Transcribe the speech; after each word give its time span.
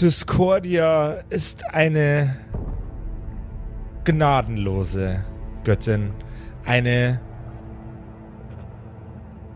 Discordia 0.00 1.22
ist 1.30 1.64
eine 1.72 2.36
gnadenlose 4.04 5.24
Göttin, 5.64 6.12
eine 6.66 7.18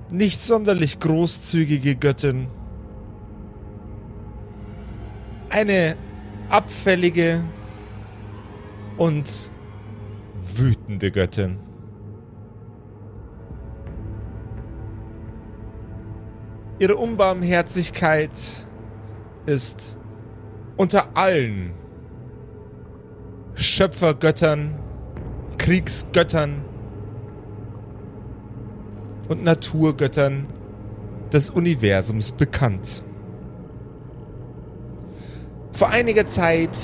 nicht 0.09 0.41
sonderlich 0.41 0.99
großzügige 0.99 1.95
Göttin, 1.95 2.49
eine 5.51 5.97
abfällige 6.49 7.45
und 8.97 9.51
wütende 10.57 11.11
Göttin. 11.11 11.59
Ihre 16.79 16.97
Unbarmherzigkeit 16.97 18.31
ist 19.45 19.99
unter 20.81 21.15
allen 21.15 21.73
Schöpfergöttern, 23.55 24.79
Kriegsgöttern 25.59 26.65
und 29.29 29.45
Naturgöttern 29.45 30.47
des 31.35 31.51
Universums 31.51 32.33
bekannt. 32.33 33.05
Vor 35.73 35.91
einiger 35.91 36.27
Zeit 36.27 36.79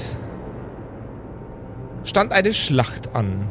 stand 2.04 2.32
eine 2.32 2.52
Schlacht 2.52 3.14
an 3.14 3.48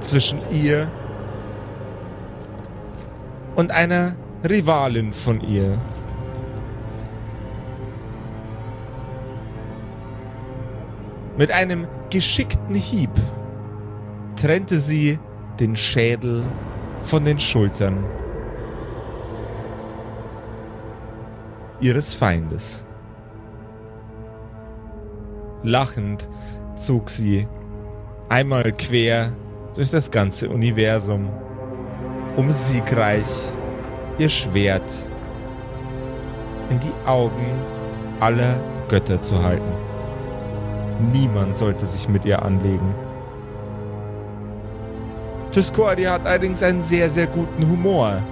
zwischen 0.00 0.40
ihr 0.50 0.88
und 3.54 3.70
einer 3.70 4.16
Rivalin 4.42 5.12
von 5.12 5.40
ihr. 5.40 5.78
Mit 11.38 11.50
einem 11.52 11.86
geschickten 12.08 12.74
Hieb 12.74 13.10
trennte 14.36 14.78
sie 14.78 15.18
den 15.60 15.76
Schädel 15.76 16.42
von 17.02 17.24
den 17.26 17.38
Schultern 17.38 18.04
ihres 21.80 22.14
Feindes. 22.14 22.86
Lachend 25.62 26.26
zog 26.76 27.10
sie 27.10 27.46
einmal 28.30 28.72
quer 28.72 29.32
durch 29.74 29.90
das 29.90 30.10
ganze 30.10 30.48
Universum, 30.48 31.28
um 32.36 32.50
siegreich 32.50 33.28
ihr 34.18 34.30
Schwert 34.30 34.90
in 36.70 36.80
die 36.80 37.06
Augen 37.06 37.46
aller 38.20 38.58
Götter 38.88 39.20
zu 39.20 39.42
halten. 39.42 39.75
Niemand 41.12 41.56
sollte 41.56 41.86
sich 41.86 42.08
mit 42.08 42.24
ihr 42.24 42.42
anlegen. 42.42 42.94
Discordia 45.54 46.12
hat 46.12 46.26
allerdings 46.26 46.62
einen 46.62 46.82
sehr, 46.82 47.08
sehr 47.08 47.26
guten 47.26 47.66
Humor. 47.68 48.22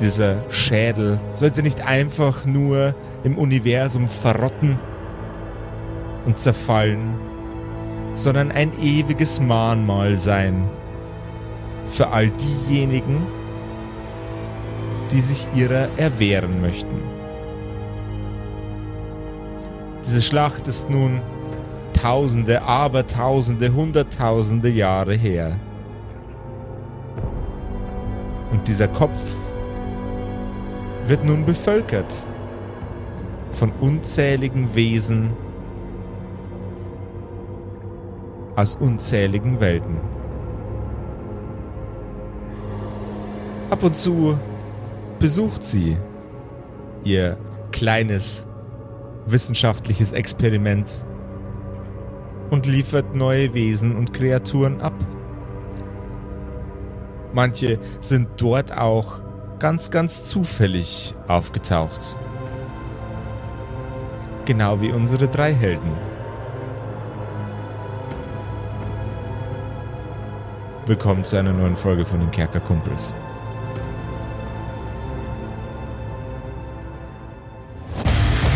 Dieser 0.00 0.38
Schädel 0.50 1.20
sollte 1.32 1.62
nicht 1.62 1.86
einfach 1.86 2.44
nur 2.44 2.94
im 3.22 3.38
Universum 3.38 4.08
verrotten 4.08 4.76
und 6.26 6.38
zerfallen, 6.38 7.14
sondern 8.14 8.50
ein 8.50 8.72
ewiges 8.80 9.40
Mahnmal 9.40 10.16
sein 10.16 10.68
für 11.86 12.08
all 12.08 12.30
diejenigen, 12.30 13.26
die 15.12 15.20
sich 15.20 15.46
ihrer 15.54 15.88
erwehren 15.98 16.60
möchten. 16.60 17.11
Diese 20.04 20.22
Schlacht 20.22 20.66
ist 20.66 20.90
nun 20.90 21.20
Tausende, 21.92 22.62
Abertausende, 22.62 23.72
Hunderttausende 23.72 24.68
Jahre 24.68 25.14
her. 25.14 25.58
Und 28.50 28.66
dieser 28.66 28.88
Kopf 28.88 29.36
wird 31.06 31.24
nun 31.24 31.44
bevölkert 31.44 32.12
von 33.52 33.70
unzähligen 33.80 34.74
Wesen 34.74 35.30
aus 38.56 38.74
unzähligen 38.76 39.60
Welten. 39.60 39.96
Ab 43.70 43.82
und 43.82 43.96
zu 43.96 44.38
besucht 45.18 45.64
sie 45.64 45.96
ihr 47.04 47.38
kleines 47.70 48.46
wissenschaftliches 49.26 50.12
Experiment 50.12 51.04
und 52.50 52.66
liefert 52.66 53.14
neue 53.14 53.54
Wesen 53.54 53.96
und 53.96 54.12
Kreaturen 54.12 54.80
ab. 54.80 54.94
Manche 57.32 57.78
sind 58.00 58.28
dort 58.36 58.76
auch 58.76 59.20
ganz, 59.58 59.90
ganz 59.90 60.24
zufällig 60.24 61.14
aufgetaucht. 61.28 62.16
Genau 64.44 64.80
wie 64.80 64.90
unsere 64.90 65.28
drei 65.28 65.54
Helden. 65.54 65.92
Willkommen 70.86 71.24
zu 71.24 71.36
einer 71.36 71.52
neuen 71.52 71.76
Folge 71.76 72.04
von 72.04 72.18
den 72.18 72.30
Kerkerkumpels. 72.32 73.14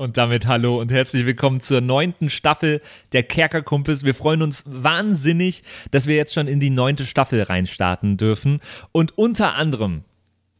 Und 0.00 0.16
damit 0.16 0.46
hallo 0.46 0.80
und 0.80 0.90
herzlich 0.90 1.26
willkommen 1.26 1.60
zur 1.60 1.82
neunten 1.82 2.30
Staffel 2.30 2.80
der 3.12 3.22
Kerkerkumpels. 3.22 4.02
Wir 4.02 4.14
freuen 4.14 4.40
uns 4.40 4.64
wahnsinnig, 4.66 5.62
dass 5.90 6.06
wir 6.06 6.16
jetzt 6.16 6.32
schon 6.32 6.48
in 6.48 6.58
die 6.58 6.70
neunte 6.70 7.04
Staffel 7.04 7.42
reinstarten 7.42 8.16
dürfen. 8.16 8.60
Und 8.92 9.18
unter 9.18 9.56
anderem 9.56 10.04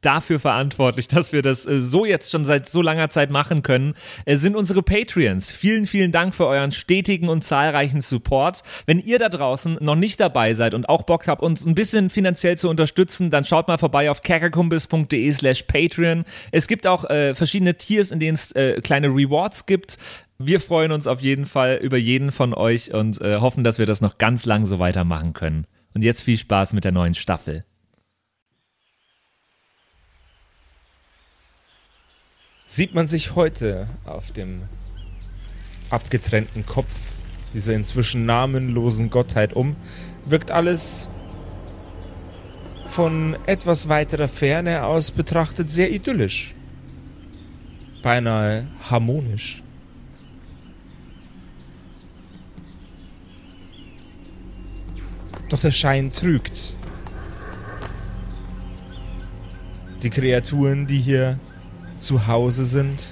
dafür 0.00 0.40
verantwortlich, 0.40 1.08
dass 1.08 1.32
wir 1.32 1.42
das 1.42 1.66
äh, 1.66 1.80
so 1.80 2.04
jetzt 2.04 2.32
schon 2.32 2.44
seit 2.44 2.68
so 2.68 2.82
langer 2.82 3.10
Zeit 3.10 3.30
machen 3.30 3.62
können, 3.62 3.94
äh, 4.24 4.36
sind 4.36 4.56
unsere 4.56 4.82
Patreons. 4.82 5.50
Vielen, 5.50 5.86
vielen 5.86 6.12
Dank 6.12 6.34
für 6.34 6.46
euren 6.46 6.72
stetigen 6.72 7.28
und 7.28 7.44
zahlreichen 7.44 8.00
Support. 8.00 8.62
Wenn 8.86 8.98
ihr 8.98 9.18
da 9.18 9.28
draußen 9.28 9.78
noch 9.80 9.96
nicht 9.96 10.20
dabei 10.20 10.54
seid 10.54 10.74
und 10.74 10.88
auch 10.88 11.02
Bock 11.02 11.26
habt, 11.28 11.42
uns 11.42 11.66
ein 11.66 11.74
bisschen 11.74 12.10
finanziell 12.10 12.56
zu 12.56 12.68
unterstützen, 12.68 13.30
dann 13.30 13.44
schaut 13.44 13.68
mal 13.68 13.78
vorbei 13.78 14.10
auf 14.10 14.22
kerkerkumpels.de 14.22 15.32
slash 15.32 15.62
Patreon. 15.64 16.24
Es 16.52 16.66
gibt 16.66 16.86
auch 16.86 17.04
äh, 17.04 17.34
verschiedene 17.34 17.76
Tiers, 17.76 18.10
in 18.10 18.20
denen 18.20 18.34
es 18.34 18.52
äh, 18.52 18.80
kleine 18.80 19.08
Rewards 19.08 19.66
gibt. 19.66 19.98
Wir 20.38 20.60
freuen 20.60 20.92
uns 20.92 21.06
auf 21.06 21.20
jeden 21.20 21.44
Fall 21.44 21.78
über 21.82 21.98
jeden 21.98 22.32
von 22.32 22.54
euch 22.54 22.94
und 22.94 23.20
äh, 23.20 23.36
hoffen, 23.36 23.62
dass 23.62 23.78
wir 23.78 23.84
das 23.84 24.00
noch 24.00 24.16
ganz 24.16 24.46
lang 24.46 24.64
so 24.64 24.78
weitermachen 24.78 25.34
können. 25.34 25.66
Und 25.92 26.02
jetzt 26.02 26.22
viel 26.22 26.38
Spaß 26.38 26.72
mit 26.72 26.84
der 26.84 26.92
neuen 26.92 27.14
Staffel. 27.14 27.60
Sieht 32.72 32.94
man 32.94 33.08
sich 33.08 33.34
heute 33.34 33.88
auf 34.04 34.30
dem 34.30 34.62
abgetrennten 35.90 36.64
Kopf 36.64 36.94
dieser 37.52 37.74
inzwischen 37.74 38.26
namenlosen 38.26 39.10
Gottheit 39.10 39.54
um, 39.54 39.74
wirkt 40.24 40.52
alles 40.52 41.08
von 42.86 43.36
etwas 43.46 43.88
weiterer 43.88 44.28
Ferne 44.28 44.84
aus 44.84 45.10
betrachtet 45.10 45.68
sehr 45.68 45.90
idyllisch. 45.90 46.54
Beinahe 48.04 48.68
harmonisch. 48.88 49.64
Doch 55.48 55.60
der 55.60 55.72
Schein 55.72 56.12
trügt. 56.12 56.76
Die 60.04 60.10
Kreaturen, 60.10 60.86
die 60.86 61.00
hier 61.00 61.40
zu 62.00 62.26
Hause 62.26 62.64
sind, 62.64 63.04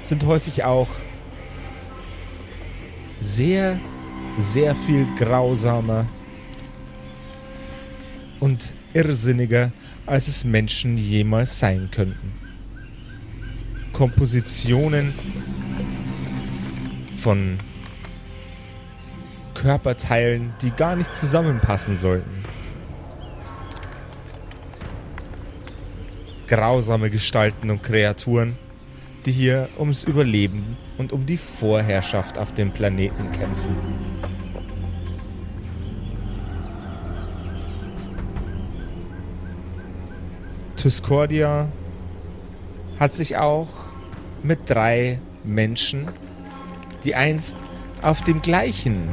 sind 0.00 0.24
häufig 0.24 0.64
auch 0.64 0.88
sehr, 3.18 3.80
sehr 4.38 4.74
viel 4.74 5.06
grausamer 5.16 6.06
und 8.38 8.74
irrsinniger, 8.92 9.72
als 10.04 10.28
es 10.28 10.44
Menschen 10.44 10.96
jemals 10.98 11.58
sein 11.58 11.88
könnten. 11.90 12.32
Kompositionen 13.92 15.12
von 17.16 17.58
Körperteilen, 19.54 20.52
die 20.60 20.70
gar 20.70 20.94
nicht 20.94 21.16
zusammenpassen 21.16 21.96
sollten. 21.96 22.45
Grausame 26.48 27.10
Gestalten 27.10 27.70
und 27.70 27.82
Kreaturen, 27.82 28.56
die 29.24 29.32
hier 29.32 29.68
ums 29.78 30.04
Überleben 30.04 30.76
und 30.96 31.12
um 31.12 31.26
die 31.26 31.36
Vorherrschaft 31.36 32.38
auf 32.38 32.54
dem 32.54 32.70
Planeten 32.70 33.32
kämpfen. 33.32 33.76
Tuscordia 40.76 41.68
hat 43.00 43.12
sich 43.12 43.36
auch 43.36 43.68
mit 44.44 44.70
drei 44.70 45.18
Menschen, 45.42 46.06
die 47.02 47.16
einst 47.16 47.56
auf 48.02 48.22
dem 48.22 48.40
gleichen 48.40 49.08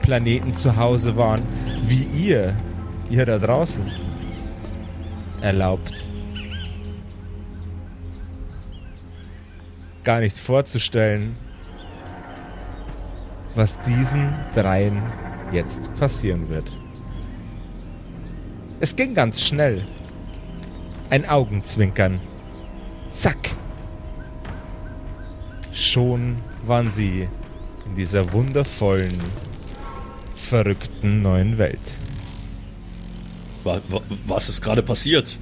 Planeten 0.00 0.54
zu 0.54 0.76
Hause 0.76 1.16
waren 1.16 1.42
wie 1.82 2.04
ihr, 2.04 2.54
ihr 3.10 3.26
da 3.26 3.38
draußen, 3.38 3.84
erlaubt. 5.42 6.08
Gar 10.06 10.20
nicht 10.20 10.38
vorzustellen, 10.38 11.36
was 13.56 13.76
diesen 13.82 14.32
dreien 14.54 15.02
jetzt 15.50 15.80
passieren 15.98 16.48
wird. 16.48 16.70
Es 18.78 18.94
ging 18.94 19.14
ganz 19.16 19.40
schnell. 19.42 19.82
Ein 21.10 21.28
Augenzwinkern. 21.28 22.20
Zack. 23.10 23.50
Schon 25.72 26.36
waren 26.66 26.88
sie 26.92 27.26
in 27.86 27.94
dieser 27.96 28.32
wundervollen, 28.32 29.18
verrückten 30.36 31.20
neuen 31.20 31.58
Welt. 31.58 31.80
Wa- 33.64 33.80
wa- 33.88 34.02
Was 34.28 34.48
ist 34.48 34.62
gerade 34.62 34.84
passiert? 34.84 35.36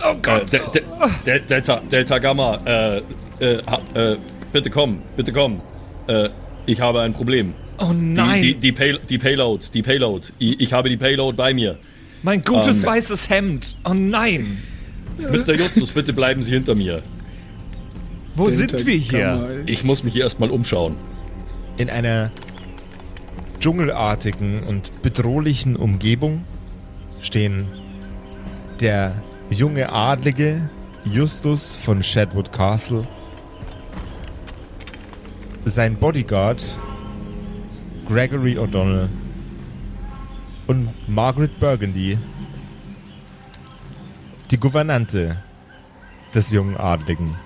Oh 0.00 0.14
Äh, 0.30 0.44
De 0.44 0.60
De 0.72 0.82
De 1.26 1.40
Delta, 1.40 1.80
Delta 1.90 2.18
Gamma, 2.18 2.54
äh, 2.64 3.02
äh, 3.40 3.58
äh, 3.94 4.16
bitte 4.52 4.70
komm, 4.70 4.98
bitte 5.16 5.32
komm. 5.32 5.60
Äh, 6.06 6.28
ich 6.66 6.80
habe 6.80 7.00
ein 7.00 7.14
Problem. 7.14 7.54
Oh 7.78 7.92
Die, 7.92 7.96
nein, 7.96 8.40
die, 8.40 8.54
die, 8.54 8.72
Pay 8.72 8.98
die 9.08 9.18
Payload, 9.18 9.64
die 9.72 9.82
Payload. 9.82 10.26
Ich, 10.38 10.60
ich 10.60 10.72
habe 10.72 10.88
die 10.88 10.96
Payload 10.96 11.36
bei 11.36 11.54
mir. 11.54 11.78
mein 12.22 12.42
gutes 12.42 12.82
ähm, 12.82 12.88
weißes 12.88 13.30
Hemd. 13.30 13.76
Oh 13.84 13.94
nein, 13.94 14.62
Mr. 15.18 15.54
Justus, 15.54 15.92
bitte 15.92 16.12
bleiben 16.12 16.42
Sie 16.42 16.52
hinter 16.52 16.74
mir. 16.74 17.02
wo 18.36 18.48
sind 18.48 18.84
wir 18.86 18.96
hier? 18.96 19.62
Ich 19.66 19.84
muss 19.84 20.02
mich 20.04 20.12
hier 20.14 20.22
erstmal 20.24 20.50
umschauen. 20.50 20.96
In 21.76 21.88
einer 21.90 22.30
dschungelartigen 23.60 24.62
und 24.64 25.02
bedrohlichen 25.02 25.76
Umgebung 25.76 26.44
stehen 27.20 27.66
der 28.80 29.12
junge 29.50 29.92
Adlige 29.92 30.68
Justus 31.04 31.76
von 31.82 32.02
Shadwood 32.02 32.52
Castle, 32.52 33.06
sein 35.70 35.96
Bodyguard 35.96 36.64
Gregory 38.06 38.58
O'Donnell 38.58 39.08
und 40.66 40.88
Margaret 41.08 41.58
Burgundy, 41.60 42.18
die 44.50 44.58
Gouvernante 44.58 45.36
des 46.34 46.50
jungen 46.50 46.76
Adligen. 46.76 47.36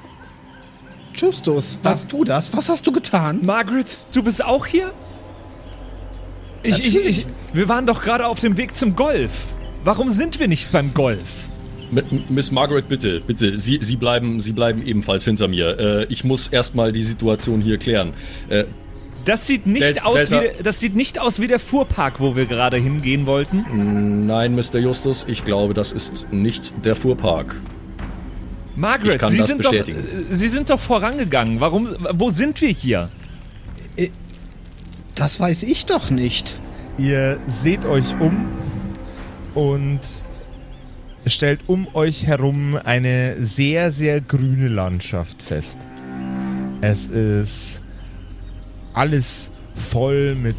Justus, 1.14 1.78
warst 1.82 2.12
du 2.12 2.24
das? 2.24 2.56
Was 2.56 2.68
hast 2.68 2.86
du 2.86 2.92
getan? 2.92 3.40
Margaret, 3.44 4.06
du 4.12 4.22
bist 4.22 4.44
auch 4.44 4.66
hier? 4.66 4.92
Ich, 6.62 6.84
ich, 6.84 6.96
ich, 6.96 7.26
wir 7.52 7.68
waren 7.68 7.86
doch 7.86 8.02
gerade 8.02 8.26
auf 8.26 8.40
dem 8.40 8.56
Weg 8.56 8.74
zum 8.74 8.94
Golf. 8.94 9.46
Warum 9.84 10.10
sind 10.10 10.38
wir 10.38 10.48
nicht 10.48 10.70
beim 10.70 10.94
Golf? 10.94 11.48
M 11.94 12.02
Miss 12.28 12.50
Margaret, 12.50 12.88
bitte, 12.88 13.20
bitte, 13.26 13.58
Sie, 13.58 13.78
Sie, 13.82 13.96
bleiben, 13.96 14.40
Sie 14.40 14.52
bleiben 14.52 14.82
ebenfalls 14.84 15.24
hinter 15.24 15.48
mir. 15.48 15.78
Äh, 15.78 16.04
ich 16.08 16.24
muss 16.24 16.48
erstmal 16.48 16.92
die 16.92 17.02
Situation 17.02 17.60
hier 17.60 17.78
klären. 17.78 18.12
Äh, 18.48 18.64
Das 19.24 19.46
sieht 19.46 19.66
nicht 19.66 20.04
aus 20.04 20.16
Delta- 20.28 20.42
wie 20.58 20.62
das 20.62 20.80
sieht 20.80 20.96
nicht 20.96 21.20
aus 21.20 21.38
wie 21.40 21.46
der 21.46 21.60
Fuhrpark, 21.60 22.18
wo 22.18 22.34
wir 22.34 22.46
gerade 22.46 22.76
hingehen 22.78 23.26
wollten. 23.26 24.26
nein, 24.26 24.54
Mr. 24.54 24.78
Justus, 24.78 25.24
ich 25.28 25.44
glaube, 25.44 25.74
das 25.74 25.92
ist 25.92 26.32
nicht 26.32 26.72
der 26.84 26.96
Fuhrpark. 26.96 27.54
Margaret, 28.74 29.14
Ich 29.16 29.20
kann 29.20 29.30
Sie 29.32 29.38
das 29.38 29.48
sind 29.48 29.64
doch 29.64 29.70
bestätigen. 29.70 29.98
äh, 30.30 30.34
Sie 30.34 30.48
sind 30.48 30.70
doch 30.70 30.80
vorangegangen. 30.80 31.60
Warum 31.60 31.88
wo 32.14 32.30
sind 32.30 32.60
wir 32.62 32.70
hier? 32.70 33.10
Das 35.14 35.38
weiß 35.38 35.64
ich 35.64 35.84
doch 35.86 36.10
nicht. 36.10 36.54
Ihr 36.98 37.38
seht 37.46 37.84
euch 37.84 38.14
um 38.18 38.46
und 39.54 40.00
stellt 41.26 41.60
um 41.66 41.86
euch 41.94 42.26
herum 42.26 42.76
eine 42.82 43.36
sehr, 43.44 43.92
sehr 43.92 44.20
grüne 44.20 44.68
Landschaft 44.68 45.42
fest. 45.42 45.78
Es 46.80 47.06
ist 47.06 47.80
alles 48.92 49.50
voll 49.74 50.34
mit 50.34 50.56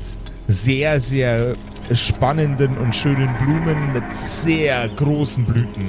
sehr, 0.48 1.00
sehr 1.00 1.54
spannenden 1.94 2.78
und 2.78 2.96
schönen 2.96 3.30
Blumen 3.44 3.94
mit 3.94 4.04
sehr 4.14 4.88
großen 4.90 5.46
Blüten. 5.46 5.86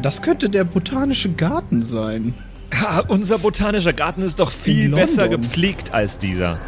Das 0.00 0.22
könnte 0.22 0.48
der 0.48 0.64
botanische 0.64 1.30
Garten 1.32 1.82
sein. 1.84 2.34
Ha, 2.74 3.00
unser 3.08 3.38
botanischer 3.38 3.92
Garten 3.92 4.22
ist 4.22 4.40
doch 4.40 4.50
viel 4.50 4.90
besser 4.90 5.28
gepflegt 5.28 5.92
als 5.92 6.18
dieser. 6.18 6.58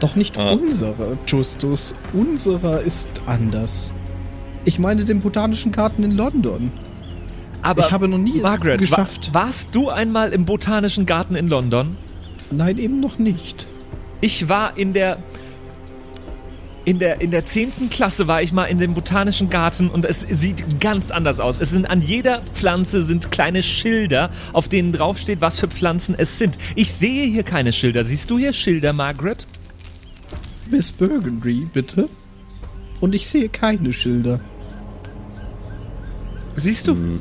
Doch 0.00 0.16
nicht 0.16 0.36
Ah. 0.38 0.52
unsere, 0.52 1.18
Justus. 1.26 1.94
Unserer 2.12 2.80
ist 2.80 3.08
anders. 3.26 3.92
Ich 4.64 4.78
meine 4.78 5.04
den 5.04 5.20
botanischen 5.20 5.72
Garten 5.72 6.02
in 6.02 6.12
London. 6.12 6.70
Aber 7.62 7.86
Ich 7.86 7.92
habe 7.92 8.08
noch 8.08 8.18
nie 8.18 8.36
es 8.36 8.42
Margaret, 8.42 8.80
geschafft. 8.80 9.30
Wa 9.32 9.44
warst 9.44 9.74
du 9.74 9.88
einmal 9.88 10.32
im 10.32 10.44
botanischen 10.44 11.06
Garten 11.06 11.36
in 11.36 11.48
London? 11.48 11.96
Nein, 12.50 12.78
eben 12.78 13.00
noch 13.00 13.18
nicht. 13.18 13.66
Ich 14.20 14.48
war 14.48 14.76
in 14.76 14.92
der 14.92 15.18
in 16.84 16.98
der 16.98 17.20
in 17.20 17.30
der 17.30 17.46
10. 17.46 17.90
Klasse 17.90 18.26
war 18.26 18.42
ich 18.42 18.52
mal 18.52 18.64
in 18.64 18.80
dem 18.80 18.94
botanischen 18.94 19.48
Garten 19.48 19.88
und 19.88 20.04
es 20.04 20.20
sieht 20.20 20.80
ganz 20.80 21.12
anders 21.12 21.38
aus. 21.38 21.60
Es 21.60 21.70
sind 21.70 21.86
an 21.86 22.02
jeder 22.02 22.42
Pflanze 22.54 23.02
sind 23.02 23.30
kleine 23.30 23.62
Schilder, 23.62 24.30
auf 24.52 24.68
denen 24.68 24.92
draufsteht, 24.92 25.40
was 25.40 25.60
für 25.60 25.68
Pflanzen 25.68 26.16
es 26.18 26.38
sind. 26.38 26.58
Ich 26.74 26.92
sehe 26.92 27.24
hier 27.24 27.44
keine 27.44 27.72
Schilder. 27.72 28.04
Siehst 28.04 28.28
du 28.30 28.38
hier 28.38 28.52
Schilder, 28.52 28.92
Margaret? 28.92 29.46
Miss 30.70 30.90
Burgundy, 30.90 31.68
bitte. 31.72 32.08
Und 33.00 33.14
ich 33.14 33.28
sehe 33.28 33.48
keine 33.48 33.92
Schilder. 33.92 34.40
Siehst 36.56 36.88
du? 36.88 37.20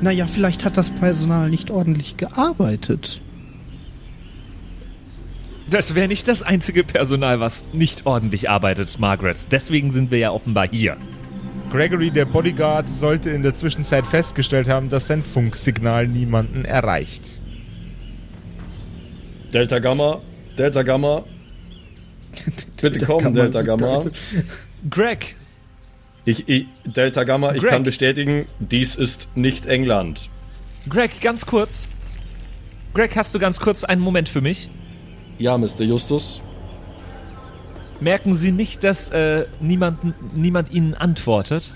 Naja, 0.00 0.26
vielleicht 0.26 0.64
hat 0.64 0.76
das 0.76 0.90
Personal 0.90 1.48
nicht 1.48 1.70
ordentlich 1.70 2.16
gearbeitet. 2.16 3.20
Das 5.70 5.94
wäre 5.94 6.08
nicht 6.08 6.28
das 6.28 6.42
einzige 6.42 6.84
Personal, 6.84 7.40
was 7.40 7.64
nicht 7.72 8.04
ordentlich 8.04 8.50
arbeitet, 8.50 8.98
Margaret. 8.98 9.46
Deswegen 9.52 9.90
sind 9.90 10.10
wir 10.10 10.18
ja 10.18 10.30
offenbar 10.30 10.68
hier. 10.68 10.96
Gregory, 11.70 12.10
der 12.10 12.26
Bodyguard, 12.26 12.86
sollte 12.88 13.30
in 13.30 13.42
der 13.42 13.54
Zwischenzeit 13.54 14.04
festgestellt 14.04 14.68
haben, 14.68 14.90
dass 14.90 15.06
sein 15.06 15.22
Funksignal 15.22 16.06
niemanden 16.06 16.66
erreicht. 16.66 17.30
Delta 19.54 19.78
Gamma, 19.78 20.20
Delta 20.58 20.82
Gamma. 20.82 21.24
Bitte 22.82 23.06
komm, 23.06 23.32
Delta 23.32 23.62
Gamma. 23.62 24.04
Greg, 24.90 25.36
Ich, 26.24 26.48
ich, 26.48 26.66
Delta 26.84 27.24
Gamma, 27.24 27.52
ich 27.54 27.62
Greg. 27.62 27.70
kann 27.70 27.82
bestätigen, 27.82 28.46
dies 28.60 28.94
ist 28.94 29.36
nicht 29.36 29.66
England. 29.66 30.28
Greg, 30.88 31.20
ganz 31.20 31.46
kurz. 31.46 31.88
Greg, 32.94 33.16
hast 33.16 33.34
du 33.34 33.38
ganz 33.38 33.58
kurz 33.58 33.84
einen 33.84 34.00
Moment 34.00 34.28
für 34.28 34.40
mich? 34.40 34.68
Ja, 35.38 35.58
Mr. 35.58 35.80
Justus. 35.82 36.40
Merken 38.00 38.34
Sie 38.34 38.52
nicht, 38.52 38.84
dass 38.84 39.10
äh, 39.10 39.46
niemand, 39.60 39.98
niemand 40.34 40.72
Ihnen 40.72 40.94
antwortet? 40.94 41.70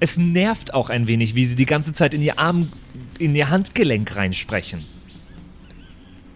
Es 0.00 0.16
nervt 0.16 0.74
auch 0.74 0.90
ein 0.90 1.06
wenig, 1.06 1.34
wie 1.34 1.46
Sie 1.46 1.56
die 1.56 1.66
ganze 1.66 1.92
Zeit 1.92 2.14
in 2.14 2.22
Ihr 2.22 2.38
Arm, 2.38 2.72
in 3.18 3.34
Ihr 3.34 3.50
Handgelenk 3.50 4.16
reinsprechen. 4.16 4.84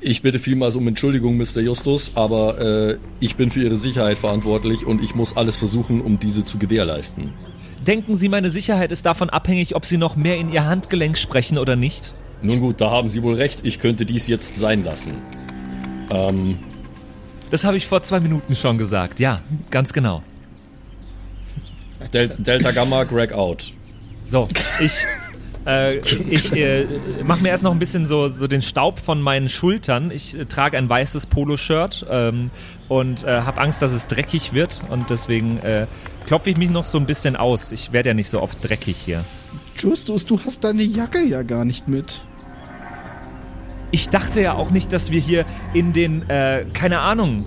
Ich 0.06 0.22
bitte 0.22 0.38
vielmals 0.38 0.76
um 0.76 0.86
Entschuldigung, 0.86 1.36
Mr. 1.36 1.58
Justus, 1.62 2.12
aber 2.14 2.60
äh, 2.60 2.98
ich 3.18 3.34
bin 3.34 3.50
für 3.50 3.60
Ihre 3.64 3.76
Sicherheit 3.76 4.16
verantwortlich 4.18 4.86
und 4.86 5.02
ich 5.02 5.16
muss 5.16 5.36
alles 5.36 5.56
versuchen, 5.56 6.00
um 6.00 6.20
diese 6.20 6.44
zu 6.44 6.58
gewährleisten. 6.58 7.32
Denken 7.84 8.14
Sie, 8.14 8.28
meine 8.28 8.52
Sicherheit 8.52 8.92
ist 8.92 9.04
davon 9.04 9.30
abhängig, 9.30 9.74
ob 9.74 9.84
Sie 9.84 9.96
noch 9.96 10.14
mehr 10.14 10.36
in 10.36 10.52
Ihr 10.52 10.64
Handgelenk 10.64 11.18
sprechen 11.18 11.58
oder 11.58 11.74
nicht? 11.74 12.12
Nun 12.40 12.60
gut, 12.60 12.80
da 12.80 12.88
haben 12.88 13.10
Sie 13.10 13.24
wohl 13.24 13.34
recht, 13.34 13.62
ich 13.64 13.80
könnte 13.80 14.06
dies 14.06 14.28
jetzt 14.28 14.54
sein 14.54 14.84
lassen. 14.84 15.14
Ähm, 16.10 16.56
Das 17.50 17.64
habe 17.64 17.76
ich 17.76 17.88
vor 17.88 18.04
zwei 18.04 18.20
Minuten 18.20 18.54
schon 18.54 18.78
gesagt. 18.78 19.18
Ja, 19.18 19.40
ganz 19.72 19.92
genau. 19.92 20.22
Del 22.12 22.28
Delta 22.28 22.70
Gamma, 22.70 23.02
Greg 23.02 23.32
out. 23.32 23.72
So, 24.24 24.46
ich, 24.78 24.92
Äh, 25.66 25.98
ich 25.98 26.52
äh, 26.52 26.86
mache 27.24 27.42
mir 27.42 27.48
erst 27.48 27.62
noch 27.62 27.72
ein 27.72 27.78
bisschen 27.78 28.06
so, 28.06 28.28
so 28.28 28.46
den 28.46 28.62
Staub 28.62 28.98
von 28.98 29.20
meinen 29.20 29.48
Schultern. 29.48 30.10
Ich 30.10 30.38
äh, 30.38 30.44
trage 30.44 30.78
ein 30.78 30.88
weißes 30.88 31.26
Poloshirt 31.26 32.06
ähm, 32.08 32.50
und 32.88 33.24
äh, 33.24 33.40
habe 33.42 33.60
Angst, 33.60 33.82
dass 33.82 33.92
es 33.92 34.06
dreckig 34.06 34.52
wird. 34.52 34.78
Und 34.90 35.10
deswegen 35.10 35.58
äh, 35.58 35.86
klopfe 36.26 36.50
ich 36.50 36.56
mich 36.56 36.70
noch 36.70 36.84
so 36.84 36.98
ein 36.98 37.06
bisschen 37.06 37.36
aus. 37.36 37.72
Ich 37.72 37.92
werde 37.92 38.10
ja 38.10 38.14
nicht 38.14 38.30
so 38.30 38.40
oft 38.40 38.66
dreckig 38.66 38.96
hier. 39.04 39.24
Justus, 39.76 40.24
du 40.24 40.40
hast 40.44 40.64
deine 40.64 40.82
Jacke 40.82 41.22
ja 41.22 41.42
gar 41.42 41.64
nicht 41.64 41.88
mit. 41.88 42.20
Ich 43.90 44.08
dachte 44.08 44.40
ja 44.40 44.54
auch 44.54 44.70
nicht, 44.70 44.92
dass 44.92 45.10
wir 45.10 45.20
hier 45.20 45.44
in 45.74 45.92
den, 45.92 46.28
äh, 46.28 46.64
keine 46.72 47.00
Ahnung, 47.00 47.46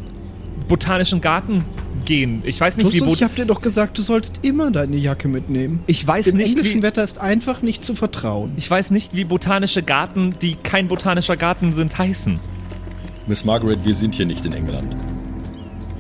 botanischen 0.68 1.22
Garten 1.22 1.66
gehen. 2.10 2.42
Ich 2.44 2.60
weiß 2.60 2.76
nicht, 2.76 2.92
wie 2.92 2.98
Justus, 2.98 3.14
ich 3.14 3.20
bot 3.20 3.30
hab 3.30 3.36
dir 3.36 3.46
doch 3.46 3.62
gesagt, 3.62 3.98
du 4.00 4.02
sollst 4.02 4.40
immer 4.42 4.72
deine 4.72 4.98
Jacke 4.98 5.28
mitnehmen. 5.28 5.84
ich 5.86 6.06
weiß 6.06 6.26
Dem 6.26 6.38
nicht, 6.38 6.48
englischen 6.50 6.80
wie, 6.80 6.84
Wetter 6.84 7.04
ist 7.04 7.20
einfach 7.20 7.62
nicht 7.62 7.86
zu 7.86 7.94
vertrauen. 7.94 8.54
ich 8.58 8.70
weiß 8.70 8.90
nicht, 8.90 9.16
wie 9.16 9.24
botanische 9.24 9.84
Garten, 9.84 10.34
die 10.42 10.56
kein 10.56 10.88
botanischer 10.88 11.38
Garten 11.38 11.72
sind, 11.74 11.98
heißen. 11.98 12.40
Miss 13.28 13.46
Margaret, 13.46 13.86
wir 13.86 13.94
sind 13.94 14.16
hier 14.16 14.26
nicht 14.26 14.44
in 14.44 14.54
England. 14.54 14.96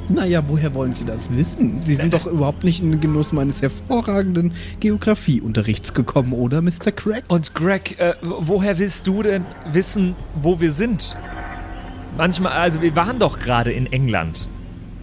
Naja, 0.10 0.44
woher 0.48 0.74
wollen 0.74 0.96
Sie 0.96 1.06
das 1.06 1.30
wissen? 1.32 1.84
Sie 1.86 1.94
sind 1.94 2.12
doch 2.16 2.25
überhaupt 2.25 2.63
nicht 2.63 2.82
in 2.82 2.89
den 2.89 3.01
Genuss 3.01 3.32
meines 3.32 3.62
hervorragenden 3.62 4.54
Geografieunterrichts 4.80 5.94
gekommen, 5.94 6.34
oder, 6.34 6.63
Mr. 6.63 6.92
Craig? 6.92 7.24
Und 7.28 7.54
Greg, 7.54 8.00
äh, 8.00 8.16
woher 8.24 8.80
willst 8.80 9.06
du 9.06 9.22
denn 9.22 9.46
wissen, 9.72 10.16
wo 10.42 10.60
wir 10.60 10.72
sind? 10.72 11.16
Manchmal, 12.18 12.54
also 12.54 12.82
wir 12.82 12.96
waren 12.96 13.20
doch 13.20 13.38
gerade 13.38 13.72
in 13.72 13.86
England. 13.86 14.48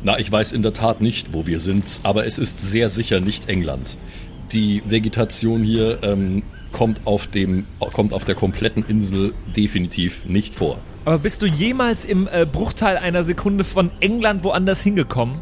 Na, 0.07 0.21
ich 0.21 0.31
weiß 0.31 0.53
in 0.53 0.63
der 0.63 0.73
Tat 0.73 1.01
nicht, 1.01 1.33
wo 1.33 1.49
wir 1.49 1.59
sind, 1.59 1.99
aber 2.05 2.29
es 2.29 2.39
ist 2.39 2.61
sehr 2.61 2.89
sicher 2.89 3.19
nicht 3.19 3.49
England. 3.49 3.99
Die 4.53 4.81
Vegetation 4.87 5.65
hier 5.65 5.99
ähm, 6.05 6.45
kommt, 6.71 7.01
auf 7.07 7.27
dem, 7.27 7.65
kommt 7.81 8.13
auf 8.13 8.25
der 8.25 8.37
kompletten 8.37 8.85
Insel 8.87 9.35
definitiv 9.57 10.25
nicht 10.25 10.55
vor. 10.55 10.79
Aber 11.05 11.19
bist 11.19 11.43
du 11.43 11.47
jemals 11.47 12.05
im 12.05 12.29
äh, 12.31 12.47
Bruchteil 12.47 12.99
einer 12.99 13.25
Sekunde 13.25 13.65
von 13.65 13.91
England 13.99 14.45
woanders 14.45 14.81
hingekommen? 14.81 15.39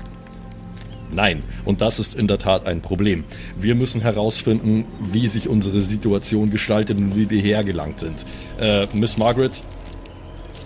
Nein, 1.12 1.42
und 1.66 1.83
das 1.83 1.99
ist 1.99 2.14
in 2.14 2.26
der 2.26 2.38
Tat 2.38 2.66
ein 2.66 2.80
Problem. 2.80 3.25
Wir 3.61 3.75
müssen 3.75 4.00
herausfinden, 4.00 4.87
wie 4.99 5.26
sich 5.26 5.47
unsere 5.47 5.83
Situation 5.83 6.49
gestaltet 6.49 6.97
und 6.97 7.14
wie 7.16 7.28
wir 7.28 7.42
hergelangt 7.42 8.00
sind. 8.00 8.25
Äh, 8.59 8.87
Miss 8.94 9.18
Margaret, 9.18 9.62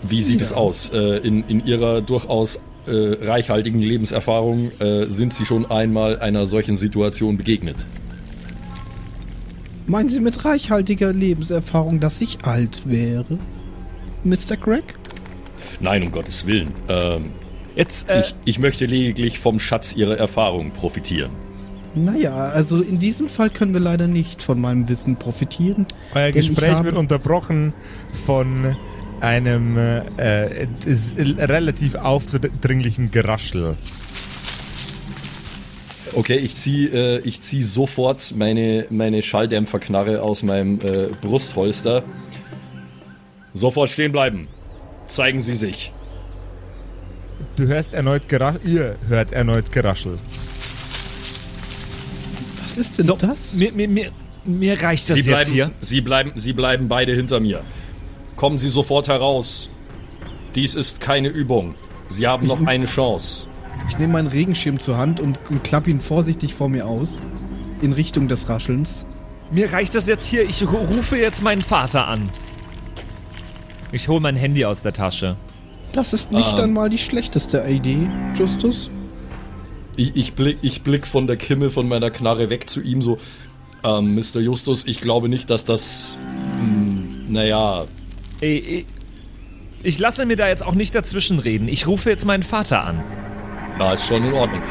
wie 0.04 0.22
sieht 0.22 0.40
es 0.40 0.52
aus? 0.52 0.90
Äh, 0.90 1.16
in, 1.26 1.42
in 1.48 1.66
Ihrer 1.66 2.00
durchaus 2.00 2.60
äh, 2.88 3.24
reichhaltigen 3.24 3.80
Lebenserfahrung 3.80 4.72
äh, 4.80 5.08
sind 5.08 5.34
Sie 5.34 5.46
schon 5.46 5.70
einmal 5.70 6.18
einer 6.18 6.46
solchen 6.46 6.76
Situation 6.76 7.36
begegnet? 7.36 7.86
Meinen 9.86 10.08
Sie 10.08 10.20
mit 10.20 10.44
reichhaltiger 10.44 11.12
Lebenserfahrung, 11.12 12.00
dass 12.00 12.20
ich 12.20 12.44
alt 12.44 12.82
wäre? 12.84 13.38
Mr. 14.24 14.56
Craig? 14.60 14.94
Nein, 15.80 16.02
um 16.02 16.10
Gottes 16.10 16.46
Willen. 16.46 16.72
Ähm, 16.88 17.30
Jetzt, 17.78 18.10
äh, 18.10 18.18
ich, 18.18 18.34
ich 18.44 18.58
möchte 18.58 18.86
lediglich 18.86 19.38
vom 19.38 19.60
Schatz 19.60 19.94
Ihrer 19.94 20.18
Erfahrung 20.18 20.72
profitieren. 20.72 21.30
Naja, 21.94 22.34
also 22.34 22.82
in 22.82 22.98
diesem 22.98 23.28
Fall 23.28 23.50
können 23.50 23.72
wir 23.72 23.80
leider 23.80 24.08
nicht 24.08 24.42
von 24.42 24.60
meinem 24.60 24.88
Wissen 24.88 25.14
profitieren. 25.14 25.86
Euer 26.12 26.32
Gespräch 26.32 26.82
wird 26.82 26.96
unterbrochen 26.96 27.72
von 28.26 28.74
einem 29.20 29.76
äh, 29.76 30.66
relativ 31.38 31.94
aufdringlichen 31.94 33.10
Geraschel. 33.10 33.76
Okay, 36.14 36.36
ich 36.36 36.54
ziehe 36.54 36.88
äh, 36.88 37.20
ich 37.20 37.40
zieh 37.40 37.62
sofort 37.62 38.34
meine, 38.34 38.86
meine 38.90 39.22
Schalldämpferknarre 39.22 40.22
aus 40.22 40.42
meinem 40.42 40.80
äh, 40.80 41.08
Brustholster. 41.20 42.02
Sofort 43.52 43.90
stehen 43.90 44.12
bleiben. 44.12 44.48
Zeigen 45.06 45.40
Sie 45.40 45.54
sich. 45.54 45.92
Du 47.56 47.66
hörst 47.66 47.94
erneut 47.94 48.28
Geraschel. 48.28 48.60
Ihr 48.64 48.96
hört 49.08 49.32
erneut 49.32 49.72
Geraschel. 49.72 50.18
Was 52.62 52.76
ist 52.76 52.98
denn 52.98 53.04
so, 53.04 53.16
das? 53.16 53.54
Mir, 53.54 53.72
mir, 53.72 53.88
mir, 53.88 54.10
mir 54.44 54.80
reicht 54.82 55.08
das 55.08 55.14
Sie 55.14 55.20
jetzt 55.20 55.26
bleiben, 55.26 55.50
hier. 55.50 55.70
Sie, 55.80 56.00
bleiben, 56.00 56.32
Sie 56.36 56.52
bleiben 56.52 56.88
beide 56.88 57.14
hinter 57.14 57.40
mir. 57.40 57.62
Kommen 58.38 58.56
Sie 58.56 58.68
sofort 58.68 59.08
heraus. 59.08 59.68
Dies 60.54 60.76
ist 60.76 61.00
keine 61.00 61.26
Übung. 61.28 61.74
Sie 62.08 62.26
haben 62.28 62.46
noch 62.46 62.64
eine 62.64 62.84
Chance. 62.86 63.48
Ich 63.88 63.98
nehme 63.98 64.12
meinen 64.12 64.28
Regenschirm 64.28 64.78
zur 64.78 64.96
Hand 64.96 65.18
und, 65.18 65.36
und 65.50 65.64
klappe 65.64 65.90
ihn 65.90 66.00
vorsichtig 66.00 66.54
vor 66.54 66.68
mir 66.68 66.86
aus. 66.86 67.20
In 67.82 67.92
Richtung 67.92 68.28
des 68.28 68.48
Raschelns. 68.48 69.04
Mir 69.50 69.72
reicht 69.72 69.96
das 69.96 70.06
jetzt 70.06 70.24
hier. 70.24 70.48
Ich 70.48 70.62
ru- 70.62 70.86
rufe 70.86 71.16
jetzt 71.18 71.42
meinen 71.42 71.62
Vater 71.62 72.06
an. 72.06 72.28
Ich 73.90 74.06
hole 74.06 74.20
mein 74.20 74.36
Handy 74.36 74.64
aus 74.64 74.82
der 74.82 74.92
Tasche. 74.92 75.34
Das 75.92 76.12
ist 76.12 76.30
nicht 76.30 76.52
Ähm. 76.54 76.60
einmal 76.60 76.90
die 76.90 76.98
schlechteste 76.98 77.64
Idee, 77.68 78.08
Justus. 78.36 78.88
Ich, 79.96 80.14
ich, 80.14 80.34
blick, 80.34 80.58
ich 80.62 80.82
blick 80.82 81.08
von 81.08 81.26
der 81.26 81.36
Kimme 81.36 81.70
von 81.70 81.88
meiner 81.88 82.12
Knarre 82.12 82.50
weg 82.50 82.70
zu 82.70 82.80
ihm 82.80 83.02
so. 83.02 83.18
Ähm, 83.82 84.14
Mr. 84.14 84.38
Justus, 84.40 84.86
ich 84.86 85.00
glaube 85.00 85.28
nicht, 85.28 85.50
dass 85.50 85.64
das. 85.64 86.16
Mh, 86.62 87.00
naja, 87.32 87.84
Ey, 88.40 88.58
ey, 88.58 88.86
ich 89.82 89.98
lasse 89.98 90.26
mir 90.26 90.36
da 90.36 90.48
jetzt 90.48 90.64
auch 90.64 90.74
nicht 90.74 90.94
dazwischen 90.94 91.38
reden. 91.38 91.68
Ich 91.68 91.86
rufe 91.86 92.10
jetzt 92.10 92.24
meinen 92.24 92.42
Vater 92.42 92.84
an. 92.84 93.00
na, 93.78 93.92
ist 93.94 94.06
schon 94.06 94.24
in 94.24 94.32
Ordnung. 94.32 94.62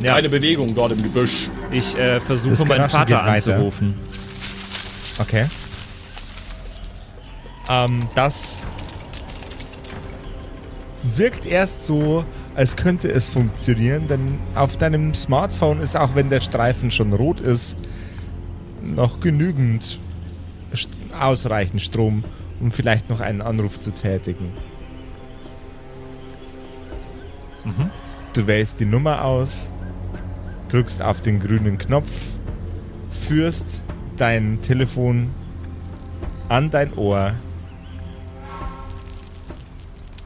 Ja, 0.00 0.14
Keine 0.14 0.28
Bewegung 0.28 0.74
dort 0.74 0.92
im 0.92 1.02
Gebüsch. 1.02 1.48
ich 1.72 1.96
äh, 1.98 2.20
versuche 2.20 2.64
meinen 2.66 2.88
Vater 2.88 3.22
anzurufen. 3.22 3.94
Okay. 5.18 5.46
Ähm, 7.68 8.00
das 8.14 8.62
wirkt 11.16 11.46
erst 11.46 11.84
so, 11.84 12.24
als 12.54 12.76
könnte 12.76 13.08
es 13.10 13.28
funktionieren, 13.28 14.06
denn 14.08 14.38
auf 14.54 14.76
deinem 14.76 15.14
Smartphone 15.14 15.80
ist, 15.80 15.96
auch 15.96 16.14
wenn 16.14 16.30
der 16.30 16.40
Streifen 16.40 16.90
schon 16.90 17.12
rot 17.12 17.40
ist, 17.40 17.76
noch 18.82 19.20
genügend 19.20 19.98
st 20.74 20.90
ausreichend 21.12 21.82
Strom, 21.82 22.24
um 22.60 22.70
vielleicht 22.70 23.08
noch 23.10 23.20
einen 23.20 23.42
Anruf 23.42 23.78
zu 23.80 23.92
tätigen. 23.92 24.52
Du 28.32 28.46
wählst 28.46 28.80
die 28.80 28.84
Nummer 28.84 29.24
aus, 29.24 29.70
drückst 30.68 31.02
auf 31.02 31.20
den 31.20 31.40
grünen 31.40 31.78
Knopf, 31.78 32.10
führst 33.10 33.82
dein 34.16 34.60
Telefon 34.60 35.30
an 36.48 36.70
dein 36.70 36.94
Ohr. 36.94 37.34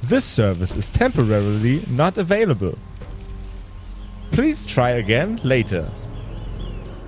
This 0.09 0.35
service 0.35 0.77
is 0.77 0.91
temporarily 0.91 1.83
not 1.89 2.19
available. 2.19 2.77
Please 4.31 4.67
try 4.67 4.99
again 4.99 5.41
later. 5.43 5.91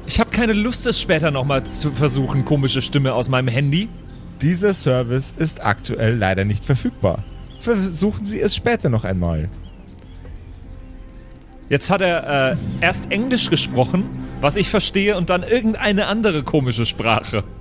Ich 0.07 0.21
habe 0.21 0.31
keine 0.31 0.53
Lust, 0.53 0.87
es 0.87 1.01
später 1.01 1.31
nochmal 1.31 1.65
zu 1.65 1.91
versuchen, 1.93 2.45
komische 2.45 2.83
Stimme 2.83 3.15
aus 3.15 3.29
meinem 3.29 3.49
Handy. 3.49 3.89
Dieser 4.43 4.75
Service 4.75 5.33
ist 5.37 5.65
aktuell 5.65 6.17
leider 6.17 6.45
nicht 6.45 6.65
verfügbar. 6.65 7.25
Versuchen 7.59 8.25
Sie 8.25 8.41
es 8.41 8.55
später 8.55 8.91
noch 8.91 9.05
einmal. 9.05 9.49
Jetzt 11.71 11.89
hat 11.89 12.03
er 12.03 12.53
äh, 12.53 12.57
erst 12.83 13.11
Englisch 13.11 13.49
gesprochen, 13.49 14.05
was 14.41 14.57
ich 14.57 14.69
verstehe, 14.69 15.17
und 15.17 15.31
dann 15.31 15.43
irgendeine 15.43 16.07
andere 16.07 16.43
komische 16.43 16.87
Sprache. 16.87 17.45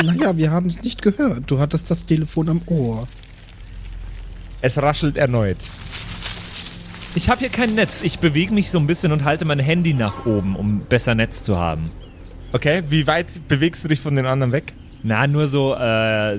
Naja, 0.00 0.36
wir 0.36 0.52
haben 0.52 0.66
es 0.66 0.82
nicht 0.82 1.02
gehört. 1.02 1.50
Du 1.50 1.58
hattest 1.58 1.90
das 1.90 2.06
Telefon 2.06 2.48
am 2.48 2.62
Ohr. 2.66 3.08
Es 4.60 4.80
raschelt 4.80 5.16
erneut. 5.16 5.56
Ich 7.18 7.28
habe 7.28 7.40
hier 7.40 7.48
kein 7.48 7.74
Netz. 7.74 8.04
Ich 8.04 8.20
bewege 8.20 8.54
mich 8.54 8.70
so 8.70 8.78
ein 8.78 8.86
bisschen 8.86 9.10
und 9.10 9.24
halte 9.24 9.44
mein 9.44 9.58
Handy 9.58 9.92
nach 9.92 10.24
oben, 10.24 10.54
um 10.54 10.82
besser 10.88 11.16
Netz 11.16 11.42
zu 11.42 11.58
haben. 11.58 11.90
Okay, 12.52 12.84
wie 12.90 13.08
weit 13.08 13.26
bewegst 13.48 13.82
du 13.82 13.88
dich 13.88 13.98
von 13.98 14.14
den 14.14 14.24
anderen 14.24 14.52
weg? 14.52 14.72
Na, 15.02 15.26
nur 15.26 15.48
so 15.48 15.74
äh, 15.74 16.38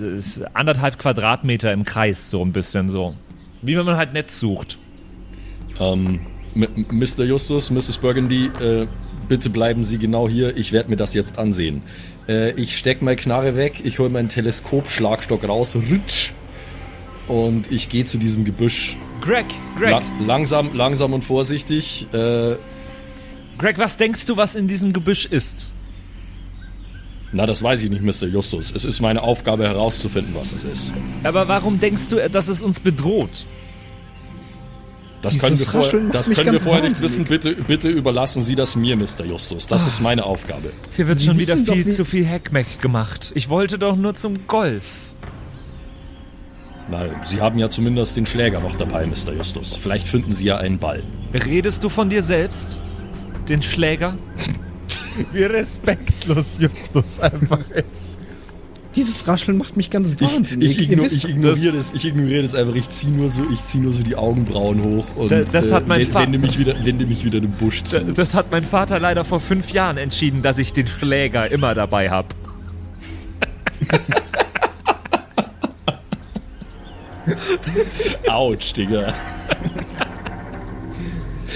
anderthalb 0.54 0.98
Quadratmeter 0.98 1.74
im 1.74 1.84
Kreis, 1.84 2.32
so 2.32 2.42
ein 2.46 2.54
bisschen 2.54 2.88
so. 2.88 3.14
Wie 3.62 3.76
wenn 3.76 3.86
man 3.86 3.98
halt 3.98 4.14
Netz 4.14 4.40
sucht. 4.40 4.78
Ähm, 5.82 6.22
M 6.56 6.86
Mr. 6.92 7.26
Justus, 7.26 7.72
Mrs. 7.72 7.98
Burgundy, 7.98 8.46
äh, 8.46 8.88
bitte 9.28 9.50
bleiben 9.50 9.84
Sie 9.84 9.98
genau 9.98 10.30
hier. 10.30 10.56
Ich 10.56 10.72
werde 10.72 10.90
mir 10.90 10.96
das 10.96 11.14
jetzt 11.14 11.38
ansehen. 11.38 11.82
Äh, 12.30 12.52
ich 12.52 12.78
steck 12.78 13.02
meine 13.02 13.18
Knarre 13.18 13.58
weg, 13.58 13.82
ich 13.84 14.00
hole 14.00 14.10
meinen 14.10 14.30
Teleskopschlagstock 14.30 15.46
raus, 15.46 15.76
rutsch, 15.76 16.32
und 17.28 17.70
ich 17.70 17.90
gehe 17.90 18.06
zu 18.06 18.18
diesem 18.18 18.46
Gebüsch. 18.46 18.96
Greg, 19.22 19.46
Greg, 19.78 19.92
La 19.92 20.02
langsam, 20.26 20.74
langsam 20.76 21.14
und 21.14 21.24
vorsichtig. 21.24 22.08
Äh, 22.14 22.56
Greg, 23.58 23.78
was 23.78 23.98
denkst 23.98 24.26
du, 24.26 24.38
was 24.38 24.56
in 24.56 24.68
diesem 24.68 24.94
Gebüsch 24.94 25.26
ist? 25.26 25.70
na, 27.32 27.46
das 27.46 27.62
weiß 27.62 27.84
ich 27.84 27.92
nicht, 27.92 28.02
Mr. 28.02 28.28
Justus. 28.28 28.72
Es 28.76 28.86
ist 28.86 29.02
meine 29.02 29.22
Aufgabe 29.22 29.64
herauszufinden, 29.68 30.34
was 30.34 30.52
es 30.54 30.64
ist. 30.64 30.94
Aber 31.24 31.48
warum 31.48 31.80
denkst 31.80 32.10
du, 32.10 32.28
dass 32.30 32.48
es 32.48 32.64
uns 32.64 32.80
bedroht? 32.80 33.46
Das 35.22 35.34
Dieses 35.34 35.42
können 35.48 35.60
wir, 35.60 35.66
vorher, 35.68 36.00
das 36.12 36.30
können 36.32 36.52
wir 36.54 36.60
vorher 36.62 36.82
nicht 36.90 37.02
wissen. 37.02 37.26
Bitte, 37.26 37.54
bitte 37.56 37.90
überlassen 37.90 38.42
Sie 38.42 38.56
das 38.56 38.76
mir, 38.76 38.96
Mr. 38.96 39.26
Justus. 39.26 39.68
Das 39.68 39.86
ist 39.86 40.00
meine 40.00 40.24
Aufgabe. 40.26 40.72
Hier 40.96 41.08
wird 41.08 41.20
Sie 41.20 41.26
schon 41.28 41.38
wieder 41.38 41.58
viel 41.58 41.86
wie- 41.86 41.92
zu 41.92 42.06
viel 42.06 42.26
Heckmeck 42.26 42.82
gemacht. 42.82 43.32
Ich 43.36 43.50
wollte 43.50 43.78
doch 43.78 43.96
nur 43.96 44.16
zum 44.16 44.48
Golf. 44.48 44.84
Na, 46.92 47.06
Sie 47.24 47.40
haben 47.42 47.60
ja 47.60 47.70
zumindest 47.70 48.18
den 48.18 48.26
Schläger 48.26 48.60
noch 48.60 48.76
dabei, 48.76 49.06
Mr. 49.06 49.34
Justus. 49.36 49.76
Vielleicht 49.76 50.08
finden 50.08 50.32
Sie 50.32 50.46
ja 50.46 50.58
einen 50.58 50.80
Ball. 50.80 51.04
Redest 51.34 51.84
du 51.84 51.90
von 51.90 52.10
dir 52.10 52.22
selbst? 52.22 52.78
Den 53.48 53.62
Schläger? 53.62 54.16
Wie 55.34 55.44
respektlos 55.44 56.58
Justus 56.60 57.20
einfach 57.20 57.60
ist. 57.72 58.18
Dieses 58.96 59.28
Rascheln 59.28 59.58
macht 59.60 59.78
mich 59.78 59.92
ganz 59.92 60.14
Ich, 60.14 60.22
wahnsinnig. 60.22 60.80
ich, 60.80 60.90
Ihr 60.90 60.98
igno- 60.98 61.06
ich 61.14 61.30
ignoriere 61.30 61.74
das, 61.78 61.94
ich 61.94 62.06
ignoriere 62.06 62.42
das 62.42 62.56
einfach. 62.56 62.74
Ich 62.74 62.90
ziehe 62.90 63.14
nur 63.14 63.30
so, 63.30 63.42
ich 63.54 63.62
ziehe 63.64 63.84
nur 63.84 63.94
so 63.94 64.02
die 64.02 64.16
Augenbrauen 64.16 64.82
hoch 64.84 65.16
und 65.16 65.32
Das- 65.32 65.52
das 65.52 65.72
hat 65.72 65.88
mein 65.88 66.00
wende- 66.00 66.12
Fa- 66.12 66.22
wende 66.22 66.38
mich 66.40 66.58
wieder, 66.58 66.74
wende 66.84 67.06
mich 67.06 67.24
wieder 67.24 67.40
dem 67.40 67.52
Busch 67.52 67.84
zu. 67.84 68.04
D- 68.04 68.14
Das 68.14 68.34
hat 68.34 68.48
mein 68.52 68.64
Vater 68.64 69.00
leider 69.00 69.24
vor 69.26 69.40
fünf 69.40 69.72
Jahren 69.72 69.98
entschieden, 69.98 70.42
dass 70.42 70.58
ich 70.58 70.74
den 70.74 70.88
Schläger 70.88 71.52
immer 71.52 71.76
dabei 71.76 72.10
habe. 72.10 72.30
Autsch, 78.28 78.74
Digga. 78.74 79.14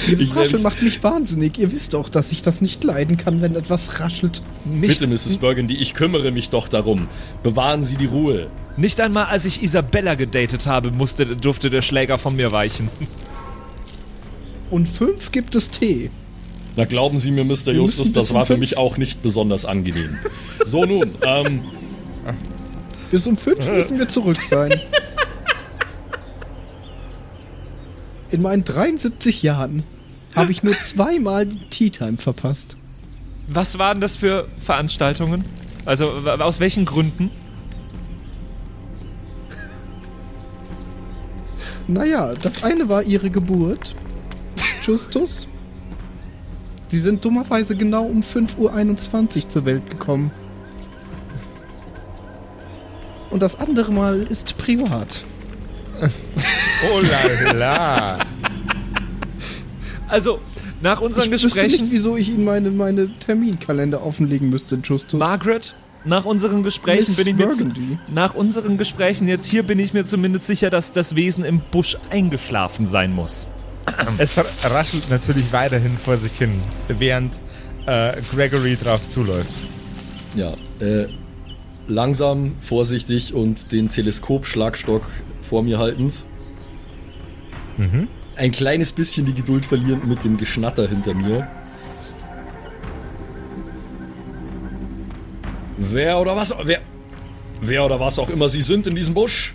Dieses 0.08 0.22
Ich 0.30 0.36
Rascheln 0.36 0.63
macht 0.63 0.82
mich 0.82 1.01
wahnsinnig. 1.03 1.58
Ihr 1.58 1.72
wisst 1.72 1.94
doch, 1.94 2.10
dass 2.10 2.32
ich 2.32 2.42
das 2.42 2.62
nicht 2.62 2.84
leiden 2.84 3.18
kann, 3.18 3.42
wenn 3.42 3.56
etwas 3.56 4.00
raschelt. 4.00 4.42
Nicht, 4.65 5.00
Bitte, 5.00 5.08
Mrs. 5.08 5.38
Burgundy, 5.38 5.75
ich 5.75 5.94
kümmere 5.94 6.32
mich 6.32 6.50
doch 6.50 6.68
darum. 6.68 7.08
Bewahren 7.42 7.84
Sie 7.84 7.96
die 7.98 8.06
Ruhe. 8.08 8.48
nicht 8.75 9.00
einmal 9.00 9.25
als 9.25 9.46
ich 9.46 9.62
Isabella 9.63 10.15
gedatet 10.15 10.65
habe, 10.65 10.92
musste, 10.92 11.25
durfte 11.38 11.70
der 11.70 11.82
Schläger 11.82 12.18
von 12.18 12.36
mir 12.36 12.51
weichen. 12.51 12.89
Und 14.72 14.89
fünf 14.89 15.32
gibt 15.32 15.56
es 15.56 15.70
Tee. 15.70 16.10
Na, 16.75 16.86
glauben 16.86 17.20
Sie 17.20 17.30
mir, 17.30 17.44
Mr. 17.44 17.72
Justus, 17.72 18.12
das 18.13 18.34
war 18.34 18.46
für 18.48 18.53
fünf. 18.53 18.62
mich 18.62 18.77
auch 18.77 18.98
nicht 18.98 19.22
besonders 19.22 19.63
angenehm. 19.63 20.18
So 20.65 20.86
nun, 20.86 21.13
ähm, 21.22 21.62
Bis 23.12 23.27
um 23.27 23.38
fünf 23.38 23.60
müssen 23.72 24.00
wir 24.00 24.10
zurück 24.10 24.42
sein. 24.42 24.82
In 28.34 28.42
meinen 28.42 28.66
73 28.66 29.44
Jahren 29.44 29.84
habe 30.36 30.52
ich 30.52 30.63
nur 30.63 30.74
zweimal 30.74 31.46
die 31.46 31.60
Tea 31.70 31.92
Time 31.92 32.18
verpasst. 32.18 32.78
Was 33.48 33.78
waren 33.78 34.02
das 34.02 34.18
für 34.18 34.48
Veranstaltungen? 34.66 35.46
Also 35.86 36.10
aus 36.10 36.60
welchen 36.60 36.86
Gründen? 36.86 37.30
Naja, 41.88 42.34
das 42.34 42.63
eine 42.63 42.90
war 42.90 43.04
ihre 43.04 43.30
Geburt. 43.30 43.94
Justus. 44.82 45.48
Sie 46.90 47.02
sind 47.02 47.24
dummerweise 47.24 47.75
genau 47.75 48.06
um 48.06 48.24
5.21 48.24 49.44
Uhr 49.44 49.50
zur 49.50 49.66
Welt 49.66 49.88
gekommen. 49.92 50.32
Und 53.30 53.44
das 53.44 53.60
andere 53.60 53.92
Mal 53.92 54.24
ist 54.24 54.58
privat. 54.58 55.22
Oh 56.91 57.00
la 57.00 57.51
la. 57.53 58.19
Also, 60.10 60.39
nach 60.81 61.00
unseren 61.01 61.25
ich 61.25 61.31
wüsste 61.31 61.48
Gesprächen. 61.48 61.83
nicht, 61.83 61.91
wieso 61.93 62.17
ich 62.17 62.29
Ihnen 62.29 62.43
meine, 62.43 62.69
meine 62.72 63.10
Terminkalender 63.19 64.05
offenlegen 64.05 64.50
müsste, 64.50 64.77
Justus. 64.83 65.17
Margaret, 65.19 65.75
nach 66.03 66.25
unseren 66.25 66.62
Gesprächen 66.63 67.05
Miss 67.07 67.15
bin 67.15 67.27
ich 67.27 67.36
mir 67.36 67.48
Burgundy. 67.48 67.98
nach 68.13 68.36
unseren 68.36 68.77
Gesprächen 68.77 69.27
jetzt 69.29 69.45
hier 69.45 69.63
bin 69.63 69.79
ich 69.79 69.93
mir 69.93 70.03
zumindest 70.03 70.45
sicher, 70.45 70.69
dass 70.69 70.91
das 70.91 71.15
Wesen 71.15 71.45
im 71.45 71.62
Busch 71.72 71.98
eingeschlafen 72.10 72.86
sein 72.86 73.13
muss. 73.13 73.48
Es 74.17 74.38
raschelt 74.63 75.10
natürlich 75.10 75.51
weiterhin 75.53 75.98
vor 75.98 76.17
sich 76.17 76.33
hin, 76.38 76.51
während 76.89 77.33
äh, 77.86 78.13
Gregory 78.33 78.77
drauf 78.81 79.07
zuläuft. 79.07 79.55
ja, 80.36 80.51
äh, 80.79 81.07
langsam, 81.87 82.53
vorsichtig 82.61 83.33
und 83.33 83.72
den 83.72 83.89
Teleskopschlagstock 83.89 85.03
vor 85.53 85.61
mir 85.61 85.77
haltend. 85.77 86.25
Ein 88.35 88.51
kleines 88.51 88.92
bisschen 88.92 89.27
die 89.27 89.35
Geduld 89.35 89.68
verlierend 89.68 90.07
mit 90.07 90.24
dem 90.24 90.37
Geschnatter 90.37 90.87
hinter 90.87 91.13
mir. 91.13 91.48
Wer 95.77 96.20
oder 96.20 96.35
was, 96.35 96.55
wer, 96.63 96.81
wer 97.61 97.85
oder 97.85 98.00
was 98.00 98.18
auch 98.18 98.31
immer 98.31 98.50
Sie 98.50 98.63
sind 98.63 98.87
in 98.87 98.96
diesem 98.96 99.13
Busch, 99.13 99.53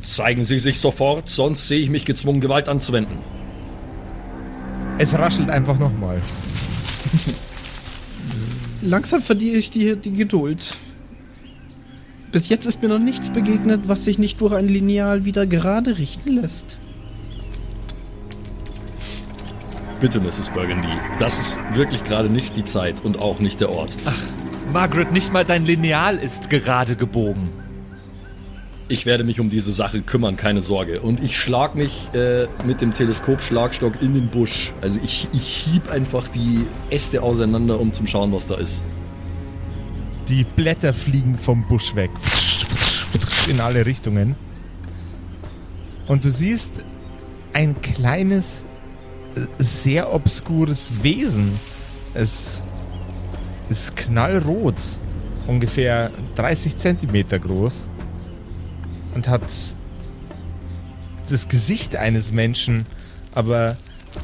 zeigen 0.00 0.44
Sie 0.44 0.58
sich 0.58 0.78
sofort, 0.78 1.28
sonst 1.28 1.68
sehe 1.68 1.80
ich 1.80 1.90
mich 1.90 2.06
gezwungen, 2.06 2.40
Gewalt 2.40 2.70
anzuwenden. 2.70 3.18
Es 4.96 5.12
raschelt 5.12 5.50
einfach 5.50 5.78
nochmal. 5.78 6.22
Langsam 8.80 9.20
verliere 9.20 9.58
ich 9.58 9.70
die, 9.70 9.94
die 9.94 10.12
Geduld. 10.12 10.78
Bis 12.32 12.48
jetzt 12.48 12.64
ist 12.64 12.80
mir 12.82 12.88
noch 12.88 12.98
nichts 12.98 13.28
begegnet, 13.28 13.82
was 13.88 14.04
sich 14.04 14.18
nicht 14.18 14.40
durch 14.40 14.54
ein 14.54 14.66
Lineal 14.66 15.26
wieder 15.26 15.46
gerade 15.46 15.98
richten 15.98 16.30
lässt. 16.36 16.78
Bitte, 20.00 20.18
Mrs. 20.18 20.48
Burgundy, 20.48 20.88
das 21.18 21.38
ist 21.38 21.58
wirklich 21.74 22.02
gerade 22.04 22.30
nicht 22.30 22.56
die 22.56 22.64
Zeit 22.64 23.04
und 23.04 23.18
auch 23.18 23.38
nicht 23.38 23.60
der 23.60 23.70
Ort. 23.70 23.96
Margaret, 24.72 25.12
nicht 25.12 25.32
mal 25.32 25.44
dein 25.44 25.66
Lineal 25.66 26.16
ist 26.16 26.48
gerade 26.48 26.96
gebogen. 26.96 27.50
Ich 28.88 29.06
werde 29.06 29.24
mich 29.24 29.38
um 29.38 29.50
diese 29.50 29.70
Sache 29.70 30.00
kümmern, 30.00 30.36
keine 30.36 30.62
Sorge. 30.62 31.00
Und 31.02 31.22
ich 31.22 31.36
schlag 31.36 31.74
mich 31.74 32.08
äh, 32.14 32.46
mit 32.66 32.80
dem 32.80 32.94
Teleskopschlagstock 32.94 34.00
in 34.00 34.14
den 34.14 34.28
Busch. 34.28 34.72
Also 34.80 35.00
ich, 35.04 35.28
ich 35.32 35.46
hieb 35.46 35.90
einfach 35.90 36.28
die 36.28 36.66
Äste 36.90 37.22
auseinander, 37.22 37.78
um 37.78 37.92
zu 37.92 38.06
schauen, 38.06 38.32
was 38.32 38.48
da 38.48 38.54
ist. 38.54 38.84
Die 40.28 40.44
Blätter 40.44 40.92
fliegen 40.92 41.36
vom 41.36 41.66
Busch 41.68 41.94
weg. 41.94 42.10
In 43.48 43.60
alle 43.60 43.84
Richtungen. 43.84 44.36
Und 46.06 46.24
du 46.24 46.30
siehst 46.30 46.82
ein 47.52 47.80
kleines, 47.82 48.62
sehr 49.58 50.12
obskures 50.12 51.02
Wesen. 51.02 51.58
Es 52.14 52.62
ist 53.68 53.96
knallrot. 53.96 54.76
Ungefähr 55.46 56.10
30 56.36 56.76
Zentimeter 56.76 57.38
groß. 57.38 57.86
Und 59.14 59.28
hat 59.28 59.42
das 61.28 61.48
Gesicht 61.48 61.96
eines 61.96 62.32
Menschen, 62.32 62.86
aber 63.34 63.76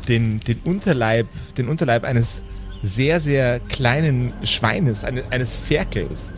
den, 0.09 0.41
den 0.41 0.59
Unterleib, 0.65 1.27
den 1.57 1.69
Unterleib 1.69 2.05
eines 2.05 2.43
sehr, 2.83 3.21
sehr 3.21 3.61
kleinen 3.61 4.33
Schweines, 4.45 5.05
eine, 5.05 5.25
eines 5.31 5.57
Ferkels. 5.57 6.33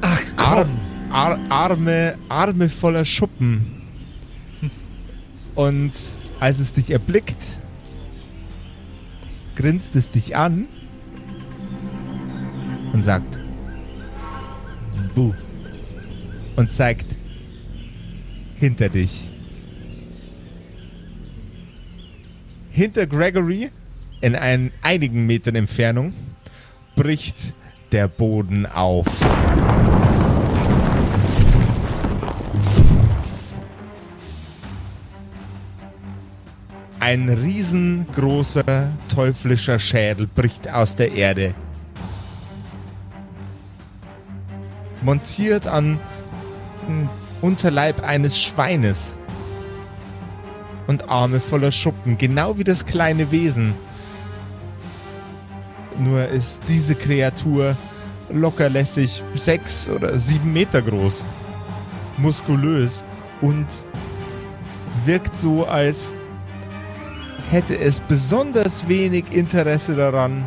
Ach, 0.00 0.20
Arm, 0.36 0.70
Ar, 1.10 1.38
Arme, 1.48 2.18
Arme 2.28 2.68
voller 2.68 3.04
Schuppen. 3.04 3.82
Und 5.54 5.92
als 6.40 6.58
es 6.58 6.74
dich 6.74 6.90
erblickt, 6.90 7.60
grinst 9.54 9.96
es 9.96 10.10
dich 10.10 10.36
an 10.36 10.66
und 12.92 13.02
sagt 13.02 13.38
Buh. 15.14 15.32
Und 16.56 16.72
zeigt 16.72 17.16
hinter 18.58 18.88
dich. 18.88 19.30
Hinter 22.70 23.06
Gregory, 23.06 23.70
in 24.26 24.34
ein, 24.34 24.72
einigen 24.82 25.24
Metern 25.26 25.54
Entfernung, 25.54 26.12
bricht 26.96 27.54
der 27.92 28.08
Boden 28.08 28.66
auf. 28.66 29.06
Ein 36.98 37.28
riesengroßer 37.28 38.90
teuflischer 39.14 39.78
Schädel 39.78 40.26
bricht 40.26 40.68
aus 40.68 40.96
der 40.96 41.12
Erde. 41.12 41.54
Montiert 45.02 45.68
an 45.68 46.00
dem 46.88 47.08
Unterleib 47.42 48.02
eines 48.02 48.42
Schweines. 48.42 49.16
Und 50.88 51.08
Arme 51.08 51.38
voller 51.38 51.70
Schuppen, 51.70 52.18
genau 52.18 52.58
wie 52.58 52.64
das 52.64 52.86
kleine 52.86 53.30
Wesen. 53.30 53.74
Nur 55.98 56.26
ist 56.28 56.62
diese 56.68 56.94
Kreatur 56.94 57.76
lockerlässig 58.30 59.22
sechs 59.34 59.88
oder 59.88 60.18
sieben 60.18 60.52
Meter 60.52 60.82
groß. 60.82 61.24
Muskulös 62.18 63.02
und 63.40 63.66
wirkt 65.04 65.36
so, 65.36 65.66
als 65.66 66.12
hätte 67.50 67.78
es 67.78 68.00
besonders 68.00 68.88
wenig 68.88 69.24
Interesse 69.32 69.94
daran, 69.94 70.44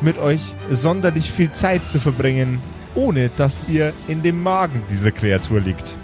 mit 0.00 0.18
euch 0.18 0.54
sonderlich 0.70 1.30
viel 1.30 1.52
Zeit 1.52 1.88
zu 1.88 1.98
verbringen, 2.00 2.60
ohne 2.94 3.30
dass 3.36 3.62
ihr 3.68 3.92
in 4.06 4.22
dem 4.22 4.42
Magen 4.42 4.82
dieser 4.88 5.10
Kreatur 5.10 5.60
liegt. 5.60 5.96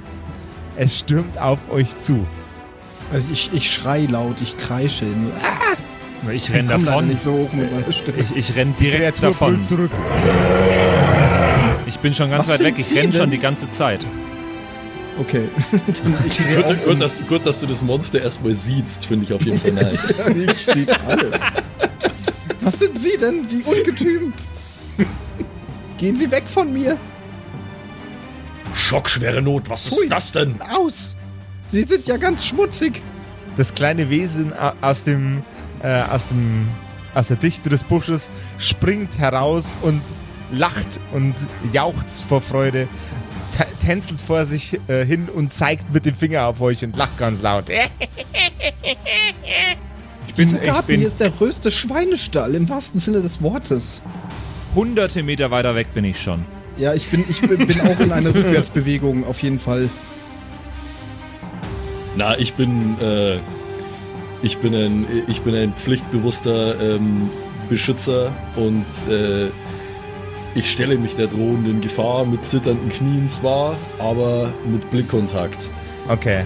Es 0.76 0.98
stürmt 0.98 1.38
auf 1.38 1.70
euch 1.70 1.96
zu. 1.98 2.26
Also 3.12 3.26
ich, 3.32 3.50
ich 3.52 3.72
schrei 3.72 4.06
laut, 4.06 4.40
ich 4.40 4.56
kreische. 4.56 5.06
Ah, 5.42 5.69
Ich 6.28 6.48
ich 6.48 6.52
renn 6.54 6.66
leider 6.68 6.84
davon. 6.84 7.08
nicht 7.08 7.22
so 7.22 7.32
hoch 7.32 7.52
mit 7.52 7.72
meiner 7.72 7.92
Stimme. 7.92 8.18
Ich, 8.18 8.36
ich 8.36 8.54
renn 8.56 8.74
direkt 8.76 9.00
Kreatur 9.18 9.28
davon. 9.30 9.62
zurück. 9.64 9.90
Ich 11.86 11.98
bin 11.98 12.14
schon 12.14 12.30
ganz 12.30 12.46
Was 12.48 12.58
weit 12.58 12.64
weg. 12.66 12.74
Ich 12.78 12.94
renn 12.94 13.12
schon 13.12 13.30
die 13.30 13.38
ganze 13.38 13.70
Zeit. 13.70 14.00
Okay. 15.18 15.48
Ich 16.26 16.38
Gut, 16.64 16.84
gut, 16.84 17.00
dass, 17.00 17.26
gut, 17.26 17.46
dass 17.46 17.60
du 17.60 17.66
das 17.66 17.82
Monster 17.82 18.20
erstmal 18.20 18.52
siehst, 18.54 19.06
finde 19.06 19.24
ich 19.24 19.32
auf 19.32 19.42
jeden 19.44 19.58
Fall 19.58 19.72
nice. 19.72 20.14
Ja, 20.36 20.52
ich 20.52 20.64
sehe 20.64 20.86
alles. 21.06 21.38
Was 22.60 22.78
sind 22.78 22.98
Sie 22.98 23.16
denn, 23.18 23.44
Sie 23.44 23.62
Ungetüm? 23.62 24.32
Gehen 25.98 26.16
Sie 26.16 26.30
weg 26.30 26.44
von 26.46 26.72
mir. 26.72 26.96
Schockschwere 28.74 29.42
Not, 29.42 29.68
was 29.68 29.86
ist 29.86 29.98
Hui. 30.00 30.08
das 30.08 30.32
denn? 30.32 30.56
Aus. 30.60 31.14
Sie 31.68 31.82
sind 31.82 32.06
ja 32.06 32.16
ganz 32.16 32.44
schmutzig. 32.46 33.02
Das 33.56 33.74
kleine 33.74 34.08
Wesen 34.10 34.52
aus 34.80 35.02
dem, 35.04 35.42
äh, 35.82 36.02
aus 36.02 36.26
dem, 36.26 36.68
aus 37.14 37.28
der 37.28 37.36
Dichte 37.36 37.68
des 37.68 37.84
Busches 37.84 38.30
springt 38.58 39.18
heraus 39.18 39.76
und 39.82 40.02
lacht 40.52 41.00
und 41.12 41.34
jauchzt 41.72 42.24
vor 42.24 42.40
Freude, 42.40 42.88
tä- 43.56 43.66
tänzelt 43.84 44.20
vor 44.20 44.46
sich 44.46 44.78
äh, 44.88 45.04
hin 45.04 45.28
und 45.34 45.52
zeigt 45.52 45.92
mit 45.94 46.04
dem 46.06 46.14
Finger 46.14 46.46
auf 46.46 46.60
euch 46.60 46.84
und 46.84 46.96
lacht 46.96 47.16
ganz 47.18 47.40
laut. 47.42 47.66
Ich 50.28 50.34
bin, 50.34 50.48
Dieser 50.48 50.62
ich 50.62 50.68
Garten 50.68 50.86
hier 50.88 50.98
bin 50.98 51.06
ist 51.08 51.18
der 51.20 51.30
größte 51.30 51.70
Schweinestall 51.72 52.54
im 52.54 52.68
wahrsten 52.68 53.00
Sinne 53.00 53.20
des 53.20 53.42
Wortes. 53.42 54.00
hunderte 54.74 55.22
Meter 55.24 55.50
weiter 55.50 55.74
weg 55.74 55.92
bin 55.92 56.04
ich 56.04 56.20
schon. 56.22 56.44
Ja, 56.76 56.94
ich 56.94 57.08
bin, 57.08 57.24
ich 57.28 57.40
bin 57.40 57.66
bin 57.66 57.80
auch 57.80 57.98
in 57.98 58.12
einer 58.12 58.28
Rückwärtsbewegung 58.34 59.24
auf 59.26 59.42
jeden 59.42 59.58
Fall. 59.58 59.88
Na, 62.16 62.38
ich 62.38 62.54
bin, 62.54 62.96
äh, 63.00 63.38
ich 64.42 64.58
bin 64.58 64.74
ein, 64.74 65.24
ich 65.26 65.42
bin 65.42 65.54
ein 65.54 65.72
pflichtbewusster 65.74 66.80
ähm, 66.80 67.30
Beschützer 67.68 68.32
und 68.56 68.86
äh, 69.08 69.48
ich 70.54 70.70
stelle 70.70 70.98
mich 70.98 71.14
der 71.14 71.28
drohenden 71.28 71.80
Gefahr 71.80 72.24
mit 72.24 72.44
zitternden 72.44 72.90
Knien 72.90 73.28
zwar, 73.28 73.76
aber 73.98 74.52
mit 74.66 74.90
Blickkontakt. 74.90 75.70
Okay. 76.08 76.44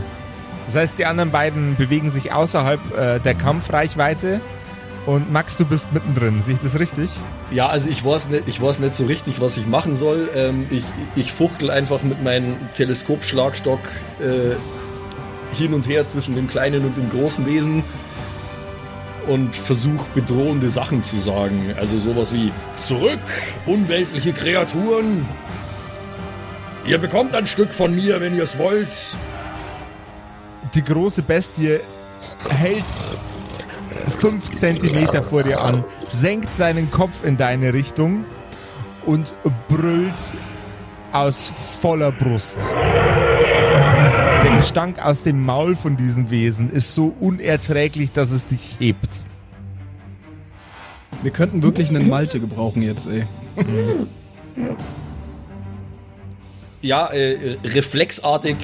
Das 0.66 0.76
heißt, 0.76 0.98
die 0.98 1.06
anderen 1.06 1.30
beiden 1.30 1.76
bewegen 1.76 2.10
sich 2.10 2.32
außerhalb 2.32 2.80
äh, 2.96 3.20
der 3.20 3.34
Kampfreichweite 3.34 4.40
und 5.06 5.30
Max, 5.30 5.58
du 5.58 5.66
bist 5.66 5.92
mittendrin. 5.92 6.42
Sehe 6.42 6.54
ich 6.54 6.60
das 6.60 6.78
richtig? 6.78 7.10
Ja, 7.50 7.68
also 7.68 7.90
ich 7.90 8.04
weiß 8.04 8.30
nicht, 8.30 8.48
ich 8.48 8.60
weiß 8.60 8.80
nicht 8.80 8.94
so 8.94 9.04
richtig, 9.04 9.40
was 9.40 9.56
ich 9.58 9.66
machen 9.66 9.94
soll. 9.94 10.30
Ähm, 10.34 10.66
ich, 10.70 10.84
ich 11.14 11.32
fuchtel 11.32 11.70
einfach 11.70 12.02
mit 12.02 12.22
meinem 12.22 12.56
Teleskopschlagstock 12.72 13.80
äh, 14.20 14.54
hin 15.54 15.74
und 15.74 15.88
her 15.88 16.06
zwischen 16.06 16.34
dem 16.34 16.48
kleinen 16.48 16.84
und 16.84 16.96
dem 16.96 17.10
großen 17.10 17.46
Wesen 17.46 17.84
und 19.26 19.56
versuche 19.56 20.06
bedrohende 20.14 20.70
Sachen 20.70 21.02
zu 21.02 21.16
sagen. 21.16 21.74
Also 21.78 21.98
sowas 21.98 22.32
wie 22.32 22.52
Zurück, 22.74 23.20
unweltliche 23.66 24.32
Kreaturen! 24.32 25.26
Ihr 26.86 26.98
bekommt 26.98 27.34
ein 27.34 27.46
Stück 27.46 27.72
von 27.72 27.94
mir, 27.94 28.20
wenn 28.20 28.36
ihr 28.36 28.42
es 28.42 28.58
wollt. 28.58 29.16
Die 30.74 30.84
große 30.84 31.22
Bestie 31.22 31.78
hält 32.50 32.84
fünf 34.18 34.52
Zentimeter 34.52 35.22
vor 35.22 35.42
dir 35.42 35.62
an, 35.62 35.84
senkt 36.08 36.52
seinen 36.54 36.90
Kopf 36.90 37.24
in 37.24 37.36
deine 37.36 37.72
Richtung 37.72 38.24
und 39.06 39.32
brüllt 39.68 40.12
aus 41.12 41.52
voller 41.80 42.12
Brust. 42.12 42.58
Der 44.64 44.68
Gestank 44.70 44.98
aus 44.98 45.22
dem 45.22 45.44
Maul 45.44 45.76
von 45.76 45.98
diesem 45.98 46.30
Wesen 46.30 46.70
ist 46.70 46.94
so 46.94 47.14
unerträglich, 47.20 48.12
dass 48.12 48.30
es 48.30 48.46
dich 48.46 48.76
hebt. 48.80 49.20
Wir 51.20 51.30
könnten 51.32 51.62
wirklich 51.62 51.90
einen 51.90 52.08
Malte 52.08 52.40
gebrauchen 52.40 52.80
jetzt, 52.80 53.06
ey. 53.06 53.26
Ja, 56.80 57.08
äh, 57.08 57.58
reflexartig 57.62 58.56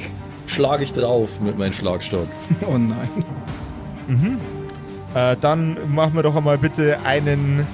schlage 0.46 0.84
ich 0.84 0.94
drauf 0.94 1.38
mit 1.42 1.58
meinem 1.58 1.74
Schlagstock. 1.74 2.28
Oh 2.66 2.78
nein. 2.78 4.38
Äh, 5.14 5.36
dann 5.38 5.76
machen 5.94 6.14
wir 6.14 6.22
doch 6.22 6.34
einmal 6.34 6.56
bitte 6.56 6.98
einen 7.04 7.66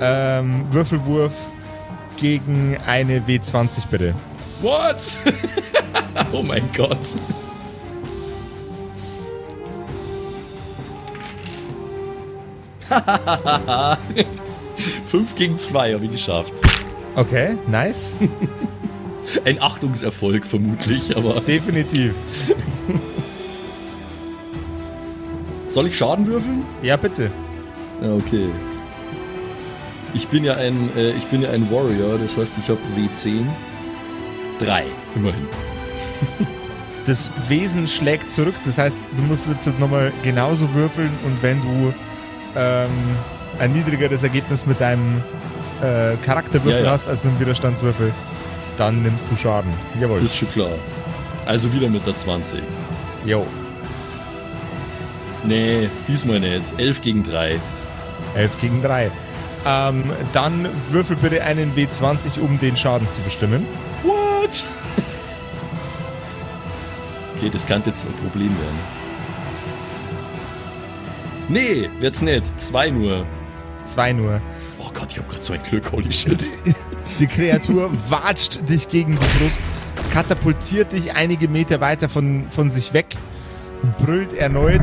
ähm, 0.00 0.64
Würfelwurf 0.70 1.34
gegen 2.18 2.76
eine 2.86 3.18
W20 3.18 3.88
bitte. 3.90 4.14
What? 4.62 5.18
oh 6.32 6.42
mein 6.44 6.70
Gott. 6.72 7.16
Fünf 15.06 15.34
gegen 15.34 15.58
zwei 15.58 15.94
habe 15.94 16.04
ich 16.04 16.12
geschafft. 16.12 16.52
Okay, 17.16 17.56
nice. 17.68 18.16
Ein 19.44 19.60
Achtungserfolg 19.60 20.44
vermutlich, 20.44 21.16
aber 21.16 21.40
Definitiv. 21.46 22.14
soll 25.68 25.86
ich 25.86 25.96
Schaden 25.96 26.26
würfeln? 26.26 26.62
Ja, 26.82 26.96
bitte. 26.96 27.30
Okay. 28.02 28.48
Ich 30.12 30.28
bin 30.28 30.44
ja 30.44 30.54
ein, 30.54 30.90
äh, 30.96 31.10
ich 31.10 31.24
bin 31.24 31.42
ja 31.42 31.50
ein 31.50 31.68
Warrior, 31.70 32.18
das 32.18 32.36
heißt, 32.36 32.58
ich 32.58 32.68
habe 32.68 32.78
W10. 32.96 33.46
Drei, 34.60 34.84
immerhin. 35.16 35.46
Das 37.06 37.30
Wesen 37.48 37.86
schlägt 37.88 38.30
zurück, 38.30 38.54
das 38.64 38.78
heißt, 38.78 38.96
du 39.16 39.22
musst 39.24 39.48
jetzt 39.48 39.66
nochmal 39.78 40.12
genauso 40.22 40.72
würfeln 40.74 41.10
und 41.24 41.42
wenn 41.42 41.60
du 41.60 41.92
ähm, 42.56 42.90
ein 43.58 43.72
niedrigeres 43.72 44.22
Ergebnis 44.22 44.66
mit 44.66 44.80
deinem 44.80 45.22
äh, 45.82 46.16
Charakterwürfel 46.24 46.80
Ja, 46.80 46.86
ja. 46.86 46.90
hast 46.92 47.08
als 47.08 47.24
mit 47.24 47.34
dem 47.34 47.40
Widerstandswürfel, 47.40 48.12
dann 48.76 49.02
nimmst 49.02 49.30
du 49.30 49.36
Schaden. 49.36 49.72
Jawohl. 50.00 50.22
Ist 50.22 50.36
schon 50.36 50.50
klar. 50.50 50.70
Also 51.46 51.72
wieder 51.72 51.88
mit 51.88 52.06
der 52.06 52.16
20. 52.16 52.62
Jo. 53.24 53.46
Nee, 55.44 55.88
diesmal 56.08 56.40
nicht. 56.40 56.72
11 56.78 57.02
gegen 57.02 57.22
3. 57.22 57.58
11 58.34 58.60
gegen 58.60 58.82
3. 58.82 59.10
Ähm, 59.66 60.04
dann 60.32 60.68
würfel 60.90 61.16
bitte 61.16 61.42
einen 61.42 61.74
W20, 61.74 62.40
um 62.40 62.58
den 62.60 62.76
Schaden 62.76 63.08
zu 63.10 63.20
bestimmen. 63.20 63.66
What? 64.02 64.50
okay, 67.36 67.50
das 67.52 67.66
kann 67.66 67.82
jetzt 67.86 68.06
ein 68.06 68.12
Problem 68.14 68.50
werden. 68.50 69.03
Nee, 71.48 71.90
wird's 72.00 72.22
nicht. 72.22 72.60
Zwei 72.60 72.90
nur. 72.90 73.26
Zwei 73.84 74.12
nur. 74.12 74.40
Oh 74.78 74.90
Gott, 74.92 75.12
ich 75.12 75.18
hab 75.18 75.28
grad 75.28 75.42
so 75.42 75.52
ein 75.52 75.62
Glück, 75.62 75.92
holy 75.92 76.10
shit. 76.10 76.42
Die 77.18 77.26
Kreatur 77.26 77.90
watscht 78.08 78.68
dich 78.68 78.88
gegen 78.88 79.12
die 79.12 79.38
Brust, 79.38 79.60
katapultiert 80.10 80.92
dich 80.92 81.12
einige 81.12 81.48
Meter 81.48 81.80
weiter 81.80 82.08
von, 82.08 82.46
von 82.48 82.70
sich 82.70 82.92
weg, 82.92 83.14
brüllt 83.98 84.32
erneut, 84.32 84.82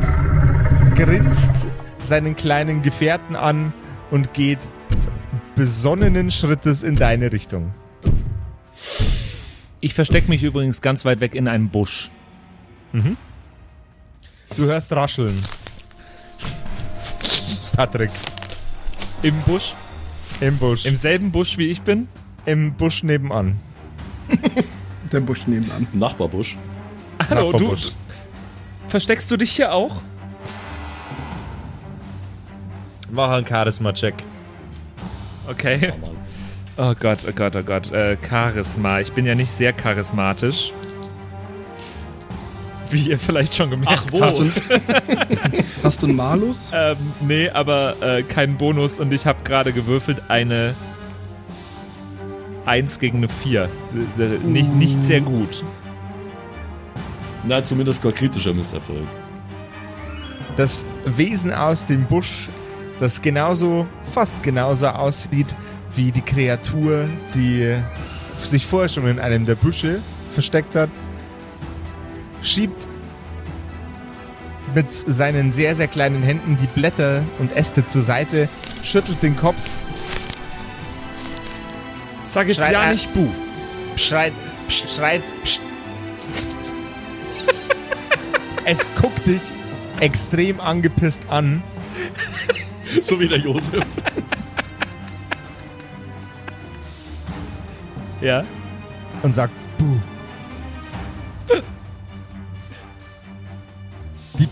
grinst 0.94 1.50
seinen 1.98 2.34
kleinen 2.34 2.80
Gefährten 2.82 3.36
an 3.36 3.74
und 4.10 4.32
geht 4.32 4.60
besonnenen 5.56 6.30
Schrittes 6.30 6.82
in 6.82 6.96
deine 6.96 7.32
Richtung. 7.32 7.74
Ich 9.80 9.92
verstecke 9.92 10.28
mich 10.28 10.42
übrigens 10.42 10.80
ganz 10.80 11.04
weit 11.04 11.20
weg 11.20 11.34
in 11.34 11.48
einem 11.48 11.68
Busch. 11.68 12.10
Du 14.56 14.64
hörst 14.64 14.92
rascheln. 14.92 15.36
Patrick, 17.82 18.12
Im 19.24 19.34
Busch? 19.40 19.74
im 20.40 20.56
Busch. 20.56 20.86
Im 20.86 20.94
selben 20.94 21.32
Busch 21.32 21.58
wie 21.58 21.66
ich 21.66 21.82
bin? 21.82 22.06
Im 22.46 22.74
Busch 22.74 23.02
nebenan. 23.02 23.58
Der 25.12 25.18
Busch 25.18 25.48
nebenan. 25.48 25.88
Nachbarbusch. 25.92 26.56
Hallo, 27.28 27.50
du 27.50 27.58
Nachbarbusch. 27.58 27.90
versteckst 28.86 29.28
du 29.32 29.36
dich 29.36 29.50
hier 29.50 29.72
auch? 29.74 29.96
Mach 33.10 33.30
einen 33.30 33.44
Charisma-Check. 33.46 34.14
Okay. 35.48 35.92
Oh. 36.02 36.10
Oh 36.76 36.94
Gott, 36.94 37.26
oh 37.28 37.32
Gott, 37.32 37.56
oh 37.56 37.64
Gott. 37.64 37.90
Äh, 37.90 38.16
Charisma. 38.28 39.00
Ich 39.00 39.12
bin 39.12 39.26
ja 39.26 39.34
nicht 39.34 39.50
sehr 39.50 39.72
charismatisch. 39.72 40.72
Wie 42.92 43.08
ihr 43.10 43.18
vielleicht 43.18 43.54
schon 43.54 43.70
gemerkt 43.70 43.92
Ach, 43.94 44.04
wo? 44.10 44.20
habt. 44.20 44.36
Hast 45.82 46.02
du 46.02 46.06
einen 46.06 46.16
Malus? 46.16 46.70
Ähm, 46.74 46.96
nee, 47.20 47.48
aber 47.48 47.96
äh, 48.02 48.22
kein 48.22 48.56
Bonus 48.58 49.00
und 49.00 49.12
ich 49.12 49.26
habe 49.26 49.42
gerade 49.44 49.72
gewürfelt 49.72 50.22
eine 50.28 50.74
1 52.66 52.98
gegen 52.98 53.18
eine 53.18 53.28
4. 53.28 53.62
Äh, 54.18 54.22
äh, 54.22 54.38
Nicht, 54.44 54.74
nicht 54.74 55.02
sehr 55.04 55.20
gut. 55.20 55.64
Na, 57.44 57.64
zumindest 57.64 58.02
kein 58.02 58.14
kritischer 58.14 58.54
Misserfolg. 58.54 59.06
das 60.56 60.84
Wesen 61.04 61.52
aus 61.52 61.86
dem 61.86 62.04
Busch, 62.04 62.48
das 63.00 63.20
genauso, 63.20 63.86
fast 64.02 64.40
genauso 64.42 64.86
aussieht 64.88 65.48
wie 65.96 66.12
die 66.12 66.20
Kreatur, 66.20 67.08
die 67.34 67.76
sich 68.42 68.64
vorher 68.66 68.88
schon 68.88 69.06
in 69.08 69.18
einem 69.18 69.44
der 69.44 69.56
Büsche 69.56 70.00
versteckt 70.30 70.76
hat, 70.76 70.88
schiebt 72.42 72.86
mit 74.74 74.86
seinen 74.92 75.52
sehr, 75.52 75.74
sehr 75.74 75.88
kleinen 75.88 76.22
Händen 76.22 76.56
die 76.60 76.66
Blätter 76.66 77.22
und 77.38 77.54
Äste 77.54 77.84
zur 77.84 78.02
Seite, 78.02 78.48
schüttelt 78.82 79.22
den 79.22 79.36
Kopf, 79.36 79.60
Sag 82.26 82.48
jetzt 82.48 82.56
Schreit 82.56 82.72
ja 82.72 82.84
er- 82.84 82.92
nicht 82.92 83.12
Bu. 83.12 83.28
schreit, 83.96 84.32
pst, 84.68 84.96
schreit, 84.96 85.22
pst. 85.44 85.60
Es 88.64 88.86
guckt 89.00 89.26
dich 89.26 89.42
extrem 90.00 90.58
angepisst 90.60 91.24
an 91.28 91.62
So 93.02 93.18
wie 93.20 93.28
der 93.28 93.38
Josef. 93.38 93.84
Ja. 98.20 98.44
und 99.22 99.34
sagt 99.34 99.52
Buh. 99.78 99.96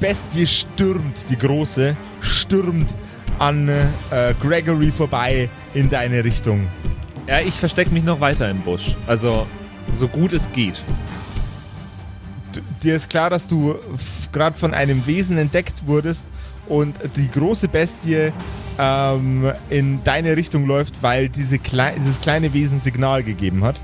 Bestie 0.01 0.47
stürmt, 0.47 1.29
die 1.29 1.37
große, 1.37 1.95
stürmt 2.21 2.95
an 3.39 3.69
äh, 3.69 4.35
Gregory 4.41 4.91
vorbei 4.91 5.49
in 5.75 5.89
deine 5.89 6.25
Richtung. 6.25 6.67
Ja, 7.27 7.41
ich 7.41 7.55
verstecke 7.55 7.91
mich 7.91 8.03
noch 8.03 8.21
weiter 8.21 8.51
im 8.51 8.61
Busch. 8.61 8.97
Also, 9.07 9.47
so 9.93 10.09
gut 10.09 10.33
es 10.33 10.51
geht. 10.53 10.83
D 12.55 12.61
dir 12.83 12.97
ist 12.97 13.09
klar, 13.11 13.31
dass 13.31 13.47
du 13.47 13.77
gerade 14.33 14.57
von 14.57 14.75
einem 14.75 15.07
Wesen 15.07 15.39
entdeckt 15.39 15.87
wurdest 15.87 16.27
und 16.67 16.97
die 17.17 17.31
große 17.31 17.69
Bestie 17.69 18.33
ähm, 18.79 19.53
in 19.69 20.03
deine 20.03 20.37
Richtung 20.37 20.67
läuft, 20.67 21.03
weil 21.03 21.29
diese 21.29 21.59
klei 21.59 21.95
dieses 21.97 22.21
kleine 22.21 22.53
Wesen 22.53 22.81
Signal 22.81 23.23
gegeben 23.23 23.65
hat. 23.65 23.79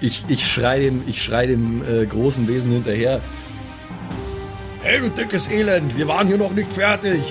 Ich, 0.00 0.24
ich 0.28 0.46
schrei 0.46 0.80
dem, 0.80 1.02
ich 1.06 1.22
schrei 1.22 1.46
dem 1.46 1.82
äh, 1.82 2.06
großen 2.06 2.48
Wesen 2.48 2.72
hinterher. 2.72 3.20
Hey, 4.82 5.00
du 5.00 5.08
dickes 5.10 5.48
Elend, 5.48 5.96
wir 5.96 6.08
waren 6.08 6.26
hier 6.26 6.38
noch 6.38 6.50
nicht 6.52 6.72
fertig. 6.72 7.22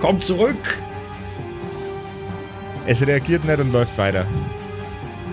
Komm 0.00 0.20
zurück. 0.20 0.78
Es 2.86 3.06
reagiert 3.06 3.44
nicht 3.44 3.58
und 3.60 3.72
läuft 3.72 3.96
weiter. 3.98 4.24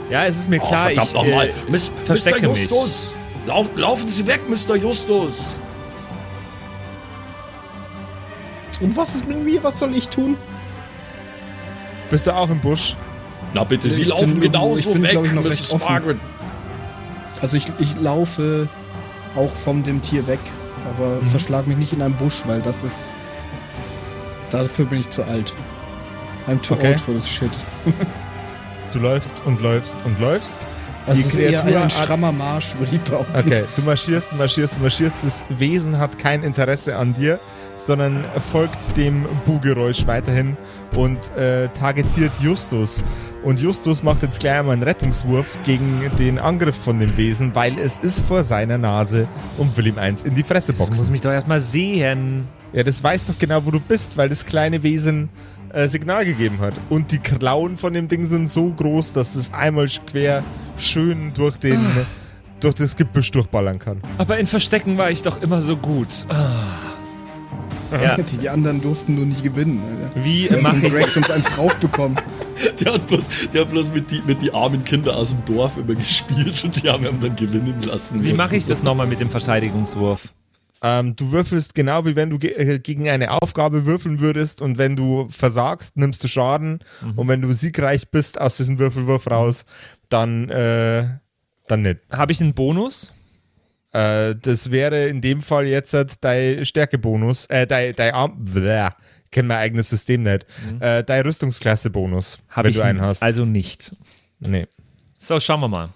Ja, 0.09 0.25
es 0.25 0.37
ist 0.39 0.49
mir 0.49 0.61
Oh, 0.61 0.67
klar, 0.67 0.85
verdammt 0.87 1.07
ich 1.07 1.13
nochmal. 1.13 1.47
äh, 1.49 1.53
Mis- 1.71 1.91
verstecke 2.05 2.41
Mr. 2.47 2.51
mich. 2.51 2.61
Justus. 2.69 3.15
Lauf, 3.45 3.67
laufen 3.75 4.09
Sie 4.09 4.27
weg, 4.27 4.41
Mr. 4.49 4.75
Justus. 4.75 5.59
Und 8.81 8.95
was 8.95 9.15
ist 9.15 9.27
mit 9.27 9.41
mir? 9.43 9.63
Was 9.63 9.79
soll 9.79 9.95
ich 9.95 10.09
tun? 10.09 10.35
Bist 12.11 12.27
du 12.27 12.35
auch 12.35 12.49
im 12.49 12.59
Busch? 12.59 12.95
Na 13.53 13.63
bitte, 13.63 13.87
Sie 13.89 14.01
Ich 14.03 14.07
laufen 14.07 14.39
bin- 14.39 14.51
genauso 14.51 14.77
ich 14.89 14.93
bin, 14.93 15.01
weg, 15.03 15.17
ich, 15.23 15.31
Mrs. 15.31 15.79
Margaret. 15.79 16.17
Also 17.41 17.55
ich, 17.57 17.71
ich 17.79 17.95
laufe 17.99 18.67
auch 19.35 19.51
von 19.53 19.83
dem 19.83 20.01
Tier 20.01 20.27
weg, 20.27 20.39
aber 20.89 21.21
Mhm. 21.21 21.27
verschlag 21.29 21.67
mich 21.67 21.77
nicht 21.77 21.93
in 21.93 22.01
einem 22.01 22.15
Busch, 22.15 22.41
weil 22.45 22.61
das 22.61 22.83
ist... 22.83 23.09
Dafür 24.51 24.85
bin 24.85 24.99
ich 25.01 25.09
zu 25.09 25.23
alt. 25.23 25.53
I'm 26.47 26.61
too 26.61 26.75
Okay. 26.75 26.91
old 26.91 26.99
for 27.01 27.13
this 27.15 27.27
shit. 27.27 27.51
Du 28.93 28.99
läufst 28.99 29.35
und 29.45 29.61
läufst 29.61 29.97
und 30.05 30.17
läufst. 30.19 30.57
Also 31.05 31.21
Die 31.21 31.27
ist 31.27 31.35
eher 31.37 31.61
Kreatur 31.61 31.77
ein 31.77 31.83
hat- 31.85 31.91
strammer 31.91 32.31
Marsch, 32.31 32.73
würde 32.79 32.95
ich 32.95 33.01
behaupten. 33.01 33.37
Okay, 33.37 33.65
du 33.75 33.81
marschierst, 33.81 34.31
marschierst, 34.37 34.81
marschierst. 34.81 35.17
Das 35.23 35.45
Wesen 35.49 35.99
hat 35.99 36.17
kein 36.17 36.41
Interesse 36.41 36.95
an 36.97 37.13
dir, 37.13 37.37
sondern 37.77 38.25
folgt 38.51 38.97
dem 38.97 39.25
Bu-Geräusch 39.45 40.05
weiterhin 40.07 40.57
und 40.95 41.17
äh, 41.37 41.67
targetiert 41.69 42.31
Justus. 42.41 43.03
Und 43.43 43.59
Justus 43.61 44.03
macht 44.03 44.23
jetzt 44.23 44.39
gleich 44.39 44.59
einmal 44.59 44.73
einen 44.73 44.83
Rettungswurf 44.83 45.57
gegen 45.65 46.01
den 46.19 46.39
Angriff 46.39 46.75
von 46.75 46.99
dem 46.99 47.15
Wesen, 47.17 47.55
weil 47.55 47.79
es 47.79 47.97
ist 47.99 48.21
vor 48.21 48.43
seiner 48.43 48.77
Nase 48.77 49.27
und 49.57 49.77
will 49.77 49.87
ihm 49.87 49.97
eins 49.97 50.23
in 50.23 50.35
die 50.35 50.43
Fresse 50.43 50.73
Das 50.73 50.79
muss 50.79 50.97
boxen. 50.97 51.11
mich 51.11 51.21
doch 51.21 51.31
erstmal 51.31 51.59
sehen. 51.59 52.47
Ja, 52.73 52.83
das 52.83 53.01
weiß 53.03 53.27
doch 53.27 53.39
genau, 53.39 53.65
wo 53.65 53.71
du 53.71 53.79
bist, 53.79 54.17
weil 54.17 54.27
das 54.29 54.45
kleine 54.45 54.83
Wesen 54.83 55.29
äh, 55.71 55.87
Signal 55.87 56.25
gegeben 56.25 56.59
hat. 56.59 56.73
Und 56.89 57.11
die 57.11 57.19
Klauen 57.19 57.77
von 57.77 57.93
dem 57.93 58.07
Ding 58.07 58.25
sind 58.25 58.49
so 58.49 58.69
groß, 58.69 59.13
dass 59.13 59.31
das 59.31 59.53
einmal 59.53 59.87
quer 60.07 60.43
schön 60.77 61.31
durch 61.33 61.57
den 61.57 61.85
durch 62.59 62.73
das 62.73 62.95
Gebüsch 62.95 63.29
durchballern 63.31 63.77
kann. 63.77 64.01
Aber 64.17 64.39
in 64.39 64.47
Verstecken 64.47 64.97
war 64.97 65.11
ich 65.11 65.21
doch 65.21 65.41
immer 65.41 65.61
so 65.61 65.77
gut. 65.77 66.07
Ah. 66.29 66.96
Ja, 67.91 68.17
Die 68.41 68.49
anderen 68.49 68.81
durften 68.81 69.15
nur 69.15 69.25
nicht 69.25 69.43
gewinnen. 69.43 69.81
Alter. 69.89 70.11
wie 70.23 70.47
Der 70.47 70.61
mache 70.61 70.77
hat 70.77 70.83
ich 70.83 70.93
Greg 70.93 71.09
sonst 71.09 71.31
eins 71.31 71.45
drauf 71.45 71.75
bekommen. 71.77 72.15
Der 72.83 72.93
hat 72.93 73.05
bloß, 73.05 73.29
der 73.53 73.61
hat 73.61 73.69
bloß 73.69 73.93
mit, 73.93 74.09
die, 74.09 74.19
mit 74.25 74.41
die 74.41 74.51
armen 74.51 74.83
Kinder 74.83 75.15
aus 75.15 75.29
dem 75.29 75.45
Dorf 75.45 75.77
immer 75.77 75.93
gespielt 75.93 76.63
und 76.63 76.81
die 76.81 76.89
haben 76.89 77.05
ihn 77.05 77.21
dann 77.21 77.35
gewinnen 77.35 77.83
lassen. 77.83 78.23
Wie 78.23 78.33
mache 78.33 78.55
ich 78.55 78.65
das 78.65 78.81
nochmal 78.81 79.05
mit 79.05 79.19
dem 79.19 79.29
Verteidigungswurf? 79.29 80.33
Ähm, 80.81 81.15
du 81.15 81.31
würfelst 81.31 81.75
genau 81.75 82.05
wie 82.05 82.15
wenn 82.15 82.31
du 82.31 82.39
ge 82.39 82.51
äh, 82.53 82.79
gegen 82.79 83.09
eine 83.09 83.31
Aufgabe 83.31 83.85
würfeln 83.85 84.19
würdest 84.19 84.61
und 84.61 84.79
wenn 84.79 84.95
du 84.95 85.27
versagst, 85.29 85.97
nimmst 85.97 86.23
du 86.23 86.27
Schaden 86.27 86.79
und 87.15 87.27
wenn 87.27 87.41
du 87.41 87.51
siegreich 87.51 88.09
bist 88.09 88.41
aus 88.41 88.57
diesem 88.57 88.79
Würfelwurf 88.79 89.29
raus, 89.29 89.65
dann, 90.09 90.49
äh, 90.49 91.07
dann 91.67 91.81
nicht. 91.83 91.99
Habe 92.11 92.31
ich 92.31 92.41
einen 92.41 92.53
Bonus? 92.53 93.11
Äh, 93.93 94.35
das 94.35 94.71
wäre 94.71 95.07
in 95.07 95.21
dem 95.21 95.41
Fall 95.41 95.67
jetzt 95.67 95.93
halt 95.93 96.23
dein 96.23 96.65
Stärkebonus, 96.65 97.45
äh, 97.47 97.65
dein, 97.65 97.95
dein 97.95 98.13
Arm, 98.13 98.43
bläh, 98.43 98.89
kenn 99.31 99.47
mein 99.47 99.57
eigenes 99.57 99.89
System 99.89 100.23
nicht, 100.23 100.45
äh, 100.79 101.03
dein 101.03 101.21
Rüstungsklasse-Bonus, 101.23 102.39
wenn 102.55 102.65
ich 102.67 102.75
du 102.77 102.83
einen 102.83 103.01
hast. 103.01 103.23
Also 103.23 103.45
nicht. 103.45 103.95
nee. 104.39 104.67
So, 105.19 105.39
schauen 105.39 105.61
wir 105.61 105.67
mal. 105.67 105.89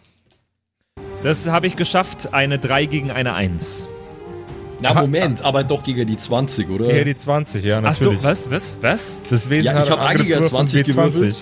Das 1.24 1.48
habe 1.48 1.68
ich 1.68 1.76
geschafft. 1.76 2.34
Eine 2.34 2.58
3 2.58 2.86
gegen 2.86 3.12
eine 3.12 3.34
1. 3.34 3.88
Na, 4.80 4.96
Moment, 4.96 5.44
aber 5.44 5.64
doch 5.64 5.84
gegen 5.84 6.08
die 6.08 6.18
20, 6.18 6.68
oder? 6.70 6.92
Hier 6.92 7.06
die 7.06 7.16
20, 7.16 7.64
ja, 7.64 7.80
Ach 7.84 7.94
so, 7.94 8.06
natürlich. 8.06 8.24
was, 8.24 8.50
was, 8.50 8.78
was? 8.82 9.22
Das 9.30 9.50
Wesen 9.52 9.66
Ja, 9.66 9.84
ich 9.84 9.90
hab 9.92 10.00
einen 10.00 10.08
eigentlich 10.08 10.34
Angriffswurf 10.36 10.60
von 10.60 10.68
20 10.68 10.86
gewürfelt. 10.88 11.36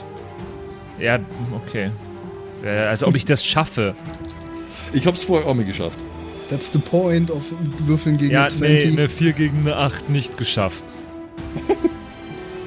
W20. 0.99 1.01
Ja, 1.01 1.19
okay. 1.65 1.91
Äh, 2.65 2.69
Als 2.69 3.05
ob 3.05 3.15
ich 3.15 3.23
das 3.23 3.45
schaffe. 3.45 3.95
Ich 4.91 5.07
hab's 5.07 5.23
vorher 5.23 5.47
auch 5.47 5.53
mal 5.53 5.63
geschafft. 5.63 5.97
That's 6.49 6.71
the 6.73 6.79
point 6.79 7.29
of 7.29 7.43
Würfeln 7.85 8.17
gegen 8.17 8.31
Ja, 8.33 8.49
20. 8.49 8.59
nee, 8.61 8.91
eine 8.91 9.09
4 9.09 9.33
gegen 9.33 9.59
eine 9.59 9.75
8 9.75 10.09
nicht 10.09 10.37
geschafft. 10.37 10.83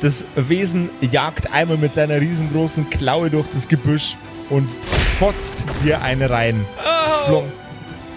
Das 0.01 0.25
Wesen 0.37 0.91
jagt 1.01 1.53
einmal 1.53 1.77
mit 1.79 1.95
seiner 1.95 2.21
riesengroßen 2.21 2.91
Klaue 2.91 3.31
durch 3.31 3.47
das 3.55 3.69
Gebüsch 3.69 4.17
und 4.51 4.69
fotzt 5.19 5.55
dir 5.85 6.03
eine 6.03 6.29
rein. 6.31 6.65
Flong. 7.27 7.45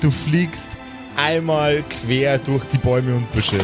Du 0.01 0.09
fliegst 0.11 0.67
einmal 1.15 1.83
quer 1.83 2.37
durch 2.39 2.63
die 2.65 2.77
Bäume 2.77 3.15
und 3.15 3.31
Büsche. 3.31 3.57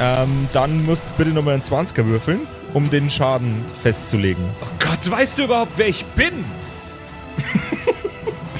Ähm, 0.00 0.48
dann 0.52 0.84
musst 0.84 1.04
du 1.04 1.08
bitte 1.24 1.30
nochmal 1.34 1.54
einen 1.54 1.62
20er 1.62 2.04
würfeln, 2.06 2.40
um 2.74 2.88
den 2.90 3.08
Schaden 3.10 3.64
festzulegen. 3.82 4.44
Oh 4.60 4.66
Gott, 4.78 5.10
weißt 5.10 5.38
du 5.38 5.44
überhaupt, 5.44 5.72
wer 5.76 5.88
ich 5.88 6.04
bin? 6.04 6.44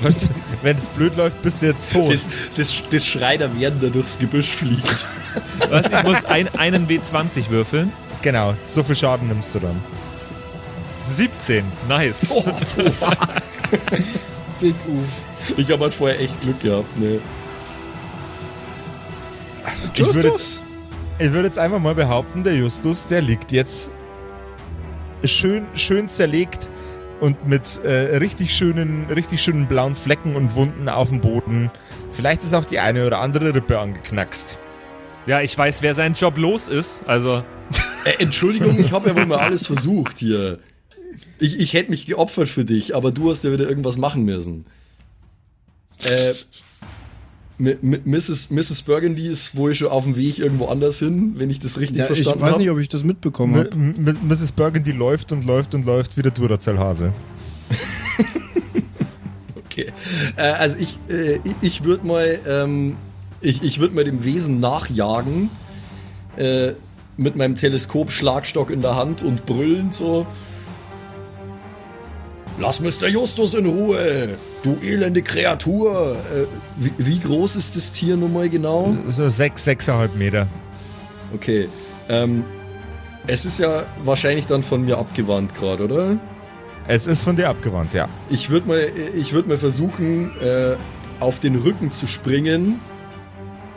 Wenn 0.62 0.76
es 0.76 0.88
blöd 0.88 1.16
läuft, 1.16 1.42
bist 1.42 1.62
du 1.62 1.66
jetzt 1.66 1.92
tot. 1.92 2.10
Das, 2.10 2.28
das, 2.56 2.82
das 2.90 3.06
Schreiner 3.06 3.58
werden 3.58 3.80
da 3.80 3.88
durchs 3.88 4.18
Gebüsch 4.18 4.48
fliegt. 4.48 5.06
Was, 5.68 5.86
ich 5.86 6.02
muss 6.02 6.24
ein, 6.24 6.48
einen 6.56 6.86
W20 6.88 7.50
würfeln. 7.50 7.92
genau, 8.22 8.54
so 8.64 8.82
viel 8.82 8.96
Schaden 8.96 9.28
nimmst 9.28 9.54
du 9.54 9.60
dann. 9.60 9.82
17, 11.06 11.64
nice. 11.88 12.30
Oh, 12.30 12.44
Big 14.60 14.74
Oof. 14.88 15.56
Ich 15.56 15.70
habe 15.70 15.84
halt 15.84 15.94
vorher 15.94 16.20
echt 16.20 16.40
Glück 16.40 16.60
gehabt. 16.60 16.96
Ne. 16.98 17.20
Ich 19.94 19.98
würde 20.00 20.28
jetzt, 20.28 20.38
Justus? 20.38 20.60
ich 21.18 21.32
würde 21.32 21.48
jetzt 21.48 21.58
einfach 21.58 21.78
mal 21.78 21.94
behaupten, 21.94 22.42
der 22.42 22.54
Justus, 22.56 23.06
der 23.06 23.22
liegt 23.22 23.52
jetzt 23.52 23.90
schön, 25.24 25.66
schön 25.74 26.08
zerlegt 26.08 26.70
und 27.20 27.46
mit 27.46 27.82
äh, 27.84 28.16
richtig 28.16 28.54
schönen, 28.54 29.06
richtig 29.06 29.42
schönen 29.42 29.66
blauen 29.66 29.94
Flecken 29.94 30.36
und 30.36 30.54
Wunden 30.54 30.88
auf 30.88 31.08
dem 31.08 31.20
Boden. 31.20 31.70
Vielleicht 32.12 32.42
ist 32.42 32.54
auch 32.54 32.64
die 32.64 32.78
eine 32.78 33.06
oder 33.06 33.20
andere 33.20 33.54
Rippe 33.54 33.78
angeknackst. 33.78 34.58
Ja, 35.26 35.40
ich 35.40 35.56
weiß, 35.56 35.82
wer 35.82 35.94
seinen 35.94 36.14
Job 36.14 36.36
los 36.38 36.68
ist. 36.68 37.06
Also, 37.06 37.42
Äh, 38.04 38.22
Entschuldigung, 38.22 38.78
ich 38.78 38.92
habe 38.92 39.08
ja 39.08 39.16
wohl 39.16 39.26
mal 39.26 39.38
alles 39.38 39.66
versucht 39.66 40.20
hier. 40.20 40.60
Ich, 41.40 41.58
ich 41.58 41.72
hätte 41.72 41.90
mich 41.90 42.06
geopfert 42.06 42.48
für 42.48 42.64
dich, 42.64 42.94
aber 42.94 43.10
du 43.10 43.30
hast 43.30 43.42
ja 43.42 43.50
wieder 43.52 43.68
irgendwas 43.68 43.98
machen 43.98 44.24
müssen. 44.24 44.64
Äh, 46.04 46.34
Mrs. 47.58 48.50
Mrs. 48.50 48.82
Burgundy 48.82 49.26
ist 49.28 49.56
wohl 49.56 49.74
schon 49.74 49.88
auf 49.88 50.04
dem 50.04 50.16
Weg 50.16 50.38
irgendwo 50.38 50.66
anders 50.66 50.98
hin, 50.98 51.34
wenn 51.36 51.48
ich 51.48 51.58
das 51.58 51.78
richtig 51.80 51.96
Ja, 51.98 52.04
ich 52.04 52.08
verstanden 52.08 52.40
weiß 52.40 52.50
habe. 52.52 52.60
nicht, 52.60 52.70
ob 52.70 52.78
ich 52.78 52.88
das 52.88 53.02
mitbekommen 53.02 53.54
habe. 53.56 53.70
Mrs. 53.74 54.52
Burgundy 54.52 54.92
läuft 54.92 55.32
und 55.32 55.44
läuft 55.44 55.74
und 55.74 55.86
läuft 55.86 56.16
wie 56.18 56.22
der 56.22 56.32
Duracell-Hase. 56.32 57.12
Okay. 59.76 59.92
Äh, 60.36 60.42
also 60.42 60.78
ich, 60.78 60.98
äh, 61.10 61.34
ich, 61.44 61.54
ich 61.60 61.84
würde 61.84 62.06
mal, 62.06 62.38
ähm, 62.48 62.96
ich, 63.42 63.62
ich 63.62 63.78
würde 63.78 63.94
mal 63.94 64.04
dem 64.04 64.24
Wesen 64.24 64.58
nachjagen, 64.58 65.50
äh, 66.38 66.72
mit 67.18 67.36
meinem 67.36 67.56
Teleskop 67.56 68.10
Schlagstock 68.10 68.70
in 68.70 68.80
der 68.80 68.94
Hand 68.96 69.22
und 69.22 69.44
brüllen 69.44 69.92
so. 69.92 70.26
Lass 72.58 72.80
Mr. 72.80 73.08
Justus 73.08 73.52
in 73.52 73.66
Ruhe, 73.66 74.38
du 74.62 74.78
elende 74.82 75.20
Kreatur. 75.20 76.16
Äh, 76.34 76.46
wie, 76.76 76.92
wie 76.96 77.18
groß 77.18 77.56
ist 77.56 77.76
das 77.76 77.92
Tier 77.92 78.16
nun 78.16 78.32
mal 78.32 78.48
genau? 78.48 78.96
So 79.08 79.28
sechs, 79.28 79.64
sechseinhalb 79.64 80.16
Meter. 80.16 80.46
Okay. 81.34 81.68
Ähm, 82.08 82.44
es 83.26 83.44
ist 83.44 83.58
ja 83.58 83.84
wahrscheinlich 84.04 84.46
dann 84.46 84.62
von 84.62 84.84
mir 84.84 84.96
abgewandt 84.96 85.54
gerade, 85.54 85.84
oder? 85.84 86.16
Es 86.88 87.06
ist 87.06 87.22
von 87.22 87.36
dir 87.36 87.48
abgewandt, 87.50 87.92
ja. 87.92 88.08
Ich 88.30 88.48
würde 88.48 88.68
mal, 88.68 88.90
ich 89.14 89.32
würd 89.34 89.48
mal 89.48 89.58
versuchen, 89.58 90.30
äh, 90.40 90.76
auf 91.20 91.40
den 91.40 91.56
Rücken 91.56 91.90
zu 91.90 92.06
springen 92.06 92.80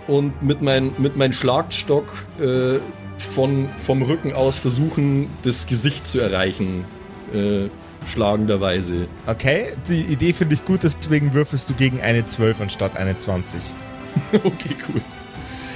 und 0.08 0.42
mit 0.42 0.62
meinem 0.62 0.94
mit 1.00 1.18
mein 1.18 1.34
Schlagstock 1.34 2.06
äh, 2.40 2.80
von, 3.18 3.68
vom 3.78 4.04
Rücken 4.04 4.34
aus 4.34 4.60
versuchen, 4.60 5.28
das 5.42 5.68
Gesicht 5.68 6.08
zu 6.08 6.20
erreichen. 6.20 6.86
Äh, 7.34 7.70
schlagenderweise. 8.10 9.08
Okay, 9.28 9.74
die 9.88 10.02
Idee 10.02 10.34
finde 10.34 10.56
ich 10.56 10.66
gut, 10.66 10.84
deswegen 10.84 11.34
würfelst 11.34 11.70
du 11.70 11.74
gegen 11.74 12.02
eine 12.02 12.26
12 12.26 12.62
anstatt 12.62 12.98
eine 12.98 13.16
20. 13.16 13.62
okay, 14.44 14.76
cool. 14.90 15.02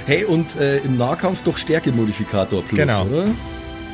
Hey, 0.06 0.24
und 0.24 0.56
äh, 0.56 0.78
im 0.78 0.98
Nahkampf 0.98 1.42
doch 1.42 1.56
Stärkemodifikator 1.56 2.62
plus, 2.62 2.78
Genau. 2.78 3.04
oder? 3.06 3.26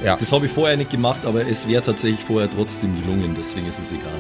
Ja. 0.04 0.16
Das 0.16 0.32
habe 0.32 0.46
ich 0.46 0.52
vorher 0.52 0.76
nicht 0.76 0.90
gemacht, 0.90 1.24
aber 1.26 1.46
es 1.46 1.68
wäre 1.68 1.82
tatsächlich 1.82 2.20
vorher 2.24 2.50
trotzdem 2.50 3.00
gelungen, 3.00 3.34
deswegen 3.38 3.66
ist 3.66 3.78
es 3.78 3.92
egal. 3.92 4.10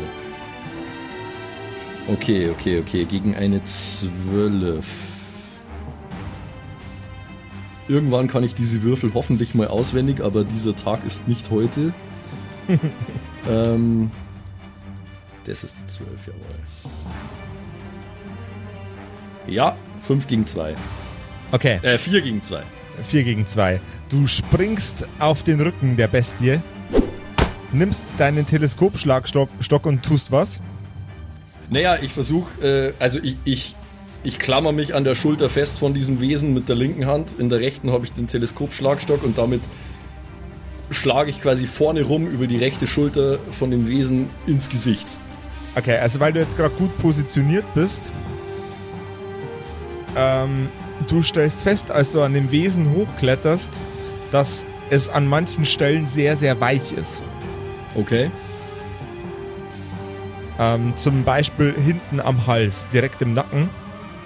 Okay, 2.06 2.50
okay, 2.50 2.80
okay. 2.80 3.04
Gegen 3.04 3.34
eine 3.34 3.62
12. 3.64 4.84
Irgendwann 7.88 8.28
kann 8.28 8.44
ich 8.44 8.54
diese 8.54 8.82
Würfel 8.82 9.12
hoffentlich 9.14 9.54
mal 9.54 9.68
auswendig, 9.68 10.20
aber 10.22 10.44
dieser 10.44 10.76
Tag 10.76 11.04
ist 11.04 11.26
nicht 11.28 11.50
heute. 11.50 11.92
ähm, 13.48 14.10
das 15.44 15.64
ist 15.64 15.76
die 15.82 15.86
12, 15.86 16.08
jawohl. 16.26 16.40
Ja, 19.46 19.76
5 20.06 20.26
gegen 20.26 20.46
2. 20.46 20.74
Okay, 21.52 21.78
Äh, 21.82 21.98
4 21.98 22.22
gegen 22.22 22.42
2. 22.42 22.62
4 23.02 23.24
gegen 23.24 23.46
2. 23.46 23.80
Du 24.08 24.26
springst 24.26 25.06
auf 25.18 25.42
den 25.42 25.60
Rücken 25.60 25.96
der 25.96 26.08
Bestie, 26.08 26.60
nimmst 27.72 28.04
deinen 28.18 28.46
Teleskopschlagstock 28.46 29.48
Stock 29.60 29.86
und 29.86 30.02
tust 30.04 30.30
was? 30.32 30.60
Naja, 31.70 31.98
ich 32.02 32.12
versuche, 32.12 32.66
äh, 32.66 32.92
also 33.02 33.18
ich, 33.22 33.36
ich, 33.44 33.76
ich 34.24 34.38
klammer 34.38 34.72
mich 34.72 34.94
an 34.94 35.04
der 35.04 35.14
Schulter 35.14 35.48
fest 35.48 35.78
von 35.78 35.94
diesem 35.94 36.20
Wesen 36.20 36.52
mit 36.52 36.68
der 36.68 36.76
linken 36.76 37.06
Hand. 37.06 37.38
In 37.38 37.48
der 37.48 37.60
rechten 37.60 37.90
habe 37.90 38.04
ich 38.04 38.12
den 38.12 38.26
Teleskopschlagstock 38.26 39.22
und 39.22 39.38
damit 39.38 39.62
schlage 40.90 41.30
ich 41.30 41.40
quasi 41.42 41.66
vorne 41.66 42.02
rum 42.02 42.26
über 42.26 42.46
die 42.46 42.56
rechte 42.56 42.86
Schulter 42.86 43.38
von 43.50 43.70
dem 43.70 43.88
Wesen 43.88 44.30
ins 44.46 44.68
Gesicht. 44.68 45.18
Okay, 45.76 45.98
also 45.98 46.20
weil 46.20 46.32
du 46.32 46.40
jetzt 46.40 46.56
gerade 46.56 46.74
gut 46.74 46.96
positioniert 46.98 47.64
bist, 47.74 48.10
ähm, 50.16 50.68
du 51.06 51.22
stellst 51.22 51.60
fest, 51.60 51.90
als 51.90 52.12
du 52.12 52.22
an 52.22 52.34
dem 52.34 52.50
Wesen 52.50 52.92
hochkletterst, 52.92 53.70
dass 54.32 54.66
es 54.90 55.08
an 55.08 55.28
manchen 55.28 55.64
Stellen 55.64 56.08
sehr, 56.08 56.36
sehr 56.36 56.60
weich 56.60 56.92
ist. 56.92 57.22
Okay. 57.94 58.30
Ähm, 60.58 60.92
zum 60.96 61.24
Beispiel 61.24 61.72
hinten 61.72 62.20
am 62.20 62.46
Hals, 62.46 62.88
direkt 62.92 63.22
im 63.22 63.34
Nacken, 63.34 63.70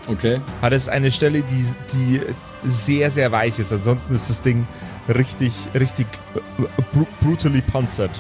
Okay. 0.09 0.41
hat 0.61 0.73
es 0.73 0.89
eine 0.89 1.13
Stelle, 1.13 1.43
die, 1.43 1.67
die 1.93 2.21
sehr, 2.65 3.11
sehr 3.11 3.33
weich 3.33 3.59
ist. 3.59 3.73
Ansonsten 3.73 4.15
ist 4.15 4.29
das 4.29 4.43
Ding 4.43 4.67
richtig, 5.09 5.53
richtig 5.79 6.07
äh, 6.35 6.63
br 6.93 7.05
brutally 7.21 7.61
panzert. 7.61 8.11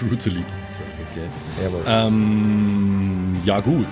Brutally. 0.00 0.44
Okay. 0.70 1.28
Jawohl. 1.64 1.82
Ähm, 1.86 3.36
ja 3.44 3.60
gut. 3.60 3.86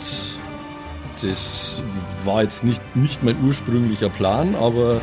Das 1.20 1.83
war 2.24 2.42
jetzt 2.42 2.62
nicht, 2.62 2.81
nicht 2.94 3.22
mein 3.22 3.37
ursprünglicher 3.42 4.11
Plan, 4.11 4.55
aber 4.55 5.00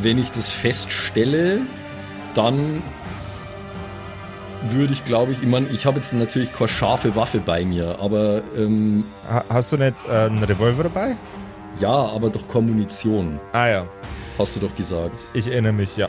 wenn 0.00 0.18
ich 0.18 0.32
das 0.32 0.50
feststelle, 0.50 1.60
dann 2.34 2.82
würde 4.70 4.92
ich, 4.92 5.04
glaube 5.04 5.32
ich, 5.32 5.42
ich 5.42 5.48
meine, 5.48 5.68
ich 5.68 5.86
habe 5.86 5.96
jetzt 5.96 6.12
natürlich 6.12 6.52
keine 6.52 6.68
scharfe 6.68 7.14
Waffe 7.16 7.38
bei 7.38 7.64
mir, 7.64 7.98
aber 8.00 8.42
ähm, 8.56 9.04
Ha 9.30 9.44
hast 9.48 9.72
du 9.72 9.76
nicht 9.76 9.94
äh, 10.08 10.12
einen 10.26 10.42
Revolver 10.42 10.84
dabei? 10.84 11.16
ja, 11.78 11.88
aber 11.90 12.28
doch 12.30 12.46
keine 12.48 12.66
Munition, 12.66 13.40
Ah 13.52 13.68
ja, 13.68 13.86
hast 14.38 14.56
du 14.56 14.60
doch 14.60 14.74
gesagt. 14.74 15.28
ich 15.34 15.46
erinnere 15.46 15.72
mich, 15.72 15.96
ja. 15.96 16.08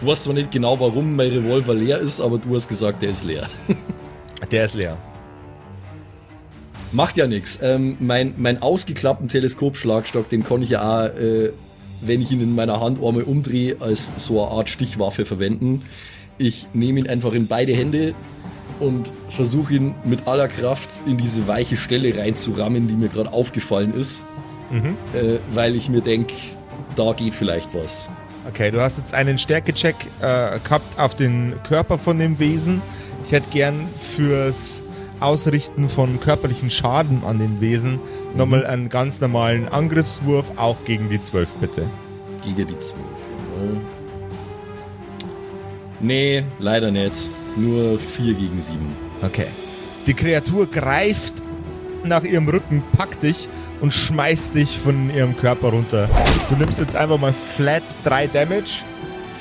Du 0.00 0.06
weißt 0.06 0.24
zwar 0.24 0.34
nicht 0.34 0.50
genau, 0.50 0.78
warum 0.80 1.16
mein 1.16 1.30
Revolver 1.30 1.74
leer 1.74 1.98
ist, 1.98 2.20
aber 2.20 2.38
du 2.38 2.54
hast 2.54 2.68
gesagt, 2.68 3.02
der 3.02 3.10
ist 3.10 3.24
leer. 3.24 3.48
Der 4.50 4.66
ist 4.66 4.74
leer. 4.74 4.98
Macht 6.92 7.16
ja 7.16 7.26
nichts. 7.26 7.58
Ähm, 7.62 7.96
mein, 7.98 8.34
mein 8.36 8.60
ausgeklappten 8.60 9.28
Teleskopschlagstock, 9.28 10.28
den 10.28 10.44
kann 10.44 10.60
ich 10.60 10.70
ja 10.70 10.82
auch, 10.82 11.06
äh, 11.06 11.50
wenn 12.02 12.20
ich 12.20 12.30
ihn 12.30 12.42
in 12.42 12.54
meiner 12.54 12.78
Hand 12.78 13.02
einmal 13.02 13.22
umdrehe, 13.22 13.76
als 13.80 14.12
so 14.16 14.42
eine 14.42 14.52
Art 14.52 14.68
Stichwaffe 14.68 15.24
verwenden. 15.24 15.82
Ich 16.36 16.68
nehme 16.74 17.00
ihn 17.00 17.08
einfach 17.08 17.32
in 17.32 17.46
beide 17.46 17.72
Hände 17.72 18.14
und 18.80 19.10
versuche 19.30 19.74
ihn 19.74 19.94
mit 20.04 20.28
aller 20.28 20.48
Kraft 20.48 21.00
in 21.06 21.16
diese 21.16 21.48
weiche 21.48 21.76
Stelle 21.76 22.16
reinzurammen, 22.16 22.86
die 22.86 22.94
mir 22.94 23.08
gerade 23.08 23.32
aufgefallen 23.32 23.94
ist. 23.94 24.26
Äh, 24.78 25.38
weil 25.52 25.76
ich 25.76 25.88
mir 25.88 26.00
denke, 26.00 26.34
da 26.96 27.12
geht 27.12 27.34
vielleicht 27.34 27.74
was. 27.74 28.10
Okay, 28.48 28.70
du 28.70 28.80
hast 28.80 28.98
jetzt 28.98 29.14
einen 29.14 29.38
Stärkecheck 29.38 29.96
äh, 30.20 30.58
gehabt 30.60 30.98
auf 30.98 31.14
den 31.14 31.54
Körper 31.66 31.98
von 31.98 32.18
dem 32.18 32.38
Wesen. 32.38 32.82
Ich 33.24 33.32
hätte 33.32 33.48
gern 33.50 33.88
fürs 33.98 34.82
Ausrichten 35.20 35.88
von 35.88 36.20
körperlichen 36.20 36.70
Schaden 36.70 37.22
an 37.24 37.38
den 37.38 37.60
Wesen 37.60 37.98
nochmal 38.36 38.66
einen 38.66 38.90
ganz 38.90 39.20
normalen 39.20 39.68
Angriffswurf, 39.68 40.52
auch 40.56 40.76
gegen 40.84 41.08
die 41.08 41.20
12 41.20 41.48
bitte. 41.54 41.86
Gegen 42.42 42.66
die 42.66 42.78
12. 42.78 43.00
Jawohl. 43.56 43.80
Nee, 46.00 46.44
leider 46.58 46.90
nicht. 46.90 47.30
Nur 47.56 47.98
4 47.98 48.34
gegen 48.34 48.60
7. 48.60 48.78
Okay. 49.22 49.46
Die 50.06 50.12
Kreatur 50.12 50.66
greift 50.66 51.34
nach 52.02 52.24
ihrem 52.24 52.46
Rücken, 52.48 52.82
packt 52.92 53.22
dich 53.22 53.48
und 53.80 53.92
schmeißt 53.92 54.54
dich 54.54 54.78
von 54.78 55.10
ihrem 55.14 55.36
Körper 55.36 55.68
runter. 55.68 56.08
Du 56.48 56.56
nimmst 56.56 56.80
jetzt 56.80 56.96
einfach 56.96 57.18
mal 57.18 57.32
flat 57.32 57.82
3 58.04 58.28
Damage 58.28 58.82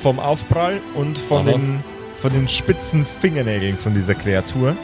vom 0.01 0.19
Aufprall 0.19 0.81
und 0.95 1.17
von 1.17 1.47
Aha. 1.47 1.51
den, 1.51 1.83
von 2.17 2.33
den 2.33 2.47
spitzen 2.47 3.05
Fingernägeln 3.05 3.77
von 3.77 3.93
dieser 3.93 4.15
Kreatur. 4.15 4.75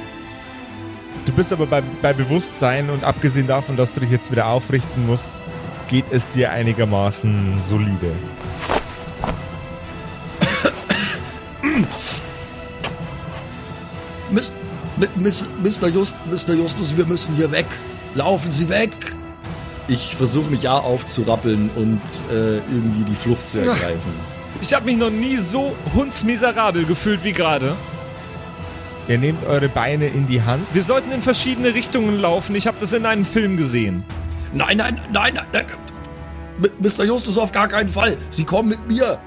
Du 1.25 1.33
bist 1.33 1.51
aber 1.51 1.65
bei, 1.65 1.83
bei 2.01 2.13
Bewusstsein 2.13 2.89
und 2.89 3.03
abgesehen 3.03 3.47
davon, 3.47 3.77
dass 3.77 3.93
du 3.93 3.99
dich 3.99 4.09
jetzt 4.09 4.31
wieder 4.31 4.47
aufrichten 4.47 5.05
musst, 5.05 5.29
geht 5.89 6.05
es 6.11 6.29
dir 6.29 6.51
einigermaßen 6.51 7.61
solide. 7.61 8.15
Miss, 14.29 14.51
Mr. 15.63 15.87
Just, 15.87 16.15
Mr. 16.25 16.53
Justus, 16.53 16.95
wir 16.95 17.05
müssen 17.05 17.35
hier 17.35 17.51
weg. 17.51 17.65
Laufen 18.15 18.51
Sie 18.51 18.69
weg. 18.69 18.91
Ich 19.89 20.15
versuche 20.15 20.51
mich 20.51 20.63
ja 20.63 20.77
aufzurappeln 20.77 21.71
und 21.75 21.99
äh, 22.31 22.57
irgendwie 22.57 23.03
die 23.05 23.15
Flucht 23.15 23.47
zu 23.47 23.57
ergreifen. 23.57 24.13
Ich 24.61 24.73
habe 24.75 24.85
mich 24.85 24.97
noch 24.97 25.09
nie 25.09 25.37
so 25.37 25.75
hundsmiserabel 25.95 26.85
gefühlt 26.85 27.23
wie 27.23 27.31
gerade. 27.31 27.75
Ihr 29.07 29.17
nehmt 29.17 29.43
eure 29.43 29.67
Beine 29.67 30.05
in 30.05 30.27
die 30.27 30.43
Hand. 30.43 30.63
Wir 30.73 30.83
sollten 30.83 31.11
in 31.11 31.23
verschiedene 31.23 31.73
Richtungen 31.73 32.21
laufen. 32.21 32.53
Ich 32.53 32.67
habe 32.67 32.77
das 32.79 32.93
in 32.93 33.07
einem 33.07 33.25
Film 33.25 33.57
gesehen. 33.57 34.03
Nein, 34.53 34.77
nein, 34.77 35.01
nein, 35.11 35.33
nein, 35.33 35.47
nein. 35.51 35.65
Mr. 36.79 37.05
Justus, 37.05 37.39
auf 37.39 37.51
gar 37.51 37.67
keinen 37.67 37.89
Fall. 37.89 38.17
Sie 38.29 38.43
kommen 38.43 38.69
mit 38.69 38.87
mir. 38.87 39.17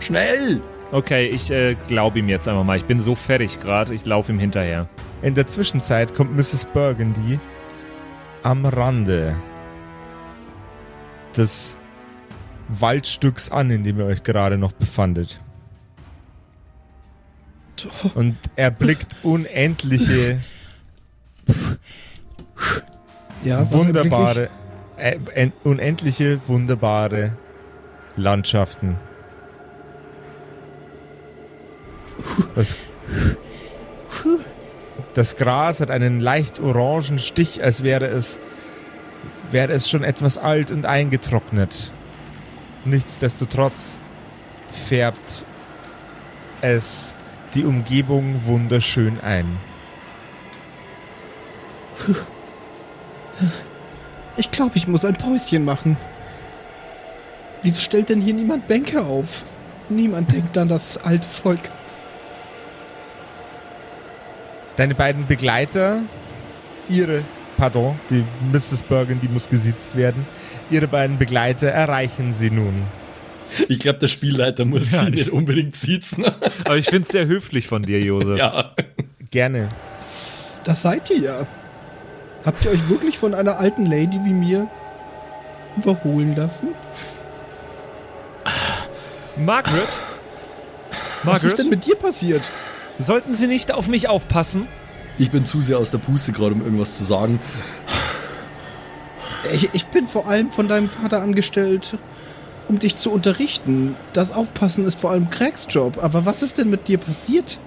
Schnell. 0.00 0.60
Okay, 0.90 1.28
ich 1.28 1.52
äh, 1.52 1.76
glaube 1.86 2.18
ihm 2.18 2.28
jetzt 2.28 2.48
einfach 2.48 2.64
mal. 2.64 2.76
Ich 2.76 2.86
bin 2.86 2.98
so 2.98 3.14
fertig 3.14 3.60
gerade. 3.60 3.94
Ich 3.94 4.04
laufe 4.04 4.32
ihm 4.32 4.40
hinterher. 4.40 4.88
In 5.22 5.36
der 5.36 5.46
Zwischenzeit 5.46 6.16
kommt 6.16 6.34
Mrs. 6.36 6.66
Burgundy 6.72 7.38
am 8.42 8.66
Rande 8.66 9.36
des 11.38 11.78
Waldstücks 12.68 13.50
an, 13.50 13.70
in 13.70 13.84
dem 13.84 13.98
ihr 13.98 14.04
euch 14.06 14.22
gerade 14.22 14.58
noch 14.58 14.72
befandet. 14.72 15.40
Und 18.14 18.36
erblickt 18.56 19.14
unendliche, 19.22 20.40
Ja, 23.44 23.70
wunderbare, 23.70 24.48
äh, 24.96 25.16
en- 25.34 25.52
unendliche, 25.62 26.40
wunderbare 26.48 27.32
Landschaften. 28.16 28.96
Das, 32.56 32.76
das 35.14 35.36
Gras 35.36 35.80
hat 35.80 35.90
einen 35.90 36.18
leicht 36.20 36.58
orangen 36.58 37.20
Stich, 37.20 37.62
als 37.62 37.84
wäre 37.84 38.06
es, 38.06 38.40
wäre 39.50 39.72
es 39.72 39.88
schon 39.88 40.04
etwas 40.04 40.38
alt 40.38 40.70
und 40.70 40.86
eingetrocknet. 40.86 41.92
Nichtsdestotrotz 42.84 43.98
färbt 44.70 45.44
es 46.60 47.16
die 47.54 47.64
Umgebung 47.64 48.44
wunderschön 48.44 49.20
ein. 49.20 49.58
Ich 54.36 54.50
glaube, 54.50 54.76
ich 54.76 54.86
muss 54.86 55.04
ein 55.04 55.16
Päuschen 55.16 55.64
machen. 55.64 55.96
Wieso 57.62 57.80
stellt 57.80 58.08
denn 58.08 58.20
hier 58.20 58.34
niemand 58.34 58.68
Bänke 58.68 59.02
auf? 59.02 59.44
Niemand 59.88 60.30
denkt 60.32 60.56
an 60.58 60.68
das 60.68 60.96
alte 60.98 61.28
Volk. 61.28 61.70
Deine 64.76 64.94
beiden 64.94 65.26
Begleiter, 65.26 66.02
ihre, 66.88 67.24
pardon, 67.58 67.98
die 68.08 68.24
Mrs. 68.52 68.82
Bergen, 68.84 69.20
die 69.20 69.28
muss 69.28 69.48
gesitzt 69.48 69.96
werden. 69.96 70.26
Ihre 70.70 70.88
beiden 70.88 71.18
Begleiter 71.18 71.68
erreichen 71.68 72.32
sie 72.32 72.50
nun. 72.50 72.84
Ich 73.68 73.78
glaube, 73.80 73.98
der 73.98 74.08
Spielleiter 74.08 74.64
muss 74.64 74.92
Ja, 74.92 75.00
sie 75.00 75.06
ich- 75.06 75.14
nicht 75.14 75.30
unbedingt 75.30 75.76
sitzen. 75.76 76.24
Aber 76.64 76.76
ich 76.76 76.86
finde 76.86 77.02
es 77.02 77.08
sehr 77.08 77.26
höflich 77.26 77.66
von 77.66 77.82
dir, 77.82 78.00
Josef. 78.00 78.38
ja. 78.38 78.72
Gerne. 79.30 79.68
Das 80.64 80.82
seid 80.82 81.10
ihr 81.10 81.18
ja. 81.18 81.46
Habt 82.44 82.64
ihr 82.64 82.70
euch 82.70 82.88
wirklich 82.88 83.18
von 83.18 83.34
einer 83.34 83.58
alten 83.58 83.84
Lady 83.86 84.18
wie 84.24 84.32
mir 84.32 84.68
überholen 85.76 86.34
lassen? 86.36 86.68
Margaret? 89.36 89.88
Was 91.24 91.44
ist 91.44 91.58
denn 91.58 91.66
Margaret? 91.66 91.70
mit 91.70 91.86
dir 91.86 91.96
passiert? 91.96 92.42
Sollten 92.98 93.32
Sie 93.34 93.46
nicht 93.46 93.72
auf 93.72 93.86
mich 93.88 94.08
aufpassen? 94.08 94.66
Ich 95.18 95.30
bin 95.30 95.44
zu 95.44 95.60
sehr 95.60 95.78
aus 95.78 95.90
der 95.90 95.98
Puste 95.98 96.32
gerade, 96.32 96.54
um 96.54 96.62
irgendwas 96.62 96.96
zu 96.96 97.04
sagen. 97.04 97.40
Ich, 99.52 99.70
ich 99.72 99.86
bin 99.86 100.06
vor 100.06 100.28
allem 100.28 100.50
von 100.52 100.68
deinem 100.68 100.88
Vater 100.88 101.22
angestellt, 101.22 101.98
um 102.68 102.78
dich 102.78 102.96
zu 102.96 103.10
unterrichten. 103.10 103.96
Das 104.12 104.30
Aufpassen 104.30 104.84
ist 104.84 104.98
vor 104.98 105.10
allem 105.10 105.30
Craigs 105.30 105.66
Job. 105.68 105.98
Aber 106.02 106.24
was 106.24 106.42
ist 106.42 106.58
denn 106.58 106.70
mit 106.70 106.86
dir 106.86 106.98
passiert, 106.98 107.58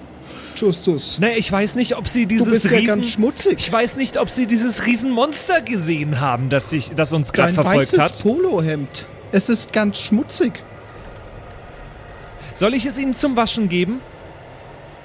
Justus? 0.55 1.17
Ne, 1.19 1.37
ich 1.37 1.51
weiß 1.51 1.75
nicht, 1.75 1.97
ob 1.97 2.07
Sie 2.07 2.23
Du 2.23 2.35
dieses 2.35 2.49
bist 2.51 2.65
ja 2.65 2.71
Riesen... 2.71 2.87
ganz 2.87 3.07
schmutzig. 3.07 3.55
ich 3.57 3.71
weiß 3.71 3.95
nicht, 3.95 4.17
ob 4.17 4.29
Sie 4.29 4.45
dieses 4.45 4.85
Riesenmonster 4.85 5.61
gesehen 5.61 6.19
haben, 6.19 6.49
das, 6.49 6.69
sich, 6.69 6.91
das 6.95 7.11
uns 7.13 7.33
gerade 7.33 7.53
Dein 7.53 7.55
verfolgt 7.55 7.93
weißes 7.93 7.99
hat. 7.99 8.21
Polohemd. 8.21 9.07
Es 9.31 9.49
ist 9.49 9.73
ganz 9.73 9.97
schmutzig. 9.97 10.63
Soll 12.53 12.73
ich 12.75 12.85
es 12.85 12.99
Ihnen 12.99 13.13
zum 13.13 13.35
Waschen 13.35 13.69
geben? 13.69 14.01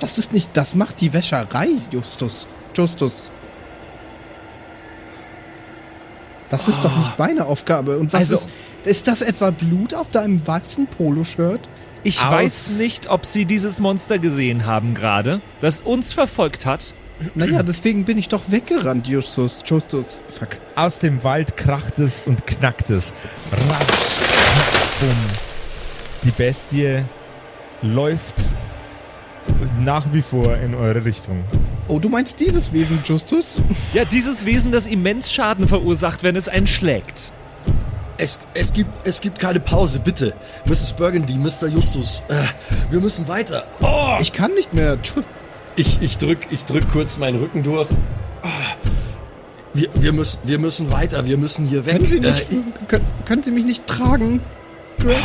Das 0.01 0.19
ist 0.19 0.33
nicht, 0.33 0.51
das 0.55 0.75
macht 0.75 1.01
die 1.01 1.13
Wäscherei, 1.13 1.69
Justus. 1.91 2.47
Justus. 2.75 3.31
Das 6.49 6.69
ist 6.69 6.85
doch 6.85 6.97
nicht 6.97 7.19
meine 7.19 7.47
Aufgabe. 7.47 7.99
Und 7.99 8.13
was 8.13 8.21
Also- 8.33 8.37
ist, 8.37 8.49
ist 8.85 9.07
das 9.09 9.21
etwa 9.23 9.51
Blut 9.51 9.95
auf 9.95 10.11
deinem 10.11 10.47
weißen 10.47 10.87
Poloshirt? 10.87 11.69
Ich 12.05 12.21
Aus- 12.25 12.31
weiß 12.33 12.69
nicht, 12.79 13.11
ob 13.11 13.25
Sie 13.27 13.47
dieses 13.47 13.81
Monster 13.81 14.19
gesehen 14.19 14.65
haben 14.67 14.95
gerade, 14.95 15.41
das 15.61 15.81
uns 15.81 16.13
verfolgt 16.13 16.65
hat. 16.67 16.95
Naja, 17.35 17.63
deswegen 17.63 18.05
bin 18.05 18.19
ich 18.19 18.29
doch 18.29 18.43
weggerannt, 18.49 19.09
Justus. 19.09 19.61
Justus. 19.65 20.21
Fuck. 20.39 20.59
Aus 20.77 20.99
dem 20.99 21.25
Wald 21.25 21.57
kracht 21.57 21.99
es 21.99 22.23
und 22.27 22.47
knackt 22.47 22.91
es. 22.91 23.13
Ratsch, 23.51 24.17
bumm. 25.01 25.17
Die 26.23 26.31
Bestie 26.31 27.03
läuft 27.83 28.35
nach 29.81 30.05
wie 30.13 30.23
vor 30.23 30.57
in 30.57 30.75
eure 30.75 31.05
Richtung. 31.05 31.45
Oh, 31.89 31.99
du 31.99 32.09
meinst 32.09 32.41
dieses 32.41 32.73
Wesen, 32.73 32.99
Justus? 33.05 33.57
Ja, 33.95 34.05
dieses 34.05 34.45
Wesen, 34.45 34.73
das 34.73 34.87
immens 34.87 35.33
Schaden 35.33 35.69
verursacht, 35.69 36.23
wenn 36.23 36.37
es 36.37 36.49
einen 36.49 36.67
schlägt. 36.67 37.31
Es, 38.19 38.41
es, 38.55 38.73
gibt, 38.73 39.07
es 39.07 39.21
gibt 39.21 39.39
keine 39.39 39.61
Pause, 39.61 40.01
bitte. 40.01 40.35
Mrs. 40.67 40.95
Burgundy, 40.95 41.35
Mr. 41.35 41.69
Justus, 41.69 42.23
äh, 42.29 42.35
wir 42.91 43.01
müssen 43.01 43.29
weiter. 43.29 43.67
Oh! 43.83 44.17
Ich 44.21 44.33
kann 44.33 44.53
nicht 44.55 44.73
mehr. 44.73 44.99
Ich, 45.77 46.01
ich, 46.01 46.17
drück, 46.17 46.39
ich 46.51 46.65
drück 46.65 46.91
kurz 46.91 47.19
meinen 47.19 47.39
Rücken 47.39 47.63
durch. 47.63 47.89
Ah. 48.43 48.49
Wir, 49.75 49.89
wir, 49.95 50.13
müssen, 50.13 50.39
wir 50.45 50.59
müssen 50.59 50.91
weiter, 50.91 51.27
wir 51.27 51.37
müssen 51.37 51.67
hier 51.67 51.85
weg. 51.85 51.99
Können 51.99 52.07
Sie, 52.07 52.17
Äh, 52.17 52.21
nicht, 52.33 52.89
können, 52.89 53.05
können 53.27 53.43
Sie 53.43 53.51
mich 53.51 53.65
nicht 53.67 53.87
tragen? 53.87 54.41
Greg? 54.99 55.17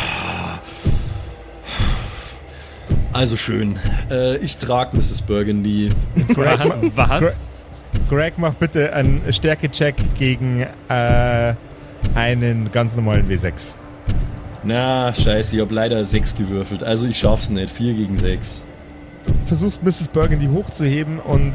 Also 3.12 3.36
schön. 3.36 3.78
Äh, 4.10 4.36
ich 4.38 4.56
trag 4.56 4.94
Mrs. 4.94 5.22
Burgundy. 5.22 5.90
Greg, 6.34 6.58
Was? 6.94 7.62
Greg 8.08 8.38
macht 8.38 8.58
bitte 8.58 8.92
einen 8.92 9.22
Stärke-Check 9.32 9.96
gegen 10.16 10.66
äh, 10.88 11.54
einen 12.14 12.70
ganz 12.72 12.96
normalen 12.96 13.28
W6. 13.28 13.72
Na, 14.64 15.12
scheiße, 15.12 15.56
ich 15.56 15.62
hab 15.62 15.70
leider 15.70 16.04
6 16.04 16.36
gewürfelt. 16.36 16.82
Also 16.82 17.06
ich 17.06 17.18
schaff's 17.18 17.50
nicht. 17.50 17.70
4 17.70 17.94
gegen 17.94 18.16
6. 18.16 18.64
Versuchst 19.46 19.82
Mrs. 19.82 20.08
Burgundy 20.08 20.46
hochzuheben 20.46 21.18
und 21.18 21.52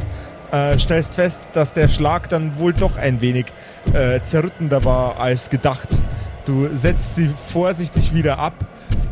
äh, 0.52 0.78
stellst 0.80 1.14
fest, 1.14 1.50
dass 1.54 1.74
der 1.74 1.88
Schlag 1.88 2.30
dann 2.30 2.58
wohl 2.58 2.74
doch 2.74 2.98
ein 2.98 3.22
wenig 3.22 3.46
äh, 3.94 4.22
zerrüttender 4.22 4.84
war 4.84 5.20
als 5.20 5.50
gedacht. 5.50 5.90
Du 6.46 6.70
setzt 6.74 7.16
sie 7.16 7.30
vorsichtig 7.50 8.14
wieder 8.14 8.40
ab, 8.40 8.54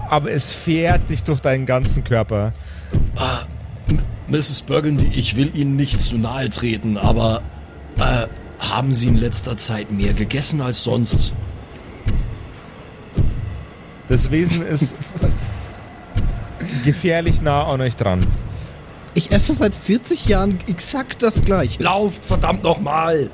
aber 0.09 0.31
es 0.31 0.53
fährt 0.53 1.09
dich 1.09 1.23
durch 1.23 1.39
deinen 1.39 1.65
ganzen 1.65 2.03
Körper. 2.03 2.53
Mrs. 4.27 4.63
Burgundy, 4.63 5.05
ich 5.15 5.35
will 5.35 5.55
Ihnen 5.55 5.75
nicht 5.75 5.99
zu 5.99 6.17
nahe 6.17 6.49
treten, 6.49 6.97
aber 6.97 7.41
äh, 7.99 8.27
haben 8.59 8.93
Sie 8.93 9.07
in 9.07 9.17
letzter 9.17 9.57
Zeit 9.57 9.91
mehr 9.91 10.13
gegessen 10.13 10.61
als 10.61 10.83
sonst? 10.83 11.33
Das 14.07 14.31
Wesen 14.31 14.65
ist 14.67 14.95
gefährlich 16.83 17.41
nah 17.41 17.65
an 17.65 17.81
euch 17.81 17.95
dran. 17.95 18.25
Ich 19.13 19.31
esse 19.31 19.53
seit 19.53 19.73
40 19.75 20.25
Jahren 20.25 20.59
exakt 20.67 21.23
das 21.23 21.41
gleiche. 21.43 21.81
Lauft, 21.81 22.25
verdammt 22.25 22.63
nochmal! 22.63 23.29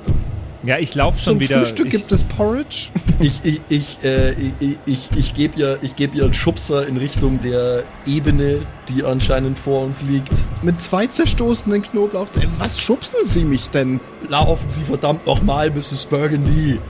Ja, 0.64 0.78
ich 0.78 0.94
laufe 0.94 1.18
schon 1.18 1.34
Zum 1.34 1.40
wieder. 1.40 1.58
Frühstück 1.58 1.86
ich, 1.86 1.92
gibt 1.92 2.12
es 2.12 2.24
Porridge. 2.24 2.88
Ich, 3.20 3.40
ich, 3.44 3.60
ich, 3.68 3.98
äh, 4.02 4.32
ich, 4.58 4.78
ich, 4.84 5.08
ich 5.16 5.34
gebe 5.34 5.56
ihr, 5.56 5.78
ich 5.82 5.94
geb 5.94 6.12
ihr 6.12 6.24
einen 6.24 6.34
Schubser 6.34 6.88
in 6.88 6.96
Richtung 6.96 7.38
der 7.38 7.84
Ebene, 8.04 8.66
die 8.88 9.04
anscheinend 9.04 9.60
vor 9.60 9.84
uns 9.84 10.02
liegt. 10.02 10.32
Mit 10.62 10.80
zwei 10.80 11.06
zerstoßenen 11.06 11.82
Knoblauch. 11.82 12.26
Äh, 12.40 12.48
Was 12.58 12.80
schubsen 12.80 13.20
Sie 13.24 13.44
mich 13.44 13.68
denn? 13.70 14.00
Laufen 14.28 14.68
Sie 14.70 14.82
verdammt 14.82 15.24
nochmal, 15.24 15.70
Mrs. 15.70 16.06
Burgundy! 16.06 16.80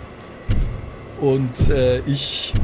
Und 1.21 1.69
äh, 1.69 1.99
ich 2.07 2.55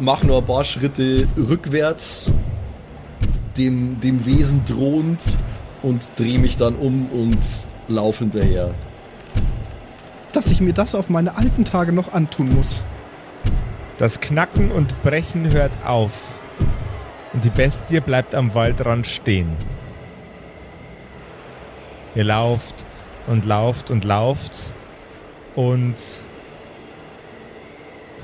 mache 0.00 0.26
nur 0.26 0.38
ein 0.38 0.46
paar 0.46 0.64
Schritte 0.64 1.28
rückwärts, 1.36 2.32
dem, 3.56 4.00
dem 4.00 4.26
Wesen 4.26 4.64
drohend, 4.64 5.22
und 5.82 6.18
drehe 6.18 6.40
mich 6.40 6.56
dann 6.56 6.74
um 6.74 7.06
und 7.06 7.38
laufe 7.86 8.24
hinterher. 8.24 8.74
Dass 10.32 10.46
ich 10.46 10.60
mir 10.60 10.72
das 10.72 10.94
auf 10.94 11.08
meine 11.08 11.36
alten 11.36 11.64
Tage 11.64 11.92
noch 11.92 12.12
antun 12.12 12.50
muss. 12.50 12.84
Das 13.98 14.20
Knacken 14.20 14.70
und 14.70 15.02
Brechen 15.02 15.52
hört 15.52 15.72
auf. 15.84 16.12
Und 17.32 17.44
die 17.44 17.50
Bestie 17.50 18.00
bleibt 18.00 18.34
am 18.34 18.54
Waldrand 18.54 19.06
stehen. 19.06 19.56
Ihr 22.14 22.24
lauft 22.24 22.86
und 23.26 23.44
lauft 23.44 23.90
und 23.90 24.04
lauft 24.04 24.74
und 25.54 25.94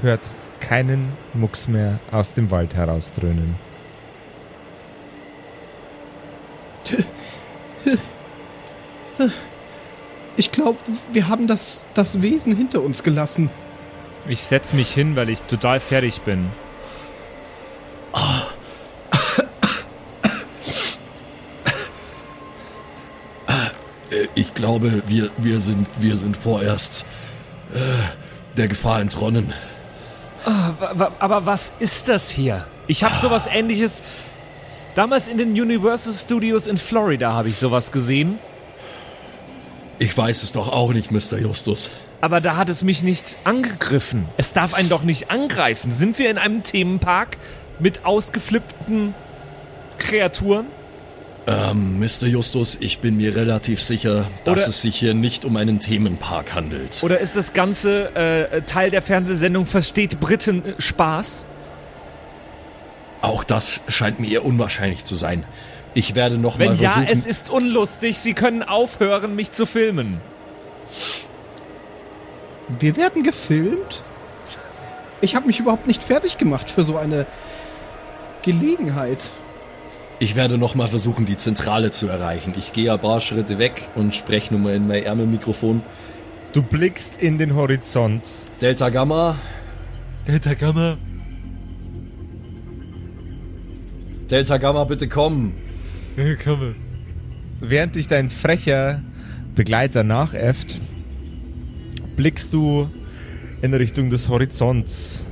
hört 0.02 0.22
keinen 0.60 1.12
Mucks 1.34 1.68
mehr 1.68 2.00
aus 2.10 2.32
dem 2.32 2.50
Wald 2.50 2.74
herausdröhnen. 2.74 3.56
Ich 10.36 10.52
glaube, 10.52 10.78
wir 11.12 11.28
haben 11.28 11.46
das, 11.46 11.84
das 11.94 12.20
Wesen 12.22 12.54
hinter 12.54 12.82
uns 12.82 13.02
gelassen. 13.02 13.50
ich 14.28 14.42
setz 14.42 14.72
mich 14.72 14.92
hin, 14.92 15.16
weil 15.16 15.28
ich 15.30 15.42
total 15.42 15.80
fertig 15.80 16.20
bin. 16.22 16.50
Ich 24.34 24.54
glaube, 24.54 25.02
wir, 25.08 25.30
wir, 25.36 25.60
sind, 25.60 25.86
wir 25.98 26.16
sind 26.16 26.36
vorerst 26.36 27.04
äh, 27.74 27.78
der 28.56 28.68
Gefahr 28.68 29.00
entronnen. 29.00 29.52
Wa- 30.44 31.12
Aber 31.18 31.44
was 31.44 31.72
ist 31.80 32.08
das 32.08 32.30
hier? 32.30 32.66
Ich 32.86 33.02
habe 33.02 33.16
sowas 33.16 33.48
ähnliches. 33.50 34.02
Damals 34.94 35.26
in 35.28 35.38
den 35.38 35.50
Universal 35.50 36.12
Studios 36.12 36.68
in 36.68 36.78
Florida 36.78 37.32
habe 37.32 37.48
ich 37.48 37.58
sowas 37.58 37.90
gesehen. 37.90 38.38
Ich 39.98 40.16
weiß 40.16 40.42
es 40.42 40.52
doch 40.52 40.68
auch 40.68 40.92
nicht, 40.92 41.10
Mr. 41.10 41.38
Justus. 41.38 41.90
Aber 42.20 42.40
da 42.40 42.56
hat 42.56 42.68
es 42.68 42.82
mich 42.82 43.02
nicht 43.02 43.36
angegriffen. 43.44 44.26
Es 44.36 44.52
darf 44.52 44.74
einen 44.74 44.88
doch 44.88 45.02
nicht 45.02 45.30
angreifen. 45.30 45.90
Sind 45.90 46.18
wir 46.18 46.30
in 46.30 46.38
einem 46.38 46.62
Themenpark 46.62 47.36
mit 47.78 48.04
ausgeflippten 48.04 49.14
Kreaturen? 49.98 50.66
Ähm, 51.46 52.00
Mr. 52.00 52.26
Justus, 52.26 52.76
ich 52.80 52.98
bin 52.98 53.16
mir 53.18 53.36
relativ 53.36 53.80
sicher, 53.80 54.28
dass 54.44 54.62
Oder- 54.62 54.68
es 54.70 54.82
sich 54.82 54.96
hier 54.96 55.14
nicht 55.14 55.44
um 55.44 55.56
einen 55.56 55.78
Themenpark 55.78 56.54
handelt. 56.54 57.02
Oder 57.04 57.20
ist 57.20 57.36
das 57.36 57.52
Ganze 57.52 58.14
äh, 58.16 58.62
Teil 58.62 58.90
der 58.90 59.00
Fernsehsendung 59.02 59.64
Versteht 59.64 60.18
Briten 60.18 60.64
äh, 60.64 60.74
Spaß? 60.78 61.46
Auch 63.22 63.44
das 63.44 63.80
scheint 63.88 64.18
mir 64.20 64.28
eher 64.30 64.44
unwahrscheinlich 64.44 65.04
zu 65.04 65.14
sein. 65.14 65.44
Ich 65.96 66.14
werde 66.14 66.36
noch 66.36 66.58
Wenn 66.58 66.72
mal 66.72 66.76
ja, 66.76 66.90
versuchen. 66.90 67.10
es 67.10 67.24
ist 67.24 67.48
unlustig. 67.48 68.18
Sie 68.18 68.34
können 68.34 68.62
aufhören, 68.62 69.34
mich 69.34 69.52
zu 69.52 69.64
filmen. 69.64 70.20
Wir 72.78 72.98
werden 72.98 73.22
gefilmt? 73.22 74.02
Ich 75.22 75.34
habe 75.34 75.46
mich 75.46 75.58
überhaupt 75.58 75.86
nicht 75.86 76.02
fertig 76.02 76.36
gemacht 76.36 76.70
für 76.70 76.82
so 76.82 76.98
eine 76.98 77.24
Gelegenheit. 78.42 79.30
Ich 80.18 80.36
werde 80.36 80.58
noch 80.58 80.74
mal 80.74 80.88
versuchen, 80.88 81.24
die 81.24 81.38
Zentrale 81.38 81.90
zu 81.90 82.08
erreichen. 82.08 82.52
Ich 82.58 82.74
gehe 82.74 82.92
ein 82.92 82.98
paar 82.98 83.22
Schritte 83.22 83.58
weg 83.58 83.88
und 83.94 84.14
spreche 84.14 84.52
nur 84.52 84.62
mal 84.62 84.74
in 84.74 84.86
mein 84.86 85.02
Ärmelmikrofon. 85.02 85.82
Du 86.52 86.60
blickst 86.60 87.22
in 87.22 87.38
den 87.38 87.54
Horizont. 87.54 88.20
Delta 88.60 88.90
Gamma. 88.90 89.38
Delta 90.28 90.52
Gamma. 90.52 90.98
Delta 94.30 94.58
Gamma, 94.58 94.84
bitte 94.84 95.08
komm. 95.08 95.54
Während 97.60 97.94
dich 97.94 98.08
dein 98.08 98.30
frecher 98.30 99.02
Begleiter 99.54 100.02
nachäfft, 100.02 100.80
blickst 102.16 102.54
du 102.54 102.88
in 103.60 103.74
Richtung 103.74 104.08
des 104.08 104.28
Horizonts 104.28 105.26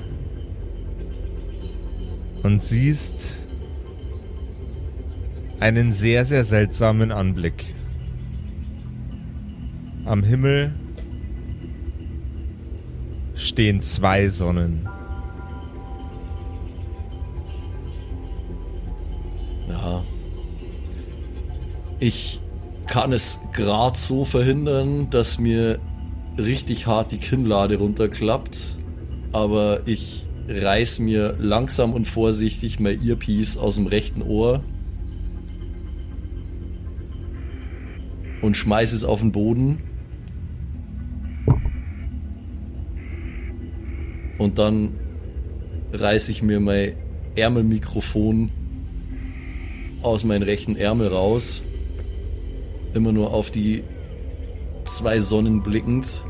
und 2.42 2.62
siehst 2.62 3.46
einen 5.60 5.94
sehr, 5.94 6.26
sehr 6.26 6.44
seltsamen 6.44 7.12
Anblick. 7.12 7.74
Am 10.04 10.22
Himmel 10.22 10.74
stehen 13.34 13.80
zwei 13.80 14.28
Sonnen. 14.28 14.86
Ja. 19.66 20.04
Ich 22.00 22.40
kann 22.86 23.12
es 23.12 23.40
gerade 23.52 23.96
so 23.96 24.24
verhindern, 24.24 25.08
dass 25.10 25.38
mir 25.38 25.78
richtig 26.38 26.86
hart 26.86 27.12
die 27.12 27.18
Kinnlade 27.18 27.78
runterklappt. 27.78 28.78
Aber 29.32 29.80
ich 29.86 30.28
reiß 30.48 30.98
mir 31.00 31.36
langsam 31.38 31.92
und 31.92 32.06
vorsichtig 32.06 32.78
mein 32.78 33.04
Earpiece 33.04 33.56
aus 33.56 33.76
dem 33.76 33.86
rechten 33.86 34.22
Ohr 34.22 34.62
und 38.42 38.56
schmeiß 38.56 38.92
es 38.92 39.04
auf 39.04 39.20
den 39.20 39.32
Boden. 39.32 39.78
Und 44.36 44.58
dann 44.58 44.92
reiß 45.92 46.28
ich 46.28 46.42
mir 46.42 46.60
mein 46.60 46.92
Ärmelmikrofon 47.36 48.50
aus 50.02 50.24
meinem 50.24 50.42
rechten 50.42 50.76
Ärmel 50.76 51.08
raus. 51.08 51.62
Immer 52.94 53.12
nur 53.12 53.32
auf 53.32 53.50
die 53.50 53.84
zwei 54.84 55.20
Sonnen 55.20 55.62
blickend. 55.62 56.24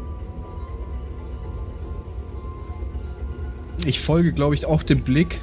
Ich 3.84 4.00
folge, 4.00 4.32
glaube 4.32 4.54
ich, 4.54 4.66
auch 4.66 4.82
dem 4.82 5.02
Blick. 5.02 5.40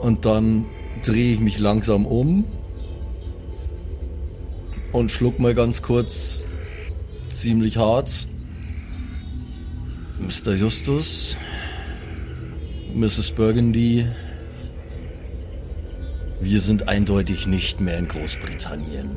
Und 0.00 0.24
dann 0.24 0.64
drehe 1.04 1.34
ich 1.34 1.40
mich 1.40 1.58
langsam 1.58 2.06
um 2.06 2.44
und 4.92 5.10
schluck 5.10 5.38
mal 5.38 5.54
ganz 5.54 5.82
kurz 5.82 6.44
ziemlich 7.28 7.76
hart. 7.76 8.26
Mr. 10.18 10.54
Justus, 10.54 11.36
Mrs. 12.94 13.32
Burgundy, 13.32 14.06
wir 16.42 16.60
sind 16.60 16.88
eindeutig 16.88 17.46
nicht 17.46 17.80
mehr 17.80 17.98
in 17.98 18.08
Großbritannien. 18.08 19.10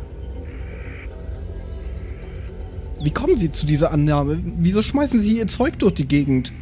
Wie 3.03 3.11
kommen 3.11 3.37
Sie 3.37 3.51
zu 3.51 3.65
dieser 3.65 3.91
Annahme? 3.91 4.41
Wieso 4.59 4.81
schmeißen 4.81 5.21
Sie 5.21 5.37
Ihr 5.37 5.47
Zeug 5.47 5.79
durch 5.79 5.93
die 5.95 6.07
Gegend? 6.07 6.53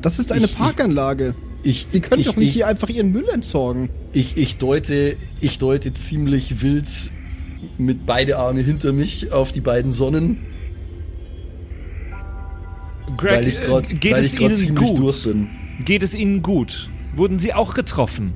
Das 0.00 0.18
ist 0.18 0.32
eine 0.32 0.46
Ich- 0.46 0.56
Parkanlage. 0.56 1.34
Ich, 1.62 1.88
Sie 1.90 2.00
können 2.00 2.22
ich, 2.22 2.26
doch 2.26 2.36
nicht 2.36 2.48
ich, 2.48 2.54
hier 2.54 2.66
einfach 2.66 2.88
Ihren 2.88 3.12
Müll 3.12 3.28
entsorgen. 3.28 3.90
Ich, 4.14 4.38
ich, 4.38 4.56
deute, 4.56 5.16
ich 5.42 5.58
deute 5.58 5.92
ziemlich 5.92 6.62
wild 6.62 6.88
mit 7.76 8.06
beide 8.06 8.38
Arme 8.38 8.62
hinter 8.62 8.94
mich 8.94 9.30
auf 9.32 9.52
die 9.52 9.60
beiden 9.60 9.92
Sonnen, 9.92 10.38
Greg, 13.18 13.32
weil 13.32 13.48
ich 13.48 13.60
gerade 13.60 13.92
äh, 13.92 13.94
geht 13.96 14.16
es 14.16 14.34
Ihnen 14.40 14.54
ziemlich 14.54 14.88
gut? 14.88 14.98
durch 14.98 15.24
bin. 15.24 15.48
Geht 15.84 16.02
es 16.02 16.14
Ihnen 16.14 16.40
gut? 16.40 16.88
Wurden 17.14 17.38
Sie 17.38 17.52
auch 17.52 17.74
getroffen? 17.74 18.32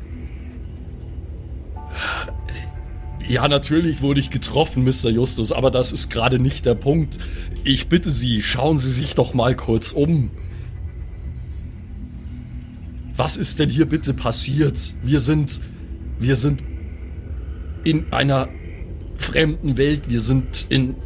Ja, 3.27 3.49
natürlich 3.49 4.03
wurde 4.03 4.21
ich 4.21 4.31
getroffen, 4.31 4.85
Mr. 4.85 5.09
Justus, 5.09 5.53
aber 5.53 5.71
das 5.71 5.93
ist 5.93 6.11
gerade 6.11 6.39
nicht 6.39 6.67
der 6.67 6.75
Punkt. 6.75 7.19
Ich 7.65 7.89
bitte 7.89 8.11
Sie, 8.11 8.43
schauen 8.43 8.79
Sie 8.79 8.93
sich 8.93 9.15
doch 9.15 9.33
mal 9.33 9.55
kurz 9.55 9.93
um. 9.93 10.31
Was 13.17 13.37
ist 13.37 13.61
denn 13.61 13.71
hier 13.71 13.87
bitte 13.87 14.13
passiert? 14.13 14.79
Wir 15.03 15.21
sind, 15.21 15.63
wir 16.19 16.37
sind 16.37 16.63
in 17.85 18.13
einer 18.13 18.49
fremden 19.15 19.77
Welt. 19.77 20.11
Wir 20.11 20.21
sind 20.21 20.67
in, 20.69 20.97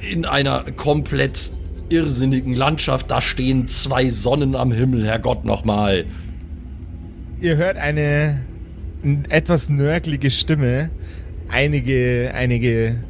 in 0.00 0.24
einer 0.24 0.64
komplett 0.72 1.52
irrsinnigen 1.90 2.54
Landschaft. 2.54 3.10
Da 3.10 3.20
stehen 3.20 3.68
zwei 3.68 4.08
Sonnen 4.08 4.56
am 4.56 4.72
Himmel, 4.72 5.06
Herrgott 5.06 5.44
nochmal. 5.44 6.06
Ihr 7.40 7.56
hört 7.56 7.76
eine 7.76 8.40
etwas 9.28 9.68
nörglige 9.68 10.30
Stimme, 10.30 10.90
einige, 11.48 12.32
einige 12.34 13.02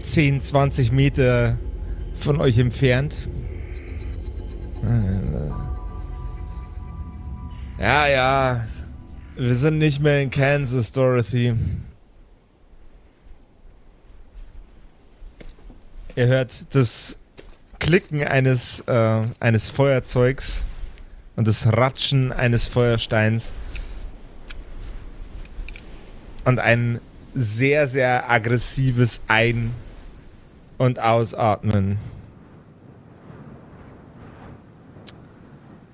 10, 0.00 0.40
20 0.40 0.92
Meter 0.92 1.58
von 2.14 2.40
euch 2.40 2.58
entfernt. 2.58 3.28
Ja, 7.78 8.08
ja, 8.08 8.66
wir 9.36 9.54
sind 9.54 9.78
nicht 9.78 10.02
mehr 10.02 10.22
in 10.22 10.30
Kansas, 10.30 10.92
Dorothy. 10.92 11.54
Ihr 16.16 16.26
hört 16.26 16.74
das 16.74 17.18
Klicken 17.78 18.24
eines, 18.24 18.80
äh, 18.88 19.22
eines 19.38 19.70
Feuerzeugs 19.70 20.64
und 21.36 21.46
das 21.46 21.66
Ratschen 21.72 22.32
eines 22.32 22.66
Feuersteins 22.66 23.54
und 26.48 26.60
ein 26.60 26.98
sehr, 27.34 27.86
sehr 27.86 28.30
aggressives 28.30 29.20
Ein- 29.28 29.70
und 30.78 30.98
Ausatmen. 30.98 31.98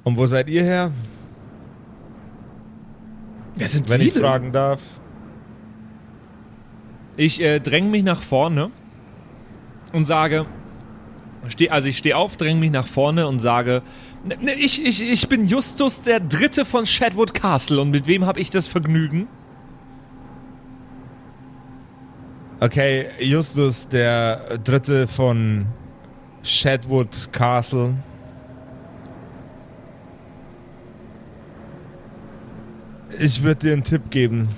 Und 0.04 0.16
wo 0.16 0.26
seid 0.26 0.48
ihr 0.48 0.62
her, 0.62 0.92
Wer 3.56 3.66
sind 3.66 3.88
wenn 3.90 3.98
Sie 4.00 4.06
ich 4.06 4.12
denn? 4.12 4.22
fragen 4.22 4.52
darf? 4.52 4.80
Ich 7.16 7.40
äh, 7.40 7.58
dränge 7.58 7.88
mich 7.88 8.04
nach 8.04 8.22
vorne 8.22 8.70
und 9.92 10.06
sage, 10.06 10.46
steh, 11.48 11.70
also 11.70 11.88
ich 11.88 11.98
stehe 11.98 12.16
auf, 12.16 12.36
dränge 12.36 12.60
mich 12.60 12.70
nach 12.70 12.86
vorne 12.86 13.26
und 13.26 13.40
sage, 13.40 13.82
"Ne, 14.24 14.36
ne, 14.40 14.52
ich, 14.54 14.84
ich, 14.86 15.02
ich 15.02 15.28
bin 15.28 15.48
Justus 15.48 16.02
der 16.02 16.20
Dritte 16.20 16.64
von 16.64 16.86
Shadwood 16.86 17.34
Castle 17.34 17.80
und 17.80 17.90
mit 17.90 18.06
wem 18.06 18.24
habe 18.24 18.38
ich 18.38 18.50
das 18.50 18.68
Vergnügen? 18.68 19.26
Okay, 22.64 23.08
Justus, 23.20 23.86
der 23.88 24.56
Dritte 24.64 25.06
von 25.06 25.66
Shadwood 26.42 27.30
Castle. 27.30 27.92
Ich 33.20 33.42
würde 33.42 33.60
dir 33.66 33.72
einen 33.74 33.84
Tipp 33.84 34.10
geben. 34.10 34.48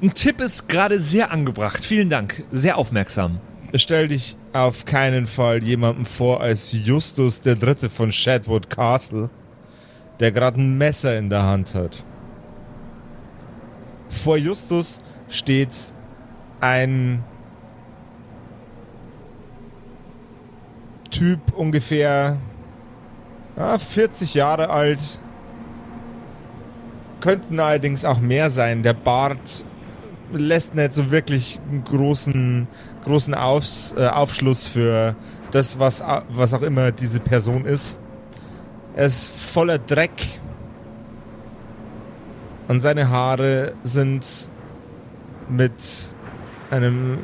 Ein 0.00 0.14
Tipp 0.14 0.40
ist 0.40 0.68
gerade 0.68 1.00
sehr 1.00 1.32
angebracht. 1.32 1.84
Vielen 1.84 2.08
Dank. 2.08 2.44
Sehr 2.52 2.78
aufmerksam. 2.78 3.40
Stell 3.74 4.06
dich 4.06 4.36
auf 4.52 4.84
keinen 4.84 5.26
Fall 5.26 5.60
jemandem 5.60 6.06
vor 6.06 6.40
als 6.40 6.70
Justus 6.70 7.40
der 7.40 7.56
Dritte 7.56 7.90
von 7.90 8.12
Shadwood 8.12 8.70
Castle, 8.70 9.28
der 10.20 10.30
gerade 10.30 10.60
ein 10.60 10.78
Messer 10.78 11.18
in 11.18 11.30
der 11.30 11.42
Hand 11.42 11.74
hat. 11.74 12.04
Vor 14.08 14.36
Justus 14.36 15.00
steht 15.28 15.70
ein 16.64 17.22
Typ 21.10 21.52
ungefähr 21.54 22.38
ja, 23.56 23.78
40 23.78 24.32
Jahre 24.32 24.70
alt. 24.70 25.20
Könnten 27.20 27.60
allerdings 27.60 28.04
auch 28.04 28.18
mehr 28.18 28.48
sein. 28.48 28.82
Der 28.82 28.94
Bart 28.94 29.66
lässt 30.32 30.74
nicht 30.74 30.94
so 30.94 31.10
wirklich 31.10 31.60
einen 31.70 31.84
großen, 31.84 32.66
großen 33.04 33.34
Aufs, 33.34 33.94
äh, 33.98 34.08
Aufschluss 34.08 34.66
für 34.66 35.14
das, 35.50 35.78
was, 35.78 36.02
was 36.30 36.54
auch 36.54 36.62
immer 36.62 36.92
diese 36.92 37.20
Person 37.20 37.66
ist. 37.66 37.98
Er 38.96 39.04
ist 39.04 39.28
voller 39.28 39.78
Dreck. 39.78 40.40
Und 42.68 42.80
seine 42.80 43.10
Haare 43.10 43.74
sind 43.82 44.48
mit 45.50 46.13
einem, 46.74 47.20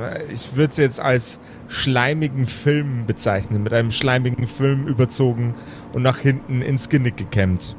äh, 0.00 0.32
ich 0.32 0.54
würde 0.56 0.70
es 0.70 0.76
jetzt 0.76 1.00
als 1.00 1.40
schleimigen 1.68 2.46
Film 2.46 3.06
bezeichnen, 3.06 3.62
mit 3.62 3.72
einem 3.72 3.90
schleimigen 3.90 4.46
Film 4.46 4.86
überzogen 4.86 5.54
und 5.92 6.02
nach 6.02 6.18
hinten 6.18 6.62
ins 6.62 6.88
Genick 6.88 7.16
gekämmt. 7.16 7.76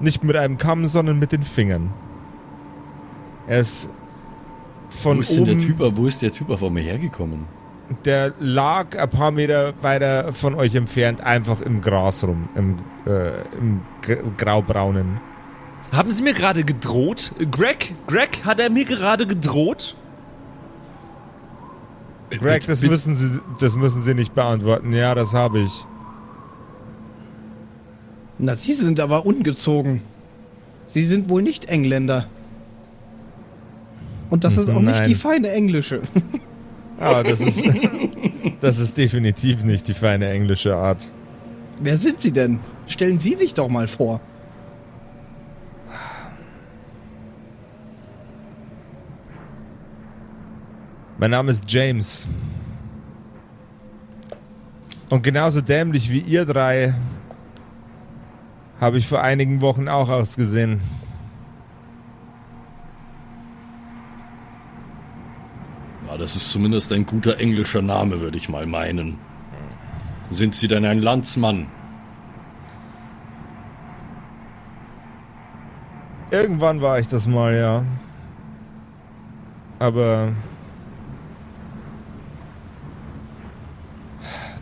Nicht 0.00 0.24
mit 0.24 0.36
einem 0.36 0.58
Kamm, 0.58 0.86
sondern 0.86 1.18
mit 1.18 1.32
den 1.32 1.42
Fingern. 1.42 1.92
Er 3.46 3.60
ist 3.60 3.88
von 4.90 5.18
wo 5.18 5.20
ist 5.20 5.36
denn 5.36 5.42
oben, 5.42 5.58
der 5.58 5.66
Typ, 5.66 5.76
wo 5.96 6.06
ist 6.06 6.22
der 6.22 6.32
Typ 6.32 6.58
vor 6.58 6.70
mir 6.70 6.82
hergekommen? 6.82 7.46
der 8.04 8.32
lag 8.38 8.98
ein 8.98 9.10
paar 9.10 9.30
Meter 9.30 9.74
weiter 9.82 10.32
von 10.32 10.54
euch 10.54 10.74
entfernt, 10.74 11.20
einfach 11.20 11.60
im 11.60 11.80
Gras 11.80 12.24
rum, 12.24 12.48
im, 12.54 12.78
äh, 13.06 13.30
im 13.58 13.80
graubraunen. 14.36 15.20
Haben 15.92 16.12
Sie 16.12 16.22
mir 16.22 16.34
gerade 16.34 16.64
gedroht? 16.64 17.32
Greg? 17.50 17.94
Greg, 18.06 18.44
hat 18.44 18.60
er 18.60 18.68
mir 18.70 18.84
gerade 18.84 19.26
gedroht? 19.26 19.96
Greg, 22.30 22.66
das 22.66 22.82
müssen 22.82 23.16
Sie, 23.16 23.40
das 23.60 23.76
müssen 23.76 24.02
Sie 24.02 24.14
nicht 24.14 24.34
beantworten. 24.34 24.92
Ja, 24.92 25.14
das 25.14 25.32
habe 25.32 25.60
ich. 25.60 25.84
Na, 28.38 28.54
Sie 28.54 28.72
sind 28.72 29.00
aber 29.00 29.26
ungezogen. 29.26 30.02
Sie 30.86 31.04
sind 31.04 31.28
wohl 31.28 31.42
nicht 31.42 31.66
Engländer. 31.66 32.26
Und 34.30 34.44
das 34.44 34.56
ist 34.56 34.68
auch 34.68 34.80
nicht 34.80 34.90
Nein. 34.90 35.08
die 35.08 35.14
feine 35.14 35.50
englische. 35.50 36.02
Aber 36.98 37.22
das 37.28 37.40
ist, 37.40 37.62
das 38.60 38.78
ist 38.78 38.96
definitiv 38.96 39.64
nicht 39.64 39.88
die 39.88 39.94
feine 39.94 40.28
englische 40.28 40.76
Art. 40.76 41.10
Wer 41.82 41.96
sind 41.96 42.20
Sie 42.20 42.32
denn? 42.32 42.60
Stellen 42.86 43.18
Sie 43.18 43.34
sich 43.34 43.54
doch 43.54 43.68
mal 43.68 43.88
vor. 43.88 44.20
Mein 51.20 51.32
Name 51.32 51.50
ist 51.50 51.64
James. 51.66 52.28
Und 55.10 55.22
genauso 55.24 55.60
dämlich 55.60 56.10
wie 56.10 56.20
ihr 56.20 56.44
drei 56.44 56.94
habe 58.80 58.98
ich 58.98 59.08
vor 59.08 59.20
einigen 59.20 59.60
Wochen 59.60 59.88
auch 59.88 60.08
ausgesehen. 60.10 60.80
Ja, 66.06 66.16
das 66.16 66.36
ist 66.36 66.52
zumindest 66.52 66.92
ein 66.92 67.04
guter 67.04 67.40
englischer 67.40 67.82
Name, 67.82 68.20
würde 68.20 68.36
ich 68.36 68.48
mal 68.48 68.66
meinen. 68.66 69.18
Sind 70.30 70.54
Sie 70.54 70.68
denn 70.68 70.84
ein 70.84 71.00
Landsmann? 71.00 71.66
Irgendwann 76.30 76.80
war 76.80 77.00
ich 77.00 77.08
das 77.08 77.26
mal, 77.26 77.56
ja. 77.56 77.84
Aber 79.80 80.34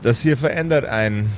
das 0.06 0.20
hier 0.20 0.36
verändert 0.36 0.84
einen. 0.84 1.32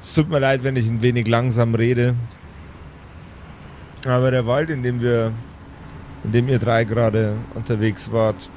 Es 0.00 0.12
tut 0.12 0.28
mir 0.28 0.40
leid, 0.40 0.64
wenn 0.64 0.74
ich 0.74 0.88
ein 0.88 1.02
wenig 1.02 1.28
langsam 1.28 1.76
rede. 1.76 2.16
Aber 4.04 4.32
der 4.32 4.44
Wald, 4.48 4.70
in 4.70 4.82
dem 4.82 5.00
wir, 5.00 5.32
in 6.24 6.32
dem 6.32 6.48
ihr 6.48 6.58
drei 6.58 6.82
gerade 6.82 7.36
unterwegs 7.54 8.10
wart, 8.10 8.50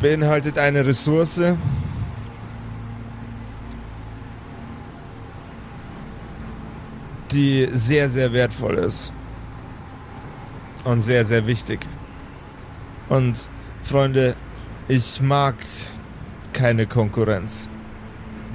beinhaltet 0.00 0.58
eine 0.58 0.84
Ressource, 0.84 1.40
die 7.30 7.68
sehr, 7.74 8.08
sehr 8.08 8.32
wertvoll 8.32 8.78
ist. 8.78 9.12
Und 10.82 11.02
sehr, 11.02 11.24
sehr 11.24 11.46
wichtig. 11.46 11.86
Und 13.12 13.50
Freunde, 13.82 14.34
ich 14.88 15.20
mag 15.20 15.54
keine 16.54 16.86
Konkurrenz. 16.86 17.68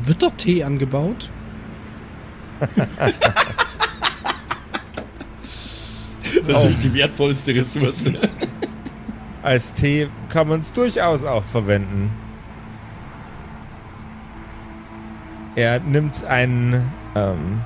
Wird 0.03 0.23
doch 0.23 0.31
Tee 0.35 0.63
angebaut? 0.63 1.29
Natürlich 6.47 6.79
die 6.79 6.91
wertvollste 6.91 7.53
Ressource. 7.53 8.11
Als 9.43 9.73
Tee 9.73 10.09
kann 10.27 10.47
man 10.47 10.61
es 10.61 10.73
durchaus 10.73 11.23
auch 11.23 11.43
verwenden. 11.43 12.09
Er 15.55 15.79
nimmt 15.81 16.23
einen 16.23 16.91
ähm, 17.13 17.61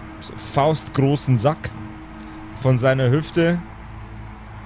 faustgroßen 0.53 1.37
Sack 1.37 1.69
von 2.61 2.77
seiner 2.77 3.09
Hüfte 3.11 3.59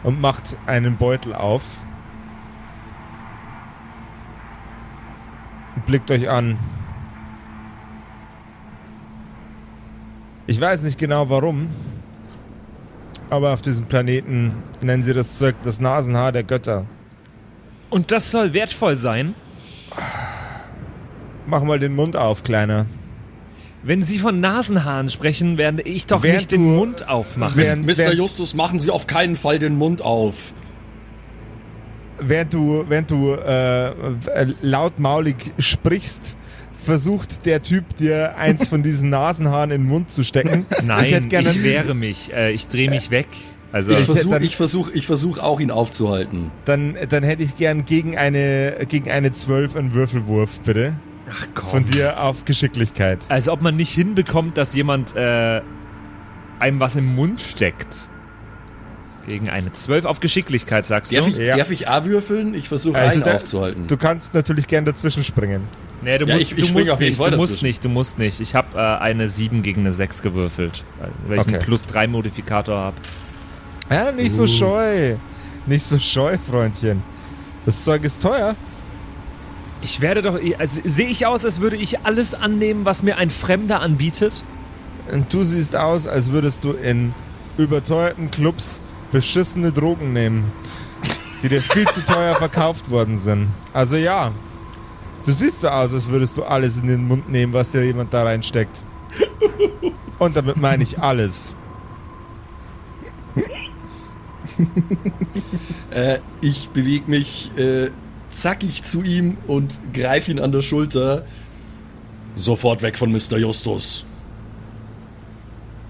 und 0.02 0.20
macht 0.20 0.58
einen 0.66 0.98
Beutel 0.98 1.36
auf. 1.36 1.62
Blickt 5.88 6.10
euch 6.12 6.30
an. 6.30 6.58
Ich 10.48 10.60
weiß 10.62 10.84
nicht 10.84 10.98
genau 11.00 11.30
warum, 11.30 11.70
aber 13.30 13.54
auf 13.54 13.62
diesem 13.62 13.86
Planeten 13.88 14.54
nennen 14.84 15.04
sie 15.04 15.14
das 15.14 15.38
Zeug 15.38 15.56
das 15.64 15.80
Nasenhaar 15.80 16.32
der 16.32 16.44
Götter. 16.44 16.86
Und 17.90 18.12
das 18.12 18.30
soll 18.32 18.54
wertvoll 18.54 18.96
sein? 18.96 19.34
Mach 21.48 21.64
mal 21.64 21.80
den 21.80 21.96
Mund 21.96 22.16
auf, 22.18 22.44
Kleiner. 22.44 22.86
Wenn 23.84 24.02
Sie 24.02 24.18
von 24.18 24.40
Nasenhaaren 24.40 25.10
sprechen, 25.10 25.60
werde 25.60 25.84
ich 25.84 26.08
doch 26.08 26.24
Während 26.24 26.40
nicht 26.40 26.52
den 26.52 26.64
du- 26.64 26.76
Mund 26.76 27.08
aufmachen. 27.08 27.54
Wer- 27.56 27.76
Mr. 27.76 27.98
wer- 27.98 28.14
Justus, 28.16 28.56
machen 28.56 28.80
Sie 28.80 28.90
auf 28.90 29.06
keinen 29.06 29.36
Fall 29.36 29.60
den 29.60 29.78
Mund 29.78 30.02
auf. 30.02 30.56
Während 32.20 32.54
du, 32.54 32.86
während 32.88 33.12
du 33.12 33.34
äh, 33.34 33.88
äh, 33.90 33.94
lautmaulig 34.62 35.36
sprichst, 35.60 36.36
versucht 36.78 37.46
der 37.46 37.62
Typ 37.62 37.96
dir 37.98 38.38
eins 38.38 38.68
von 38.68 38.84
diesen 38.84 39.10
Nasenhaaren 39.10 39.72
in 39.72 39.82
den 39.82 39.90
Mund 39.90 40.12
zu 40.12 40.24
stecken. 40.24 40.66
Nein, 40.84 41.24
ich 41.24 41.30
gerne 41.30 41.50
ich 41.50 41.64
wehre 41.64 41.94
mich. 41.94 42.32
Äh, 42.34 42.52
ich 42.52 42.68
drehe 42.68 42.90
mich 42.90 43.12
weg. 43.12 43.28
Also, 43.72 43.92
Ich 43.92 44.00
versuche 44.00 44.40
ich 44.40 44.56
versuch, 44.56 44.90
ich 44.94 45.06
versuch 45.06 45.38
auch, 45.40 45.60
ihn 45.60 45.72
aufzuhalten. 45.72 46.52
dann, 46.64 46.96
dann 47.10 47.24
hätte 47.24 47.44
ich 47.44 47.58
gern 47.58 47.84
gegen 47.84 48.18
eine 48.18 48.78
gegen 48.88 49.12
eine 49.12 49.34
12 49.34 49.76
einen 49.76 49.94
Würfelwurf, 49.94 50.62
bitte. 50.62 50.94
ach 51.30 51.48
komm. 51.54 51.70
Von 51.70 51.86
dir 51.86 52.22
auf 52.22 52.46
Geschicklichkeit. 52.46 53.20
Also 53.28 53.52
ob 53.52 53.62
man 53.62 53.76
nicht 53.76 53.92
hinbekommt, 53.92 54.58
dass 54.58 54.74
jemand 54.76 55.16
äh, 55.18 55.62
einem 56.60 56.80
was 56.80 56.96
im 56.96 57.16
Mund 57.16 57.42
steckt. 57.42 58.10
Gegen 59.28 59.50
eine 59.50 59.74
12 59.74 60.06
auf 60.06 60.20
Geschicklichkeit, 60.20 60.86
sagst 60.86 61.16
Darf 61.16 61.26
du? 61.26 61.32
ich, 61.32 61.38
Ja. 61.38 61.58
darf 61.58 61.72
ich 61.72 61.88
A 61.88 62.06
würfeln? 62.06 62.54
Ich 62.54 62.68
versuche 62.70 62.98
Also 62.98 63.12
einen 63.12 63.24
der- 63.24 63.36
aufzuhalten. 63.38 63.88
Du 63.88 63.98
kannst 63.98 64.34
natürlich 64.36 64.68
gern 64.68 64.86
dazwischen 64.86 65.24
springen. 65.24 65.64
Nee, 66.04 66.18
du 66.20 66.26
Ja, 66.26 66.36
musst, 66.36 66.52
ich- 66.52 66.58
ich 66.60 66.68
du 66.68 66.74
musst 66.74 67.00
nicht, 67.00 67.20
du 67.20 67.32
musst 67.38 67.64
nicht, 67.64 67.84
du 67.86 67.90
musst 67.90 68.20
nicht. 68.20 68.40
Ich 68.42 68.54
habe 68.54 68.78
äh, 68.78 68.82
eine 69.02 69.28
7 69.28 69.64
gegen 69.64 69.82
eine 69.82 69.94
6 69.94 70.22
gewürfelt, 70.22 70.84
weil 71.28 71.40
ich 71.40 71.48
einen 71.48 71.56
Okay. 71.56 71.66
plus 71.66 71.88
3 71.88 72.06
Modifikator 72.08 72.78
habe. 72.78 72.98
Ja, 73.90 74.12
nicht 74.12 74.32
so 74.34 74.46
scheu. 74.46 75.16
Nicht 75.66 75.84
so 75.86 75.98
scheu, 75.98 76.38
Freundchen. 76.38 77.02
Das 77.66 77.84
Zeug 77.84 78.04
ist 78.04 78.22
teuer. 78.22 78.56
Ich 79.82 80.02
werde 80.02 80.22
doch, 80.22 80.40
also 80.60 80.82
sehe 80.84 81.08
ich 81.08 81.26
aus, 81.26 81.44
als 81.46 81.60
würde 81.62 81.76
ich 81.78 82.00
alles 82.02 82.34
annehmen, 82.36 82.86
was 82.86 83.02
mir 83.04 83.18
ein 83.18 83.30
Fremder 83.32 83.82
anbietet? 83.82 84.44
Und 85.12 85.32
du 85.34 85.44
siehst 85.44 85.76
aus, 85.76 86.06
als 86.08 86.32
würdest 86.32 86.64
du 86.64 86.72
in 86.74 87.14
überteuerten 87.58 88.30
Clubs 88.32 88.80
beschissene 89.16 89.72
Drogen 89.72 90.12
nehmen, 90.12 90.52
die 91.42 91.48
dir 91.48 91.62
viel 91.62 91.86
zu 91.86 92.04
teuer 92.04 92.36
verkauft 92.46 92.92
worden 92.92 93.18
sind. 93.18 93.48
Also 93.72 93.96
ja, 93.96 94.34
du 95.26 95.32
siehst 95.32 95.62
so 95.62 95.70
aus, 95.70 95.94
als 95.94 96.10
würdest 96.10 96.36
du 96.36 96.44
alles 96.44 96.76
in 96.76 96.88
den 96.88 97.08
Mund 97.08 97.30
nehmen, 97.30 97.54
was 97.54 97.72
dir 97.72 97.86
jemand 97.86 98.14
da 98.14 98.24
reinsteckt. 98.24 98.84
Und 100.20 100.36
damit 100.36 100.58
meine 100.58 100.84
ich 100.84 101.00
alles. 101.00 101.56
Äh, 105.92 106.20
ich 106.42 106.70
bewege 106.70 107.10
mich 107.10 107.52
äh, 107.58 107.92
zackig 108.30 108.84
zu 108.84 109.02
ihm 109.02 109.38
und 109.48 109.80
greife 109.94 110.32
ihn 110.32 110.40
an 110.40 110.52
der 110.52 110.62
Schulter. 110.62 111.26
Sofort 112.36 112.82
weg 112.82 112.98
von 112.98 113.14
Mr. 113.14 113.38
Justus. 113.38 114.06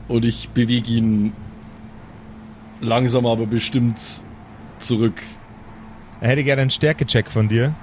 Und 0.08 0.26
ich 0.26 0.50
bewege 0.50 0.92
ihn 0.92 1.34
langsam 2.86 3.26
aber 3.26 3.46
bestimmt 3.46 4.00
zurück. 4.80 5.22
Er 6.22 6.30
hätte 6.30 6.44
gerne 6.44 6.62
einen 6.62 6.72
Stärkecheck 6.72 7.30
von 7.30 7.48
dir. 7.48 7.74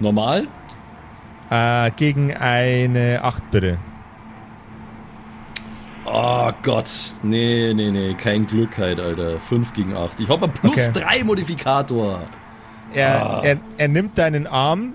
Normal? 0.00 0.46
Äh, 1.50 1.90
gegen 1.96 2.34
eine 2.34 3.20
8 3.22 3.50
bitte. 3.50 3.78
Oh 6.06 6.50
Gott. 6.62 6.88
Nee, 7.22 7.72
nee, 7.74 7.90
nee. 7.90 8.14
Kein 8.14 8.46
Glück 8.46 8.78
halt, 8.78 8.98
Alter. 8.98 9.38
5 9.38 9.72
gegen 9.74 9.94
8. 9.94 10.20
Ich 10.20 10.28
habe 10.28 10.44
einen 10.44 10.52
plus 10.54 10.88
Okay. 10.88 11.00
3 11.00 11.24
Modifikator. 11.24 12.20
Er, 12.94 13.26
Ah. 13.26 13.40
er, 13.44 13.58
er 13.76 13.88
nimmt 13.88 14.18
deinen 14.18 14.46
Arm 14.46 14.94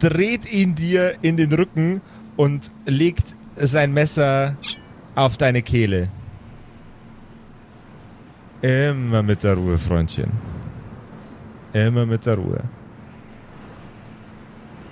dreht 0.00 0.50
ihn 0.50 0.74
dir 0.74 1.16
in 1.20 1.36
den 1.36 1.52
Rücken 1.52 2.00
und 2.36 2.72
legt 2.86 3.36
sein 3.56 3.92
Messer 3.92 4.56
auf 5.14 5.36
deine 5.36 5.60
Kehle. 5.60 6.08
Immer 8.62 9.22
mit 9.22 9.42
der 9.42 9.54
Ruhe, 9.54 9.78
Freundchen. 9.78 10.30
Immer 11.72 12.04
mit 12.04 12.26
der 12.26 12.34
Ruhe. 12.34 12.62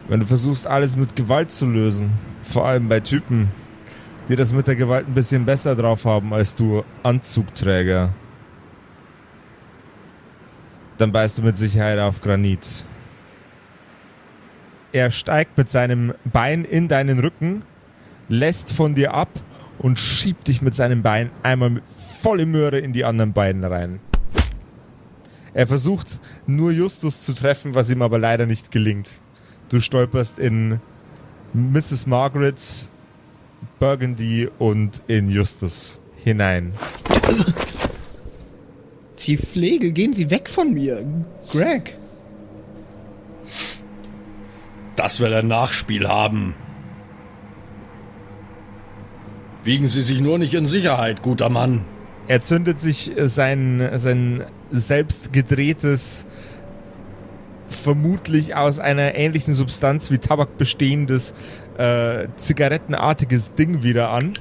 Wenn 0.09 0.21
du 0.21 0.27
versuchst, 0.27 0.67
alles 0.67 0.97
mit 0.97 1.15
Gewalt 1.15 1.51
zu 1.51 1.67
lösen, 1.67 2.13
vor 2.43 2.67
allem 2.67 2.89
bei 2.89 3.01
Typen, 3.01 3.49
die 4.29 4.37
das 4.37 4.55
mit 4.55 4.67
der 4.67 4.77
Gewalt 4.77 5.07
ein 5.07 5.13
bisschen 5.13 5.45
besser 5.45 5.77
drauf 5.77 6.07
haben 6.07 6.33
als 6.33 6.55
du 6.55 6.83
Anzugträger, 7.03 8.15
dann 10.97 11.13
beißt 11.13 11.39
du 11.39 11.43
mit 11.43 11.59
Sicherheit 11.59 11.99
auf 11.99 12.23
Granit. 12.23 12.87
Er 14.93 15.11
steigt 15.11 15.59
mit 15.59 15.69
seinem 15.69 16.15
Bein 16.25 16.65
in 16.65 16.89
deinen 16.89 17.19
Rücken, 17.19 17.63
lässt 18.29 18.73
von 18.73 18.95
dir 18.95 19.13
ab 19.13 19.29
und 19.79 19.99
schiebt 19.99 20.49
dich 20.49 20.63
mit 20.63 20.75
seinem 20.75 21.03
Bein 21.03 21.31
einmal 21.43 21.71
mit 21.71 21.85
volle 22.23 22.47
Möhre 22.47 22.79
in 22.79 22.93
die 22.93 23.05
anderen 23.05 23.33
beiden 23.33 23.65
rein. 23.65 24.01
Er 25.55 25.67
versucht 25.67 26.21
nur 26.47 26.71
Justus 26.73 27.25
zu 27.25 27.33
treffen, 27.33 27.75
was 27.75 27.91
ihm 27.91 28.03
aber 28.03 28.19
leider 28.19 28.47
nicht 28.47 28.71
gelingt. 28.71 29.13
Du 29.69 29.81
stolperst 29.81 30.39
in 30.39 30.81
Mrs. 31.53 32.07
Margaret, 32.07 32.61
Burgundy 33.79 34.49
und 34.59 35.03
in 35.07 35.31
Justus 35.31 36.01
hinein. 36.23 36.73
Sie 39.15 39.37
Pflege, 39.37 39.93
gehen 39.93 40.15
Sie 40.15 40.31
weg 40.31 40.49
von 40.49 40.73
mir. 40.73 41.05
Greg. 41.51 41.97
Dass 44.97 45.21
wir 45.21 45.37
ein 45.37 45.49
Nachspiel 45.49 46.09
haben. 46.09 46.55
Wiegen 49.65 49.87
Sie 49.87 50.03
sich 50.03 50.21
nur 50.21 50.39
nicht 50.39 50.55
in 50.55 50.67
Sicherheit, 50.67 51.23
guter 51.23 51.49
Mann. 51.49 51.85
Er 52.29 52.41
zündet 52.43 52.79
sich 52.79 53.17
äh, 53.17 53.29
sein, 53.29 53.91
sein 53.95 54.45
selbst 54.71 55.33
gedrehtes, 55.33 56.27
vermutlich 57.69 58.55
aus 58.55 58.79
einer 58.79 59.15
ähnlichen 59.15 59.55
Substanz 59.55 60.11
wie 60.11 60.19
Tabak 60.19 60.57
bestehendes, 60.59 61.35
äh, 61.77 62.29
zigarettenartiges 62.37 63.55
Ding 63.55 63.83
wieder 63.83 64.11
an. 64.11 64.35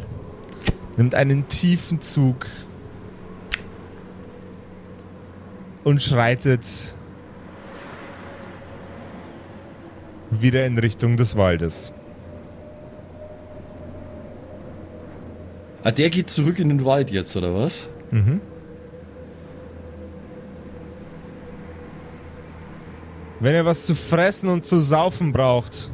Nimmt 0.97 1.15
einen 1.15 1.47
tiefen 1.47 2.01
Zug 2.01 2.47
und 5.84 6.01
schreitet 6.01 6.65
wieder 10.32 10.65
in 10.65 10.78
Richtung 10.78 11.18
des 11.18 11.38
Waldes. 11.38 11.93
Ah, 15.84 15.92
der 15.92 16.10
geht 16.10 16.30
zurück 16.30 16.60
in 16.60 16.70
den 16.70 16.84
Wald 16.86 17.10
jetzt, 17.12 17.36
oder 17.38 17.54
was? 17.54 17.88
Wenn 23.40 23.54
ihr 23.56 23.66
was 23.66 23.86
zu 23.86 23.96
fressen 23.96 24.50
und 24.50 24.66
zu 24.66 24.80
saufen 24.80 25.32
braucht, 25.32 25.92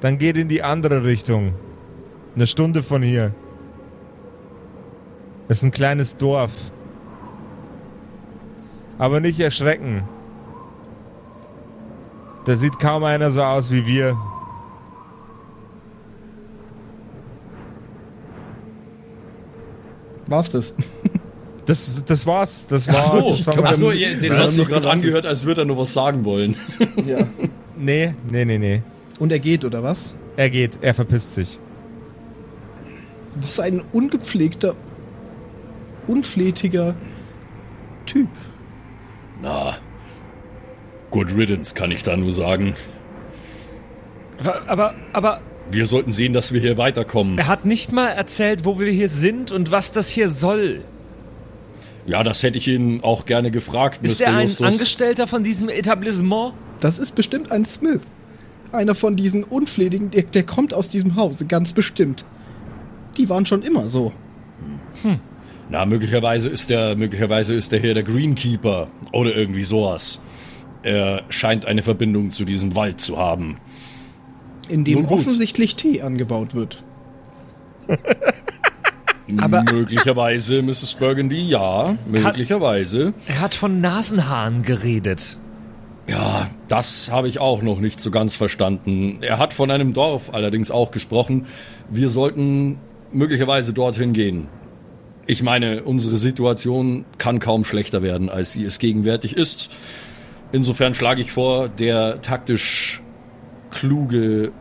dann 0.00 0.18
geht 0.18 0.36
in 0.36 0.48
die 0.48 0.62
andere 0.62 1.04
Richtung. 1.04 1.54
Eine 2.34 2.46
Stunde 2.46 2.82
von 2.82 3.02
hier. 3.02 3.32
Das 5.48 5.58
ist 5.58 5.62
ein 5.62 5.70
kleines 5.70 6.16
Dorf. 6.16 6.52
Aber 8.98 9.20
nicht 9.20 9.38
erschrecken. 9.40 10.02
Da 12.44 12.56
sieht 12.56 12.78
kaum 12.78 13.04
einer 13.04 13.30
so 13.30 13.42
aus 13.42 13.70
wie 13.70 13.86
wir. 13.86 14.16
War's 20.26 20.50
das? 20.50 20.74
Das, 21.66 22.04
das 22.04 22.26
war's. 22.26 22.66
Das 22.66 22.86
war, 22.88 22.96
Ach 22.98 23.04
so, 23.10 23.30
das 23.30 23.46
war 23.46 23.54
ach 23.56 23.62
mein- 23.62 23.74
so 23.76 23.90
ja, 23.90 24.08
das 24.20 24.38
hat 24.38 24.50
sich 24.50 24.68
gerade 24.68 24.90
angehört, 24.90 25.24
als 25.24 25.46
würde 25.46 25.62
er 25.62 25.64
nur 25.64 25.78
was 25.78 25.94
sagen 25.94 26.22
wollen. 26.26 26.56
ja. 27.06 27.26
Nee, 27.74 28.12
nee, 28.30 28.44
nee, 28.44 28.58
nee. 28.58 28.82
Und 29.18 29.32
er 29.32 29.38
geht, 29.38 29.64
oder 29.64 29.82
was? 29.82 30.14
Er 30.36 30.50
geht, 30.50 30.72
er 30.82 30.92
verpisst 30.92 31.32
sich. 31.32 31.58
Was 33.40 33.60
ein 33.60 33.82
ungepflegter, 33.94 34.74
unflätiger 36.06 36.94
Typ. 38.04 38.28
Na, 39.40 39.78
good 41.10 41.34
riddance, 41.34 41.74
kann 41.74 41.90
ich 41.90 42.02
da 42.02 42.14
nur 42.14 42.30
sagen. 42.32 42.74
Aber, 44.38 44.68
aber, 44.68 44.94
aber 45.14 45.40
Wir 45.70 45.86
sollten 45.86 46.12
sehen, 46.12 46.32
dass 46.32 46.52
wir 46.52 46.60
hier 46.60 46.76
weiterkommen. 46.76 47.38
er 47.38 47.46
hat 47.46 47.64
nicht 47.64 47.92
mal 47.92 48.08
erzählt, 48.08 48.64
wo 48.64 48.78
wir 48.78 48.90
hier 48.90 49.08
sind 49.08 49.50
und 49.52 49.70
was 49.70 49.92
das 49.92 50.08
hier 50.10 50.28
soll. 50.28 50.82
Ja, 52.06 52.22
das 52.22 52.42
hätte 52.42 52.58
ich 52.58 52.68
ihn 52.68 53.00
auch 53.02 53.24
gerne 53.24 53.50
gefragt, 53.50 54.00
Ist 54.02 54.20
Mr. 54.20 54.26
er 54.26 54.36
ein 54.36 54.42
Justus. 54.42 54.72
Angestellter 54.72 55.26
von 55.26 55.42
diesem 55.42 55.68
Etablissement? 55.70 56.52
Das 56.80 56.98
ist 56.98 57.14
bestimmt 57.14 57.50
ein 57.50 57.64
Smith. 57.64 58.02
Einer 58.72 58.94
von 58.94 59.16
diesen 59.16 59.42
Unflätigen, 59.44 60.10
der, 60.10 60.24
der 60.24 60.42
kommt 60.42 60.74
aus 60.74 60.88
diesem 60.88 61.16
Hause, 61.16 61.46
ganz 61.46 61.72
bestimmt. 61.72 62.24
Die 63.16 63.28
waren 63.28 63.46
schon 63.46 63.62
immer 63.62 63.88
so. 63.88 64.12
Na, 65.70 65.86
möglicherweise 65.86 66.48
ist 66.48 66.68
der, 66.68 66.94
möglicherweise 66.96 67.54
ist 67.54 67.72
der 67.72 67.80
hier 67.80 67.94
der 67.94 68.02
Greenkeeper 68.02 68.88
oder 69.12 69.34
irgendwie 69.34 69.62
sowas. 69.62 70.20
Er 70.82 71.22
scheint 71.30 71.64
eine 71.64 71.82
Verbindung 71.82 72.32
zu 72.32 72.44
diesem 72.44 72.76
Wald 72.76 73.00
zu 73.00 73.16
haben. 73.16 73.56
In 74.68 74.84
dem 74.84 75.06
offensichtlich 75.06 75.76
Tee 75.76 76.02
angebaut 76.02 76.54
wird. 76.54 76.82
Aber- 79.38 79.64
möglicherweise, 79.72 80.62
Mrs. 80.62 80.94
Burgundy, 80.94 81.42
ja, 81.42 81.96
möglicherweise. 82.06 83.14
Er 83.26 83.40
hat 83.40 83.54
von 83.54 83.80
Nasenhaaren 83.80 84.62
geredet. 84.62 85.38
Ja, 86.06 86.50
das 86.68 87.10
habe 87.10 87.28
ich 87.28 87.38
auch 87.40 87.62
noch 87.62 87.80
nicht 87.80 87.98
so 87.98 88.10
ganz 88.10 88.36
verstanden. 88.36 89.18
Er 89.22 89.38
hat 89.38 89.54
von 89.54 89.70
einem 89.70 89.94
Dorf 89.94 90.34
allerdings 90.34 90.70
auch 90.70 90.90
gesprochen. 90.90 91.46
Wir 91.88 92.10
sollten 92.10 92.78
möglicherweise 93.10 93.72
dorthin 93.72 94.12
gehen. 94.12 94.48
Ich 95.26 95.42
meine, 95.42 95.84
unsere 95.84 96.18
Situation 96.18 97.06
kann 97.16 97.38
kaum 97.38 97.64
schlechter 97.64 98.02
werden, 98.02 98.28
als 98.28 98.52
sie 98.52 98.64
es 98.64 98.78
gegenwärtig 98.78 99.34
ist. 99.34 99.70
Insofern 100.52 100.94
schlage 100.94 101.22
ich 101.22 101.32
vor, 101.32 101.70
der 101.70 102.20
taktisch 102.20 103.00
kluge 103.74 104.52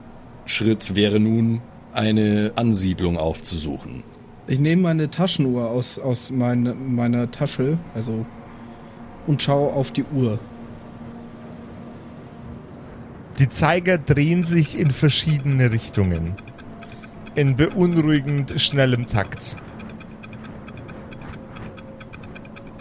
Schritt 0.46 0.96
wäre 0.96 1.20
nun, 1.20 1.62
eine 1.94 2.52
Ansiedlung 2.56 3.18
aufzusuchen. 3.18 4.04
Ich 4.48 4.60
nehme 4.60 4.82
meine 4.82 5.10
Taschenuhr 5.10 5.70
aus, 5.70 6.00
aus 6.00 6.32
meine, 6.32 6.74
meiner 6.74 7.32
Tasche, 7.32 7.78
also 7.94 8.26
und 9.26 9.42
schaue 9.42 9.72
auf 9.72 9.92
die 9.92 10.04
Uhr. 10.14 10.40
Die 13.40 13.48
Zeiger 13.48 13.98
drehen 13.98 14.44
sich 14.44 14.78
in 14.78 14.92
verschiedene 14.92 15.72
Richtungen. 15.72 16.34
In 17.36 17.56
beunruhigend 17.56 18.60
schnellem 18.60 19.08
Takt. 19.08 19.56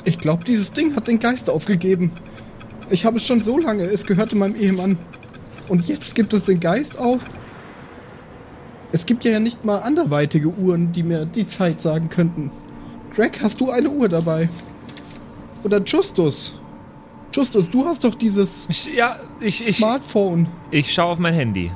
Ich 0.05 0.19
glaube, 0.19 0.45
dieses 0.45 0.73
Ding 0.73 0.97
hat 0.97 1.07
den 1.07 1.21
Geist 1.21 1.49
aufgegeben. 1.49 2.11
Ich 2.91 3.07
habe 3.07 3.19
es 3.19 3.27
schon 3.27 3.41
so 3.41 3.59
lange, 3.59 3.85
es 3.85 4.05
gehörte 4.05 4.35
meinem 4.35 4.57
Ehemann. 4.57 4.99
Und 5.73 5.89
jetzt 5.89 6.15
gibt 6.15 6.35
es 6.35 6.45
den 6.45 6.61
Geist 6.61 6.99
auf? 6.99 7.23
Es 8.93 9.07
gibt 9.07 9.25
ja 9.25 9.41
nicht 9.41 9.65
mal 9.65 9.79
anderweitige 9.79 10.49
Uhren, 10.49 10.93
die 10.93 11.03
mir 11.03 11.25
die 11.25 11.47
Zeit 11.47 11.81
sagen 11.81 12.11
könnten. 12.11 12.51
Greg, 13.15 13.41
hast 13.43 13.59
du 13.59 13.71
eine 13.71 13.89
Uhr 13.89 14.07
dabei? 14.07 14.51
Oder 15.65 15.81
Justus? 15.83 16.61
Justus, 17.33 17.71
du 17.71 17.87
hast 17.87 18.05
doch 18.05 18.15
dieses 18.15 18.67
Ich, 18.69 18.85
ja, 18.85 19.19
ich, 19.41 19.67
ich, 19.67 19.79
Smartphone. 19.79 20.47
ich 20.71 20.93
schaue 20.93 21.13
auf 21.13 21.19
mein 21.19 21.33
Handy. 21.33 21.73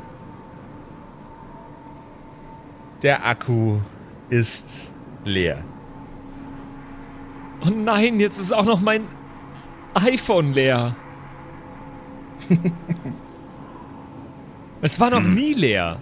Der 3.03 3.25
Akku 3.27 3.79
ist 4.29 4.85
leer. 5.25 5.65
Oh 7.65 7.71
nein, 7.71 8.21
jetzt 8.21 8.39
ist 8.39 8.53
auch 8.53 8.67
noch 8.67 8.83
mein 8.83 9.09
iPhone 9.95 10.53
leer. 10.53 10.95
es 14.83 15.01
war 15.01 15.11
noch 15.11 15.22
nie 15.22 15.53
leer. 15.53 15.99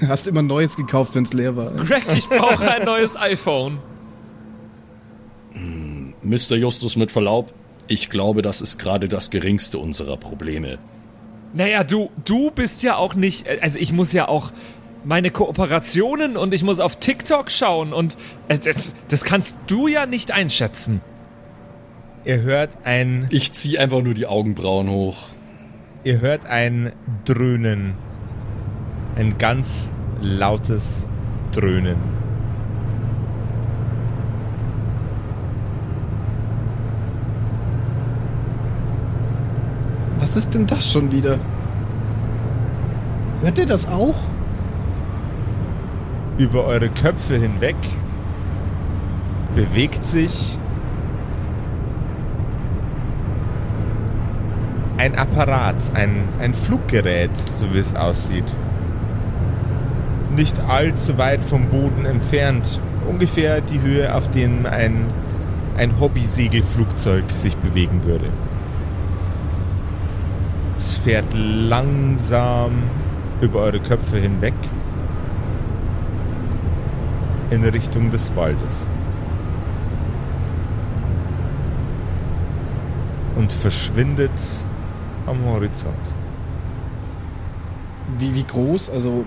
Hast 0.08 0.26
immer 0.26 0.42
Neues 0.42 0.76
gekauft, 0.76 1.14
wenn 1.14 1.24
es 1.24 1.32
leer 1.32 1.56
war. 1.56 1.70
Greg, 1.70 2.04
ich 2.16 2.28
brauche 2.28 2.70
ein 2.70 2.84
neues 2.84 3.16
iPhone. 3.16 3.78
Mr. 6.22 6.56
Justus 6.56 6.96
mit 6.96 7.10
Verlaub, 7.10 7.52
ich 7.86 8.08
glaube, 8.08 8.42
das 8.42 8.60
ist 8.60 8.78
gerade 8.78 9.08
das 9.08 9.30
geringste 9.30 9.78
unserer 9.78 10.16
Probleme. 10.16 10.78
Naja, 11.52 11.84
du, 11.84 12.10
du 12.24 12.50
bist 12.50 12.82
ja 12.82 12.96
auch 12.96 13.14
nicht. 13.14 13.46
Also 13.60 13.78
ich 13.78 13.92
muss 13.92 14.12
ja 14.12 14.26
auch 14.26 14.50
meine 15.04 15.30
Kooperationen 15.30 16.36
und 16.36 16.54
ich 16.54 16.62
muss 16.62 16.80
auf 16.80 16.96
TikTok 16.96 17.50
schauen 17.50 17.92
und 17.92 18.16
äh, 18.48 18.58
das, 18.58 18.94
das 19.08 19.24
kannst 19.24 19.58
du 19.66 19.86
ja 19.86 20.06
nicht 20.06 20.32
einschätzen. 20.32 21.02
Ihr 22.24 22.40
hört 22.40 22.70
ein, 22.84 23.26
Ich 23.30 23.52
ziehe 23.52 23.78
einfach 23.78 24.00
nur 24.00 24.14
die 24.14 24.26
Augenbrauen 24.26 24.88
hoch. 24.88 25.26
Ihr 26.04 26.20
hört 26.20 26.44
ein 26.46 26.92
Dröhnen. 27.24 27.94
Ein 29.16 29.38
ganz 29.38 29.92
lautes 30.20 31.08
Dröhnen. 31.52 31.96
Was 40.18 40.36
ist 40.36 40.54
denn 40.54 40.66
das 40.66 40.90
schon 40.90 41.10
wieder? 41.10 41.38
Hört 43.40 43.58
ihr 43.58 43.66
das 43.66 43.86
auch? 43.86 44.16
Über 46.38 46.64
eure 46.64 46.88
Köpfe 46.90 47.36
hinweg 47.36 47.76
bewegt 49.54 50.06
sich 50.06 50.58
ein 55.04 55.16
Apparat, 55.16 55.76
ein, 55.92 56.30
ein 56.38 56.54
Fluggerät, 56.54 57.36
so 57.36 57.74
wie 57.74 57.78
es 57.78 57.94
aussieht. 57.94 58.56
Nicht 60.34 60.58
allzu 60.60 61.18
weit 61.18 61.44
vom 61.44 61.68
Boden 61.68 62.06
entfernt, 62.06 62.80
ungefähr 63.06 63.60
die 63.60 63.82
Höhe, 63.82 64.14
auf 64.14 64.30
dem 64.30 64.64
ein, 64.64 65.04
ein 65.76 66.00
Hobby-Segelflugzeug 66.00 67.30
sich 67.32 67.54
bewegen 67.58 68.04
würde. 68.04 68.30
Es 70.78 70.96
fährt 70.96 71.34
langsam 71.34 72.72
über 73.42 73.58
eure 73.58 73.80
Köpfe 73.80 74.16
hinweg 74.16 74.54
in 77.50 77.62
Richtung 77.62 78.10
des 78.10 78.34
Waldes. 78.34 78.88
Und 83.36 83.52
verschwindet 83.52 84.30
am 85.26 85.44
Horizont. 85.44 86.14
Wie, 88.18 88.34
wie 88.34 88.44
groß? 88.44 88.90
Also, 88.90 89.24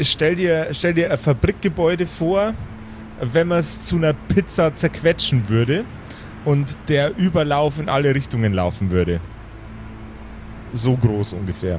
Stell 0.00 0.34
dir, 0.34 0.68
stell 0.72 0.94
dir 0.94 1.12
ein 1.12 1.18
Fabrikgebäude 1.18 2.06
vor, 2.06 2.54
wenn 3.20 3.48
man 3.48 3.58
es 3.58 3.82
zu 3.82 3.96
einer 3.96 4.14
Pizza 4.14 4.74
zerquetschen 4.74 5.48
würde 5.48 5.84
und 6.44 6.76
der 6.88 7.16
Überlauf 7.16 7.78
in 7.78 7.88
alle 7.88 8.14
Richtungen 8.14 8.52
laufen 8.52 8.90
würde. 8.90 9.20
So 10.72 10.96
groß 10.96 11.34
ungefähr. 11.34 11.78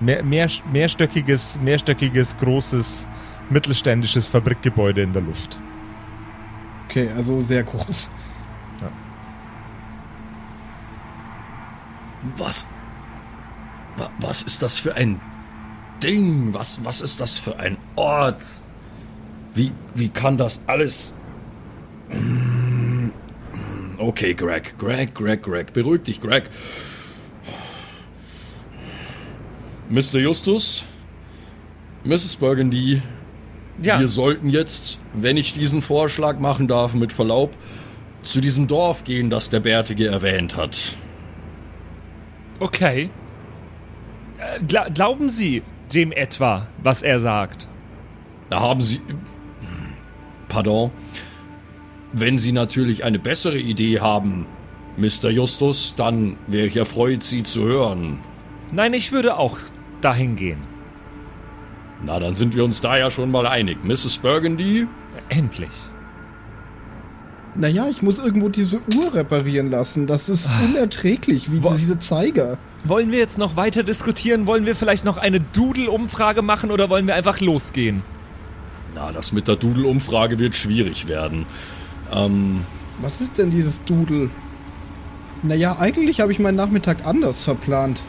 Mehr, 0.00 0.24
mehr, 0.24 0.48
mehrstöckiges, 0.72 1.58
mehrstöckiges, 1.62 2.36
großes, 2.38 3.06
mittelständisches 3.50 4.28
Fabrikgebäude 4.28 5.02
in 5.02 5.12
der 5.12 5.22
Luft. 5.22 5.58
okay, 6.88 7.08
also 7.14 7.40
sehr 7.40 7.62
groß. 7.62 8.10
Was? 12.36 12.66
wa- 13.96 14.10
Was 14.18 14.42
ist 14.42 14.62
das 14.62 14.78
für 14.78 14.94
ein 14.96 15.20
Ding? 16.02 16.54
Was, 16.54 16.82
was 16.84 17.02
ist 17.02 17.20
das 17.20 17.38
für 17.38 17.58
ein 17.58 17.76
Ort? 17.96 18.42
Wie, 19.54 19.72
wie 19.94 20.08
kann 20.08 20.36
das 20.38 20.62
alles. 20.66 21.14
Okay, 23.98 24.34
Greg, 24.34 24.76
Greg, 24.78 25.14
Greg, 25.14 25.42
Greg. 25.42 25.72
Beruhig 25.72 26.02
dich, 26.02 26.20
Greg. 26.20 26.50
Mr. 29.90 30.18
Justus, 30.18 30.84
Mrs. 32.04 32.36
Burgundy, 32.36 33.02
Ja, 33.82 33.98
wir 33.98 34.08
sollten 34.08 34.48
jetzt, 34.48 35.00
wenn 35.12 35.36
ich 35.36 35.52
diesen 35.52 35.82
Vorschlag 35.82 36.38
machen 36.38 36.68
darf, 36.68 36.94
mit 36.94 37.12
Verlaub, 37.12 37.56
zu 38.22 38.40
diesem 38.40 38.66
Dorf 38.66 39.04
gehen, 39.04 39.30
das 39.30 39.50
der 39.50 39.60
Bärtige 39.60 40.08
erwähnt 40.08 40.56
hat. 40.56 40.96
okay. 42.60 43.10
Äh, 44.38 44.62
gla 44.64 44.88
glauben 44.88 45.28
Sie 45.28 45.62
dem 45.92 46.12
etwa, 46.12 46.68
was 46.82 47.02
er 47.02 47.18
sagt? 47.18 47.68
Da 48.50 48.60
haben 48.60 48.80
Sie. 48.80 49.00
Pardon. 50.48 50.90
Wenn 52.12 52.38
Sie 52.38 52.52
natürlich 52.52 53.04
eine 53.04 53.18
bessere 53.18 53.58
Idee 53.58 54.00
haben, 54.00 54.46
Mr. 54.96 55.30
Justus, 55.30 55.94
dann 55.96 56.36
wäre 56.46 56.66
ich 56.66 56.76
erfreut, 56.76 57.22
Sie 57.22 57.42
zu 57.42 57.64
hören. 57.64 58.20
Nein, 58.70 58.94
ich 58.94 59.10
würde 59.10 59.36
auch 59.36 59.58
dahin 60.00 60.36
gehen. 60.36 60.73
Na, 62.04 62.18
dann 62.20 62.34
sind 62.34 62.54
wir 62.54 62.64
uns 62.64 62.80
da 62.80 62.98
ja 62.98 63.10
schon 63.10 63.30
mal 63.30 63.46
einig. 63.46 63.82
Mrs. 63.82 64.18
Burgundy? 64.18 64.86
Endlich. 65.30 65.70
Naja, 67.54 67.86
ich 67.88 68.02
muss 68.02 68.18
irgendwo 68.18 68.48
diese 68.48 68.80
Uhr 68.96 69.14
reparieren 69.14 69.70
lassen. 69.70 70.06
Das 70.06 70.28
ist 70.28 70.48
unerträglich, 70.68 71.52
wie 71.52 71.60
diese 71.60 71.98
Zeiger. 72.00 72.58
Wollen 72.82 73.12
wir 73.12 73.18
jetzt 73.18 73.38
noch 73.38 73.56
weiter 73.56 73.84
diskutieren? 73.84 74.46
Wollen 74.46 74.66
wir 74.66 74.74
vielleicht 74.74 75.04
noch 75.04 75.16
eine 75.16 75.40
Doodle-Umfrage 75.40 76.42
machen 76.42 76.70
oder 76.70 76.90
wollen 76.90 77.06
wir 77.06 77.14
einfach 77.14 77.40
losgehen? 77.40 78.02
Na, 78.94 79.12
das 79.12 79.32
mit 79.32 79.48
der 79.48 79.56
Doodle-Umfrage 79.56 80.38
wird 80.38 80.56
schwierig 80.56 81.06
werden. 81.06 81.46
Ähm, 82.12 82.64
Was 83.00 83.20
ist 83.20 83.38
denn 83.38 83.50
dieses 83.50 83.82
Dudel? 83.84 84.30
Naja, 85.42 85.76
eigentlich 85.78 86.20
habe 86.20 86.32
ich 86.32 86.38
meinen 86.40 86.56
Nachmittag 86.56 87.06
anders 87.06 87.44
verplant. 87.44 88.00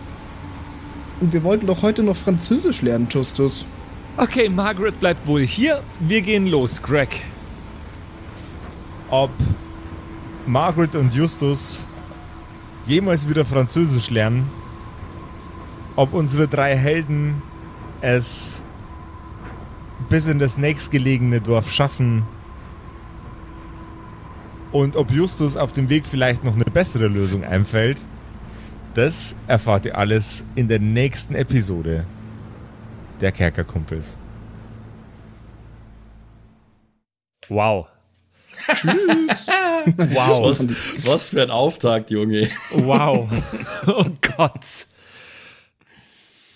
Und 1.21 1.33
wir 1.33 1.43
wollten 1.43 1.67
doch 1.67 1.81
heute 1.81 2.03
noch 2.03 2.17
Französisch 2.17 2.81
lernen, 2.81 3.07
Justus. 3.09 3.65
Okay, 4.17 4.47
Margaret 4.49 4.99
bleibt 4.99 5.27
wohl 5.27 5.45
hier. 5.45 5.83
Wir 5.99 6.21
gehen 6.21 6.47
los, 6.47 6.81
Greg. 6.81 7.23
ob 9.09 9.31
Margaret 10.45 10.95
und 10.95 11.13
Justus 11.13 11.85
jemals 12.87 13.27
wieder 13.27 13.45
Französisch 13.45 14.09
lernen, 14.09 14.49
ob 15.95 16.13
unsere 16.13 16.47
drei 16.47 16.75
Helden 16.75 17.41
es 18.01 18.63
bis 20.09 20.27
in 20.27 20.39
das 20.39 20.57
nächstgelegene 20.57 21.41
Dorf 21.41 21.71
schaffen 21.71 22.23
und 24.71 24.95
ob 24.95 25.11
Justus 25.11 25.57
auf 25.57 25.71
dem 25.71 25.89
Weg 25.89 26.05
vielleicht 26.05 26.43
noch 26.43 26.55
eine 26.55 26.65
bessere 26.65 27.07
Lösung 27.07 27.43
einfällt, 27.43 28.03
das 28.93 29.35
erfahrt 29.47 29.85
ihr 29.85 29.97
alles 29.97 30.43
in 30.55 30.67
der 30.67 30.79
nächsten 30.79 31.33
Episode 31.35 32.05
der 33.21 33.31
Kerkerkumpels. 33.31 34.17
Wow. 37.49 37.87
wow. 39.97 40.45
was, 40.47 40.67
was 41.05 41.29
für 41.29 41.43
ein 41.43 41.51
Auftakt, 41.51 42.09
Junge. 42.11 42.49
Wow. 42.71 43.29
Oh 43.87 44.05
Gott. 44.35 44.65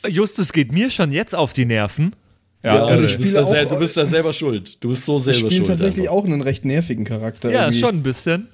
Justus 0.08 0.52
geht 0.52 0.72
mir 0.72 0.90
schon 0.90 1.12
jetzt 1.12 1.36
auf 1.36 1.54
die 1.54 1.66
Nerven. 1.66 2.16
Ja, 2.64 2.86
und 2.86 2.98
du, 3.02 3.06
ich 3.06 3.18
bist 3.18 3.30
spiele 3.38 3.46
auch- 3.66 3.70
du 3.70 3.78
bist 3.80 3.96
da 3.98 4.06
selber 4.06 4.34
schuld. 4.34 4.84
Du 4.84 4.90
bist 4.90 5.06
so 5.06 5.18
Ich 5.18 5.24
selber 5.24 5.40
spiele 5.40 5.56
schuld. 5.58 5.68
tatsächlich 5.68 6.10
einfach. 6.10 6.14
auch 6.22 6.26
einen 6.26 6.42
recht 6.42 6.66
nervigen 6.66 7.06
Charakter. 7.06 7.52
Ja, 7.52 7.62
irgendwie. 7.66 7.80
schon 7.80 7.96
ein 7.98 8.04
bisschen. 8.04 8.48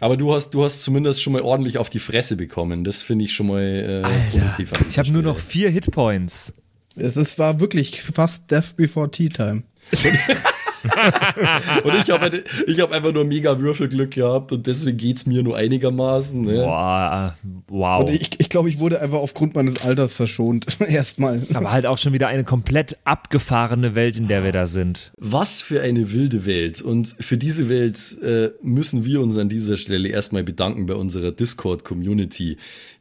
Aber 0.00 0.16
du 0.16 0.32
hast, 0.34 0.50
du 0.50 0.64
hast 0.64 0.82
zumindest 0.82 1.22
schon 1.22 1.32
mal 1.32 1.42
ordentlich 1.42 1.78
auf 1.78 1.88
die 1.90 1.98
Fresse 1.98 2.36
bekommen. 2.36 2.84
Das 2.84 3.02
finde 3.02 3.24
ich 3.24 3.32
schon 3.34 3.46
mal 3.48 3.60
äh, 3.62 4.30
positiv. 4.30 4.72
an 4.72 4.86
Ich 4.88 4.98
habe 4.98 5.10
nur 5.10 5.22
noch 5.22 5.38
vier 5.38 5.70
Hitpoints. 5.70 6.54
Es, 7.00 7.16
es 7.16 7.38
war 7.38 7.60
wirklich 7.60 8.02
fast 8.02 8.50
Death 8.50 8.76
Before 8.76 9.10
Tea 9.10 9.28
Time. 9.28 9.62
Und 11.84 11.94
ich 11.94 12.10
habe 12.10 12.42
ich 12.66 12.80
hab 12.80 12.92
einfach 12.92 13.12
nur 13.12 13.24
mega 13.24 13.58
Würfelglück 13.58 14.12
gehabt 14.12 14.52
und 14.52 14.66
deswegen 14.66 14.96
geht's 14.96 15.26
mir 15.26 15.42
nur 15.42 15.56
einigermaßen. 15.56 16.40
Ne? 16.40 16.54
Boah, 16.54 17.36
wow. 17.68 18.02
Und 18.02 18.10
ich, 18.10 18.30
ich 18.38 18.48
glaube, 18.48 18.68
ich 18.68 18.78
wurde 18.78 19.00
einfach 19.00 19.18
aufgrund 19.18 19.54
meines 19.54 19.82
Alters 19.82 20.14
verschont. 20.14 20.66
Erstmal. 20.88 21.42
Aber 21.52 21.70
halt 21.70 21.86
auch 21.86 21.98
schon 21.98 22.12
wieder 22.12 22.28
eine 22.28 22.44
komplett 22.44 22.96
abgefahrene 23.04 23.94
Welt, 23.94 24.18
in 24.18 24.28
der 24.28 24.44
wir 24.44 24.52
da 24.52 24.66
sind. 24.66 25.12
Was 25.18 25.60
für 25.60 25.82
eine 25.82 26.12
wilde 26.12 26.46
Welt. 26.46 26.80
Und 26.80 27.14
für 27.20 27.36
diese 27.36 27.68
Welt 27.68 28.16
äh, 28.22 28.50
müssen 28.62 29.04
wir 29.04 29.20
uns 29.20 29.36
an 29.36 29.48
dieser 29.48 29.76
Stelle 29.76 30.08
erstmal 30.08 30.44
bedanken 30.44 30.86
bei 30.86 30.94
unserer 30.94 31.32
Discord-Community, 31.32 32.56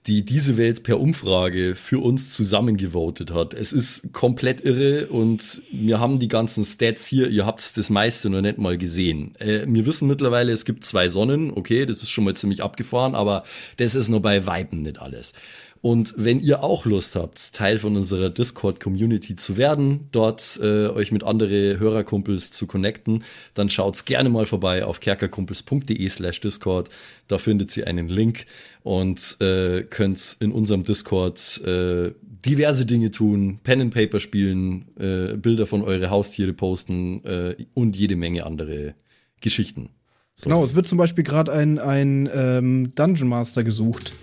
die 0.07 0.23
diese 0.23 0.57
Welt 0.57 0.83
per 0.83 0.99
Umfrage 0.99 1.75
für 1.75 1.99
uns 1.99 2.31
zusammengevotet 2.31 3.33
hat. 3.33 3.53
Es 3.53 3.73
ist 3.73 4.13
komplett 4.13 4.61
irre 4.61 5.07
und 5.07 5.61
wir 5.71 5.99
haben 5.99 6.19
die 6.19 6.29
ganzen 6.29 6.63
Stats 6.63 7.05
hier. 7.05 7.29
Ihr 7.29 7.45
habt 7.45 7.77
das 7.77 7.89
meiste 7.89 8.29
noch 8.29 8.41
nicht 8.41 8.57
mal 8.57 8.77
gesehen. 8.77 9.35
Äh, 9.39 9.65
wir 9.67 9.85
wissen 9.85 10.07
mittlerweile, 10.07 10.51
es 10.51 10.65
gibt 10.65 10.85
zwei 10.85 11.09
Sonnen. 11.09 11.51
Okay, 11.51 11.85
das 11.85 12.01
ist 12.01 12.11
schon 12.11 12.23
mal 12.23 12.35
ziemlich 12.35 12.63
abgefahren, 12.63 13.13
aber 13.13 13.43
das 13.77 13.95
ist 13.95 14.07
nur 14.07 14.21
bei 14.21 14.45
Weiben 14.45 14.83
nicht 14.83 14.99
alles. 14.99 15.33
Und 15.81 16.13
wenn 16.17 16.41
ihr 16.41 16.61
auch 16.61 16.85
Lust 16.85 17.15
habt, 17.15 17.53
Teil 17.53 17.79
von 17.79 17.95
unserer 17.95 18.29
Discord-Community 18.29 19.37
zu 19.37 19.55
werden, 19.55 20.09
dort 20.11 20.59
äh, 20.61 20.87
euch 20.87 21.13
mit 21.13 21.23
andere 21.23 21.79
Hörerkumpels 21.79 22.51
zu 22.51 22.67
connecten, 22.67 23.23
dann 23.53 23.69
schaut's 23.69 24.03
gerne 24.03 24.29
mal 24.29 24.45
vorbei 24.45 24.83
auf 24.83 24.99
kerkerkumpels.de 24.99 26.09
slash 26.09 26.41
Discord. 26.41 26.89
Da 27.27 27.37
findet 27.37 27.75
ihr 27.77 27.87
einen 27.87 28.09
Link 28.09 28.45
und 28.83 29.37
äh, 29.39 29.83
könnt 29.83 30.35
in 30.41 30.51
unserem 30.51 30.83
Discord 30.83 31.61
äh, 31.65 32.11
diverse 32.45 32.85
Dinge 32.85 33.11
tun, 33.11 33.59
Pen 33.63 33.81
and 33.81 33.93
Paper 33.93 34.19
spielen, 34.19 34.85
äh, 34.99 35.37
Bilder 35.37 35.65
von 35.65 35.81
eure 35.81 36.09
Haustiere 36.09 36.53
posten 36.53 37.23
äh, 37.23 37.55
und 37.73 37.95
jede 37.95 38.17
Menge 38.17 38.45
andere 38.45 38.95
Geschichten. 39.39 39.89
So. 40.35 40.45
Genau, 40.45 40.63
es 40.63 40.75
wird 40.75 40.87
zum 40.87 40.97
Beispiel 40.97 41.23
gerade 41.23 41.53
ein, 41.53 41.79
ein 41.79 42.29
ähm, 42.33 42.91
Dungeon 42.95 43.29
Master 43.29 43.63
gesucht. 43.63 44.13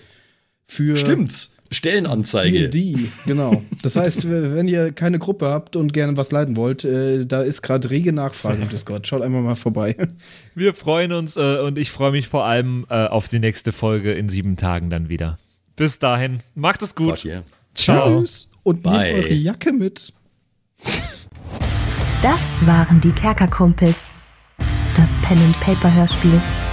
Für 0.66 0.96
Stimmt, 0.96 1.50
Stellenanzeige. 1.70 2.68
D&D, 2.68 3.08
genau. 3.26 3.62
Das 3.82 3.96
heißt, 3.96 4.28
wenn 4.28 4.68
ihr 4.68 4.92
keine 4.92 5.18
Gruppe 5.18 5.46
habt 5.46 5.76
und 5.76 5.92
gerne 5.92 6.16
was 6.16 6.30
leiten 6.30 6.56
wollt, 6.56 6.84
äh, 6.84 7.26
da 7.26 7.42
ist 7.42 7.62
gerade 7.62 7.90
rege 7.90 8.12
Nachfrage 8.12 8.62
im 8.62 8.68
Discord. 8.68 9.06
Schaut 9.06 9.22
einfach 9.22 9.42
mal 9.42 9.56
vorbei. 9.56 9.96
Wir 10.54 10.74
freuen 10.74 11.12
uns 11.12 11.36
äh, 11.36 11.58
und 11.58 11.78
ich 11.78 11.90
freue 11.90 12.12
mich 12.12 12.28
vor 12.28 12.44
allem 12.44 12.86
äh, 12.88 13.06
auf 13.06 13.28
die 13.28 13.38
nächste 13.38 13.72
Folge 13.72 14.12
in 14.12 14.28
sieben 14.28 14.56
Tagen 14.56 14.90
dann 14.90 15.08
wieder. 15.08 15.38
Bis 15.76 15.98
dahin, 15.98 16.40
macht 16.54 16.82
es 16.82 16.94
gut. 16.94 17.24
Yeah. 17.24 17.42
Ciao. 17.74 18.20
Tschüss 18.20 18.48
und 18.62 18.82
Bye. 18.82 19.12
nehmt 19.12 19.24
eure 19.24 19.34
Jacke 19.34 19.72
mit. 19.72 20.12
Das 22.22 22.42
waren 22.66 23.00
die 23.00 23.12
Kerkerkumpels. 23.12 24.06
Das 24.94 25.12
Pen 25.22 25.38
and 25.38 25.60
Paper 25.60 25.92
Hörspiel. 25.92 26.42